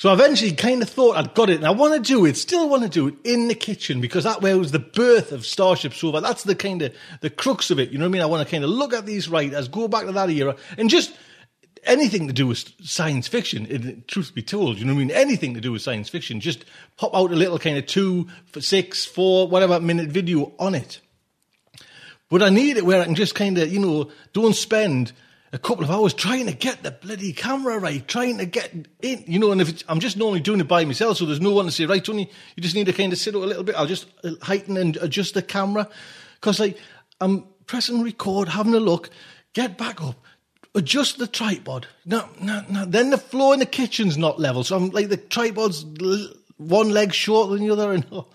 so 0.02 0.10
I 0.10 0.14
eventually 0.14 0.54
kind 0.54 0.82
of 0.82 0.89
thought 0.89 1.16
I'd 1.16 1.36
got 1.36 1.52
it, 1.52 1.58
and 1.58 1.66
I 1.68 1.70
want 1.70 1.93
to 1.93 1.99
do 1.99 2.26
it, 2.26 2.36
still 2.36 2.68
want 2.68 2.82
to 2.82 2.89
do 2.89 3.10
it 3.10 3.14
in 3.24 3.49
the 3.49 3.54
kitchen 3.54 4.02
because 4.02 4.24
that 4.24 4.41
way 4.41 4.56
was 4.56 4.72
the 4.72 4.80
birth 4.80 5.32
of 5.32 5.45
Starship 5.45 5.93
Sofa. 5.93 6.22
That's 6.22 6.41
the 6.41 6.56
kind 6.56 6.82
of 6.82 6.95
the 7.20 7.30
crux 7.30 7.70
of 7.70 7.78
it. 7.78 7.91
You 7.91 7.99
know 7.99 8.06
what 8.06 8.10
I 8.10 8.14
mean? 8.14 8.22
I 8.24 8.26
want 8.26 8.43
to 8.43 8.49
kind 8.52 8.64
of 8.64 8.72
look 8.72 8.95
at 8.95 9.06
these 9.06 9.30
writers, 9.30 9.68
go 9.68 9.88
back 9.88 10.08
to 10.08 10.12
that 10.12 10.32
era, 10.32 10.56
and 10.76 10.89
just 10.89 11.16
anything 11.84 12.26
to 12.26 12.34
do 12.34 12.47
with 12.47 12.72
science 12.84 13.28
fiction. 13.28 14.04
truth 14.08 14.34
be 14.34 14.41
told, 14.41 14.80
you 14.80 14.86
know 14.86 14.95
what 14.95 15.02
I 15.02 15.06
mean? 15.06 15.12
Anything 15.12 15.54
to 15.54 15.62
do 15.62 15.72
with 15.72 15.84
science 15.84 16.10
fiction, 16.10 16.39
just 16.39 16.66
pop 16.97 17.14
out 17.14 17.32
a 17.32 17.36
little 17.36 17.60
kind 17.60 17.78
of 17.78 17.86
two, 17.86 18.28
six, 18.60 19.06
four, 19.06 19.47
whatever 19.49 19.80
minute 19.80 20.10
video 20.10 20.52
on 20.58 20.74
it. 20.74 20.99
But 22.28 22.41
I 22.41 22.49
need 22.49 22.78
it 22.78 22.88
where 22.88 23.02
I 23.02 23.06
can 23.06 23.14
just 23.14 23.36
kind 23.36 23.56
of, 23.60 23.72
you 23.72 23.78
know, 23.78 24.10
don't 24.34 24.56
spend 24.56 25.12
a 25.54 25.60
couple 25.60 25.84
of 25.84 25.91
hours 25.91 26.14
trying 26.14 26.45
to 26.45 26.54
get 26.54 26.82
the 26.82 26.91
bloody 26.91 27.34
camera 27.34 27.78
right, 27.78 28.08
trying 28.08 28.38
to 28.38 28.45
get 28.45 28.72
in, 29.02 29.24
you 29.28 29.38
know, 29.38 29.52
and 29.52 29.62
if 29.62 29.84
I'm 29.89 29.99
just 29.99 30.16
normally 30.16 30.39
doing 30.39 30.62
it 30.62 30.68
by 30.68 30.86
myself, 30.86 31.18
so 31.18 31.26
there's 31.26 31.41
no 31.41 31.54
one 31.54 31.66
to 31.66 31.72
say, 31.72 31.86
right, 31.86 32.04
Tony, 32.04 32.30
you 32.56 32.64
just 32.64 32.76
need 32.76 32.86
to 32.86 32.93
kind 32.93 33.12
of 33.12 33.20
sit 33.20 33.36
a 33.36 33.38
little 33.38 33.64
bit. 33.64 33.76
I'll 33.76 33.86
just 33.86 34.08
uh, 34.24 34.32
heighten 34.41 34.78
and 34.78 34.95
adjust 34.97 35.34
the 35.34 35.41
camera. 35.41 35.89
Cause 36.39 36.60
like, 36.60 36.78
I'm 37.20 37.45
pressing 37.66 38.02
record, 38.02 38.47
having 38.49 38.74
a 38.74 38.80
look, 38.80 39.10
get 39.54 39.78
back 39.78 40.02
up, 40.02 40.24
adjust 40.74 41.18
the 41.18 41.28
tripod. 41.28 41.88
No, 42.06 42.30
no, 42.39 42.64
no. 42.70 42.86
Then 42.86 43.10
the 43.10 43.18
floor 43.18 43.54
in 43.54 43.60
the 43.60 43.66
kitchen's 43.66 44.18
not 44.18 44.39
level, 44.39 44.64
so 44.64 44.78
I'm 44.78 44.89
like 44.89 45.10
the 45.10 45.18
tripod's 45.18 45.86
one 46.58 46.89
leg 46.89 47.14
shorter 47.14 47.54
than 47.54 47.68
the 47.68 47.74
other, 47.74 47.91
and 47.91 48.06
oh, 48.12 48.28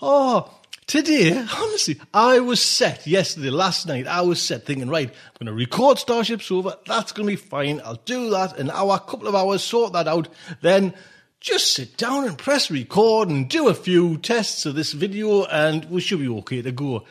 oh, 0.00 0.57
today, 0.88 1.38
honestly, 1.38 2.00
I 2.12 2.40
was 2.40 2.60
set 2.60 3.06
yesterday, 3.06 3.50
last 3.50 3.86
night. 3.86 4.08
I 4.08 4.22
was 4.22 4.42
set 4.42 4.66
thinking, 4.66 4.88
right, 4.88 5.08
I'm 5.08 5.46
going 5.46 5.46
to 5.46 5.52
record 5.52 5.98
Starship 5.98 6.42
Sofa. 6.42 6.78
That's 6.86 7.12
going 7.12 7.28
to 7.28 7.32
be 7.32 7.36
fine. 7.36 7.80
I'll 7.84 8.02
do 8.04 8.30
that 8.30 8.58
an 8.58 8.70
hour, 8.70 8.96
a 8.96 9.10
couple 9.10 9.28
of 9.28 9.36
hours, 9.36 9.62
sort 9.62 9.92
that 9.92 10.08
out. 10.08 10.28
Then 10.60 10.94
just 11.38 11.72
sit 11.72 11.96
down 11.96 12.24
and 12.26 12.36
press 12.36 12.68
record 12.68 13.28
and 13.28 13.48
do 13.48 13.68
a 13.68 13.74
few 13.74 14.18
tests 14.18 14.66
of 14.66 14.74
this 14.74 14.92
video, 14.92 15.44
and 15.44 15.84
we 15.84 16.00
should 16.00 16.18
be 16.18 16.28
okay 16.28 16.62
to 16.62 16.72
go 16.72 17.04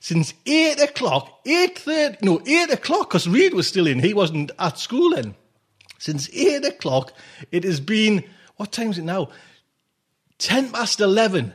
since 0.00 0.34
eight 0.46 0.80
o'clock, 0.80 1.40
eight 1.46 1.78
thirty, 1.78 2.18
no, 2.22 2.40
eight 2.46 2.70
o'clock, 2.70 3.08
because 3.08 3.28
Reed 3.28 3.54
was 3.54 3.66
still 3.66 3.86
in. 3.86 3.98
He 3.98 4.14
wasn't 4.14 4.50
at 4.58 4.78
school 4.78 5.10
then. 5.10 5.34
Since 5.98 6.28
eight 6.34 6.64
o'clock, 6.64 7.12
it 7.50 7.64
has 7.64 7.80
been, 7.80 8.24
what 8.56 8.70
time 8.70 8.90
is 8.90 8.98
it 8.98 9.04
now? 9.04 9.30
10 10.38 10.72
past 10.72 11.00
11. 11.00 11.54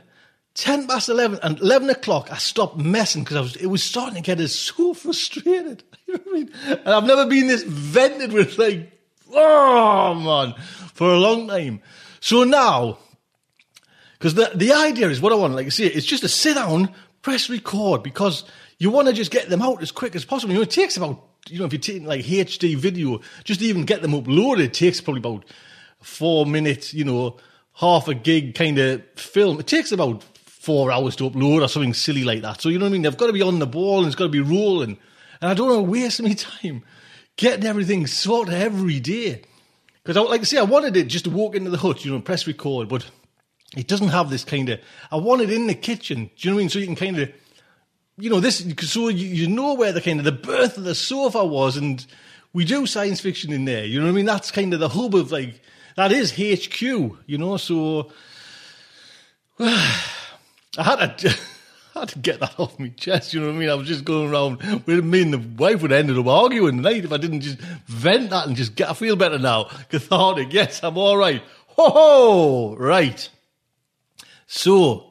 10 0.54 0.86
past 0.86 1.08
11 1.08 1.38
and 1.42 1.60
11 1.60 1.90
o'clock, 1.90 2.32
I 2.32 2.36
stopped 2.38 2.76
messing 2.76 3.22
because 3.22 3.36
I 3.36 3.40
was, 3.40 3.56
it 3.56 3.66
was 3.66 3.82
starting 3.82 4.16
to 4.16 4.20
get 4.20 4.40
us 4.40 4.54
so 4.54 4.94
frustrated. 4.94 5.84
You 6.10 6.16
know 6.16 6.22
what 6.24 6.32
I 6.32 6.38
mean? 6.38 6.78
And 6.84 6.88
I've 6.88 7.04
never 7.04 7.26
been 7.26 7.46
this 7.46 7.62
vented 7.62 8.32
with 8.32 8.58
like, 8.58 8.90
oh 9.32 10.14
man, 10.14 10.54
for 10.92 11.12
a 11.12 11.18
long 11.18 11.46
time. 11.46 11.82
So 12.18 12.42
now, 12.42 12.98
because 14.18 14.34
the, 14.34 14.50
the 14.52 14.72
idea 14.72 15.08
is 15.08 15.20
what 15.20 15.32
I 15.32 15.36
want, 15.36 15.54
like 15.54 15.66
I 15.66 15.68
say, 15.68 15.86
it's 15.86 16.04
just 16.04 16.24
to 16.24 16.28
sit 16.28 16.54
down, 16.54 16.92
press 17.22 17.48
record 17.48 18.02
because 18.02 18.42
you 18.78 18.90
want 18.90 19.06
to 19.06 19.14
just 19.14 19.30
get 19.30 19.48
them 19.48 19.62
out 19.62 19.82
as 19.82 19.92
quick 19.92 20.16
as 20.16 20.24
possible. 20.24 20.52
You 20.52 20.58
know, 20.58 20.62
it 20.62 20.70
takes 20.70 20.96
about, 20.96 21.22
you 21.48 21.60
know, 21.60 21.66
if 21.66 21.72
you're 21.72 21.80
taking 21.80 22.06
like 22.06 22.24
HD 22.24 22.76
video, 22.76 23.20
just 23.44 23.62
even 23.62 23.84
get 23.84 24.02
them 24.02 24.12
uploaded, 24.12 24.64
it 24.64 24.74
takes 24.74 25.00
probably 25.00 25.20
about 25.20 25.44
four 26.00 26.44
minutes, 26.44 26.92
you 26.92 27.04
know, 27.04 27.36
half 27.74 28.08
a 28.08 28.14
gig 28.14 28.54
kind 28.56 28.78
of 28.78 29.02
film. 29.14 29.60
It 29.60 29.68
takes 29.68 29.92
about 29.92 30.24
four 30.60 30.92
hours 30.92 31.16
to 31.16 31.24
upload 31.24 31.62
or 31.62 31.68
something 31.68 31.94
silly 31.94 32.22
like 32.22 32.42
that. 32.42 32.60
So, 32.60 32.68
you 32.68 32.78
know 32.78 32.84
what 32.84 32.90
I 32.90 32.92
mean? 32.92 33.02
They've 33.02 33.16
got 33.16 33.28
to 33.28 33.32
be 33.32 33.40
on 33.40 33.58
the 33.58 33.66
ball 33.66 33.98
and 33.98 34.06
it's 34.06 34.14
got 34.14 34.24
to 34.24 34.30
be 34.30 34.40
rolling. 34.40 34.98
And 35.40 35.50
I 35.50 35.54
don't 35.54 35.68
want 35.68 35.86
to 35.86 35.90
waste 35.90 36.20
any 36.20 36.34
time 36.34 36.84
getting 37.36 37.64
everything 37.64 38.06
sorted 38.06 38.52
every 38.52 39.00
day. 39.00 39.42
Because, 40.02 40.18
I, 40.18 40.20
like 40.20 40.42
I 40.42 40.44
say, 40.44 40.58
I 40.58 40.62
wanted 40.62 40.98
it 40.98 41.04
just 41.04 41.24
to 41.24 41.30
walk 41.30 41.54
into 41.54 41.70
the 41.70 41.78
hut, 41.78 42.04
you 42.04 42.12
know, 42.12 42.20
press 42.20 42.46
record, 42.46 42.88
but 42.90 43.06
it 43.74 43.86
doesn't 43.86 44.08
have 44.08 44.28
this 44.28 44.44
kind 44.44 44.68
of. 44.68 44.80
I 45.10 45.16
want 45.16 45.40
it 45.40 45.50
in 45.50 45.66
the 45.66 45.74
kitchen. 45.74 46.30
Do 46.36 46.48
you 46.48 46.50
know 46.50 46.56
what 46.56 46.60
I 46.60 46.62
mean? 46.62 46.68
So 46.68 46.78
you 46.78 46.86
can 46.86 46.96
kind 46.96 47.18
of, 47.18 47.32
you 48.18 48.28
know, 48.28 48.40
this. 48.40 48.62
So 48.80 49.08
you, 49.08 49.28
you 49.28 49.48
know 49.48 49.74
where 49.74 49.92
the 49.92 50.02
kind 50.02 50.18
of 50.18 50.26
the 50.26 50.32
birth 50.32 50.76
of 50.76 50.84
the 50.84 50.94
sofa 50.94 51.42
was, 51.42 51.78
and 51.78 52.04
we 52.52 52.66
do 52.66 52.84
science 52.84 53.20
fiction 53.20 53.50
in 53.50 53.64
there. 53.64 53.86
You 53.86 53.98
know 53.98 54.06
what 54.06 54.12
I 54.12 54.14
mean? 54.14 54.26
That's 54.26 54.50
kind 54.50 54.74
of 54.74 54.80
the 54.80 54.90
hub 54.90 55.14
of 55.14 55.32
like 55.32 55.62
that 55.96 56.12
is 56.12 56.32
HQ. 56.32 56.82
You 56.82 57.38
know, 57.38 57.56
so 57.56 58.12
I 60.78 60.82
had 60.82 61.18
to. 61.18 61.38
I 61.94 62.00
had 62.00 62.08
to 62.10 62.18
get 62.20 62.38
that 62.38 62.58
off 62.58 62.78
my 62.78 62.88
chest, 62.90 63.34
you 63.34 63.40
know 63.40 63.46
what 63.46 63.56
I 63.56 63.58
mean? 63.58 63.68
I 63.68 63.74
was 63.74 63.88
just 63.88 64.04
going 64.04 64.30
around 64.30 64.62
with 64.86 65.04
me 65.04 65.22
and 65.22 65.32
the 65.32 65.38
wife 65.38 65.82
would 65.82 65.90
have 65.90 65.98
ended 65.98 66.18
up 66.18 66.26
arguing 66.28 66.76
tonight 66.76 67.04
if 67.04 67.12
I 67.12 67.16
didn't 67.16 67.40
just 67.40 67.58
vent 67.58 68.30
that 68.30 68.46
and 68.46 68.54
just 68.54 68.76
get, 68.76 68.90
I 68.90 68.94
feel 68.94 69.16
better 69.16 69.40
now. 69.40 69.64
Cathartic, 69.88 70.52
yes, 70.52 70.84
I'm 70.84 70.96
all 70.96 71.16
right. 71.16 71.42
Ho 71.66 71.90
ho! 71.90 72.76
Right. 72.76 73.28
So, 74.46 75.10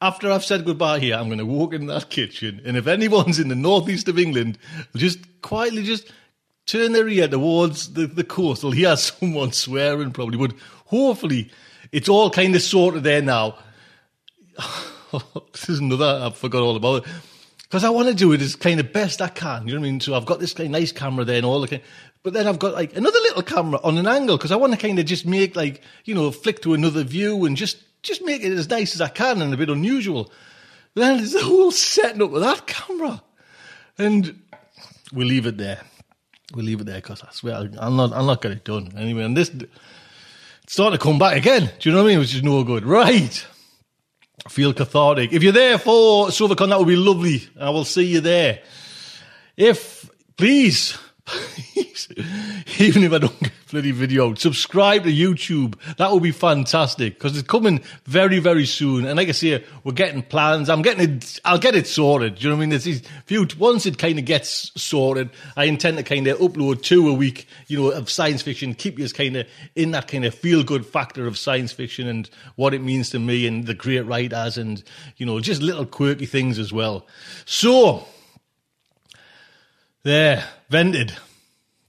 after 0.00 0.30
I've 0.30 0.44
said 0.44 0.64
goodbye 0.64 1.00
here, 1.00 1.16
I'm 1.16 1.26
going 1.26 1.38
to 1.38 1.46
walk 1.46 1.74
in 1.74 1.86
that 1.86 2.10
kitchen, 2.10 2.62
and 2.64 2.76
if 2.76 2.86
anyone's 2.86 3.38
in 3.38 3.48
the 3.48 3.54
northeast 3.54 4.08
of 4.08 4.18
England, 4.18 4.56
just 4.94 5.18
quietly 5.42 5.82
just 5.82 6.12
turn 6.66 6.92
their 6.92 7.08
ear 7.08 7.26
towards 7.26 7.92
the, 7.94 8.06
the 8.06 8.24
coast. 8.24 8.62
They'll 8.62 8.96
someone 8.96 9.52
swearing 9.52 10.12
probably, 10.12 10.38
but 10.38 10.56
hopefully 10.86 11.50
it's 11.90 12.08
all 12.08 12.30
kind 12.30 12.54
of 12.54 12.62
sorted 12.62 13.02
there 13.02 13.22
now. 13.22 13.58
this 15.52 15.68
is 15.68 15.78
another, 15.78 16.20
I 16.24 16.30
forgot 16.30 16.62
all 16.62 16.76
about 16.76 17.06
it. 17.06 17.12
Because 17.62 17.84
I 17.84 17.90
want 17.90 18.08
to 18.08 18.14
do 18.14 18.32
it 18.32 18.42
as 18.42 18.56
kind 18.56 18.80
of 18.80 18.92
best 18.92 19.22
I 19.22 19.28
can, 19.28 19.68
you 19.68 19.74
know 19.74 19.80
what 19.80 19.86
I 19.86 19.90
mean? 19.90 20.00
So 20.00 20.14
I've 20.14 20.26
got 20.26 20.40
this 20.40 20.52
kind 20.52 20.66
of 20.66 20.80
nice 20.80 20.90
camera 20.90 21.24
there 21.24 21.36
and 21.36 21.46
all 21.46 21.60
the 21.60 21.68
kind 21.68 21.82
but 22.22 22.34
then 22.34 22.46
I've 22.46 22.58
got 22.58 22.74
like 22.74 22.96
another 22.96 23.18
little 23.20 23.42
camera 23.42 23.80
on 23.82 23.96
an 23.96 24.06
angle 24.06 24.36
because 24.36 24.52
I 24.52 24.56
want 24.56 24.72
to 24.72 24.78
kind 24.78 24.98
of 24.98 25.06
just 25.06 25.24
make 25.24 25.56
like, 25.56 25.82
you 26.04 26.14
know, 26.14 26.30
flick 26.30 26.60
to 26.62 26.74
another 26.74 27.02
view 27.02 27.44
and 27.46 27.56
just 27.56 27.78
just 28.02 28.22
make 28.22 28.42
it 28.42 28.52
as 28.52 28.68
nice 28.68 28.94
as 28.94 29.00
I 29.00 29.08
can 29.08 29.40
and 29.40 29.52
a 29.52 29.56
bit 29.56 29.70
unusual. 29.70 30.30
Then 30.94 31.18
there's 31.18 31.32
the 31.32 31.42
whole 31.42 31.70
setting 31.70 32.22
up 32.22 32.30
with 32.30 32.42
that 32.42 32.66
camera. 32.66 33.22
And 33.96 34.42
we'll 35.12 35.28
leave 35.28 35.46
it 35.46 35.56
there. 35.56 35.80
We'll 36.54 36.64
leave 36.64 36.80
it 36.80 36.84
there 36.84 36.96
because 36.96 37.22
I 37.22 37.28
swear 37.32 37.68
I'm 37.78 37.96
not, 37.96 38.12
I'm 38.12 38.26
not 38.26 38.42
getting 38.42 38.58
it 38.58 38.64
done. 38.64 38.92
Anyway, 38.96 39.22
and 39.22 39.36
this, 39.36 39.50
it's 39.50 40.72
starting 40.72 40.98
to 40.98 41.02
come 41.02 41.18
back 41.18 41.36
again. 41.36 41.70
Do 41.78 41.88
you 41.88 41.94
know 41.94 42.02
what 42.02 42.08
I 42.08 42.12
mean? 42.12 42.18
Which 42.20 42.34
is 42.34 42.42
no 42.42 42.64
good. 42.64 42.84
Right. 42.84 43.46
Feel 44.48 44.72
cathartic. 44.72 45.32
If 45.32 45.42
you're 45.42 45.52
there 45.52 45.78
for 45.78 46.28
SofaCon, 46.28 46.70
that 46.70 46.78
would 46.78 46.88
be 46.88 46.96
lovely. 46.96 47.48
I 47.58 47.70
will 47.70 47.84
see 47.84 48.04
you 48.04 48.20
there. 48.20 48.62
If, 49.56 50.08
please, 50.36 50.96
even 52.78 53.04
if 53.04 53.12
I 53.12 53.18
don't 53.18 53.40
get 53.40 53.52
bloody 53.70 53.90
video, 53.90 54.34
subscribe 54.34 55.04
to 55.04 55.12
YouTube. 55.12 55.76
That 55.96 56.12
would 56.12 56.22
be 56.22 56.32
fantastic 56.32 57.14
because 57.14 57.36
it's 57.36 57.46
coming 57.46 57.80
very, 58.04 58.38
very 58.38 58.66
soon. 58.66 59.06
And 59.06 59.16
like 59.16 59.28
I 59.28 59.32
say, 59.32 59.64
we're 59.84 59.92
getting 59.92 60.22
plans. 60.22 60.68
I'm 60.68 60.82
getting 60.82 61.16
it. 61.16 61.40
I'll 61.44 61.58
get 61.58 61.74
it 61.74 61.86
sorted. 61.86 62.36
Do 62.36 62.42
you 62.42 62.48
know 62.48 62.56
what 62.56 62.58
I 62.58 62.60
mean? 62.60 62.70
There's 62.70 62.84
these 62.84 63.02
few. 63.26 63.46
Once 63.58 63.86
it 63.86 63.98
kind 63.98 64.18
of 64.18 64.24
gets 64.24 64.72
sorted, 64.80 65.30
I 65.56 65.64
intend 65.64 65.96
to 65.98 66.02
kind 66.02 66.26
of 66.26 66.38
upload 66.38 66.82
two 66.82 67.08
a 67.08 67.12
week. 67.12 67.46
You 67.68 67.78
know, 67.78 67.90
of 67.90 68.10
science 68.10 68.42
fiction. 68.42 68.74
Keep 68.74 68.98
you 68.98 69.08
kind 69.08 69.36
of 69.36 69.46
in 69.74 69.90
that 69.92 70.08
kind 70.08 70.24
of 70.24 70.34
feel 70.34 70.62
good 70.62 70.86
factor 70.86 71.26
of 71.26 71.38
science 71.38 71.72
fiction 71.72 72.06
and 72.06 72.28
what 72.56 72.74
it 72.74 72.82
means 72.82 73.10
to 73.10 73.18
me 73.18 73.46
and 73.46 73.66
the 73.66 73.74
great 73.74 74.06
writers 74.06 74.58
and 74.58 74.82
you 75.16 75.26
know 75.26 75.40
just 75.40 75.62
little 75.62 75.86
quirky 75.86 76.26
things 76.26 76.58
as 76.58 76.72
well. 76.72 77.06
So. 77.44 78.06
There, 80.02 80.42
vented. 80.70 81.14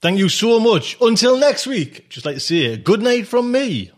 Thank 0.02 0.18
you 0.18 0.28
so 0.28 0.58
much. 0.58 0.96
Until 1.00 1.36
next 1.36 1.64
week, 1.64 2.08
just 2.08 2.26
like 2.26 2.34
to 2.34 2.40
say 2.40 2.76
good 2.76 3.00
night 3.00 3.28
from 3.28 3.52
me. 3.52 3.92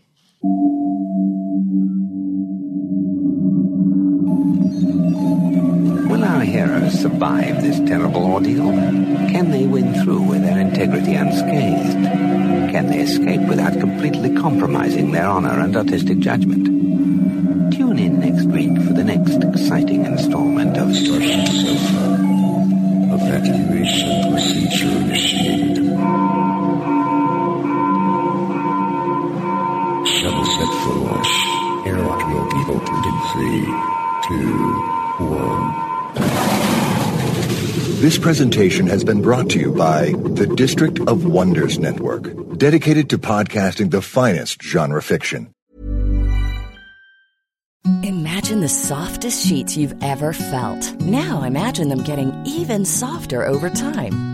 Will 6.10 6.22
our 6.22 6.42
heroes 6.42 7.00
survive 7.00 7.62
this 7.62 7.78
terrible 7.88 8.22
ordeal? 8.22 8.70
Can 9.32 9.50
they 9.50 9.64
win 9.64 9.94
through 10.04 10.20
with 10.20 10.42
their 10.42 10.60
integrity 10.60 11.14
unscathed? 11.14 12.04
Can 12.70 12.88
they 12.88 13.00
escape 13.00 13.40
without 13.48 13.72
completely 13.80 14.34
compromising 14.34 15.12
their 15.12 15.26
honor 15.26 15.58
and 15.58 15.74
artistic 15.74 16.18
judgment? 16.18 16.66
Tune 17.72 17.98
in 17.98 18.20
next 18.20 18.44
week 18.48 18.76
for 18.86 18.92
the 18.92 19.04
next 19.04 19.42
exciting 19.42 20.04
installment 20.04 20.76
of 20.76 20.94
Starship 20.94 21.48
Sofa. 21.48 22.18
Evacuation 23.16 24.32
procedure 24.32 24.98
initiated. 24.98 25.63
Three, 33.34 33.64
two, 34.28 34.72
one. 35.18 35.74
This 38.00 38.16
presentation 38.16 38.86
has 38.86 39.02
been 39.02 39.22
brought 39.22 39.50
to 39.50 39.58
you 39.58 39.72
by 39.72 40.12
the 40.12 40.46
District 40.46 41.00
of 41.08 41.24
Wonders 41.24 41.80
Network, 41.80 42.30
dedicated 42.56 43.10
to 43.10 43.18
podcasting 43.18 43.90
the 43.90 44.02
finest 44.02 44.62
genre 44.62 45.02
fiction. 45.02 45.52
Imagine 48.04 48.60
the 48.60 48.68
softest 48.68 49.44
sheets 49.44 49.76
you've 49.76 50.00
ever 50.00 50.32
felt. 50.32 51.00
Now 51.00 51.42
imagine 51.42 51.88
them 51.88 52.04
getting 52.04 52.32
even 52.46 52.84
softer 52.84 53.44
over 53.44 53.68
time. 53.68 54.33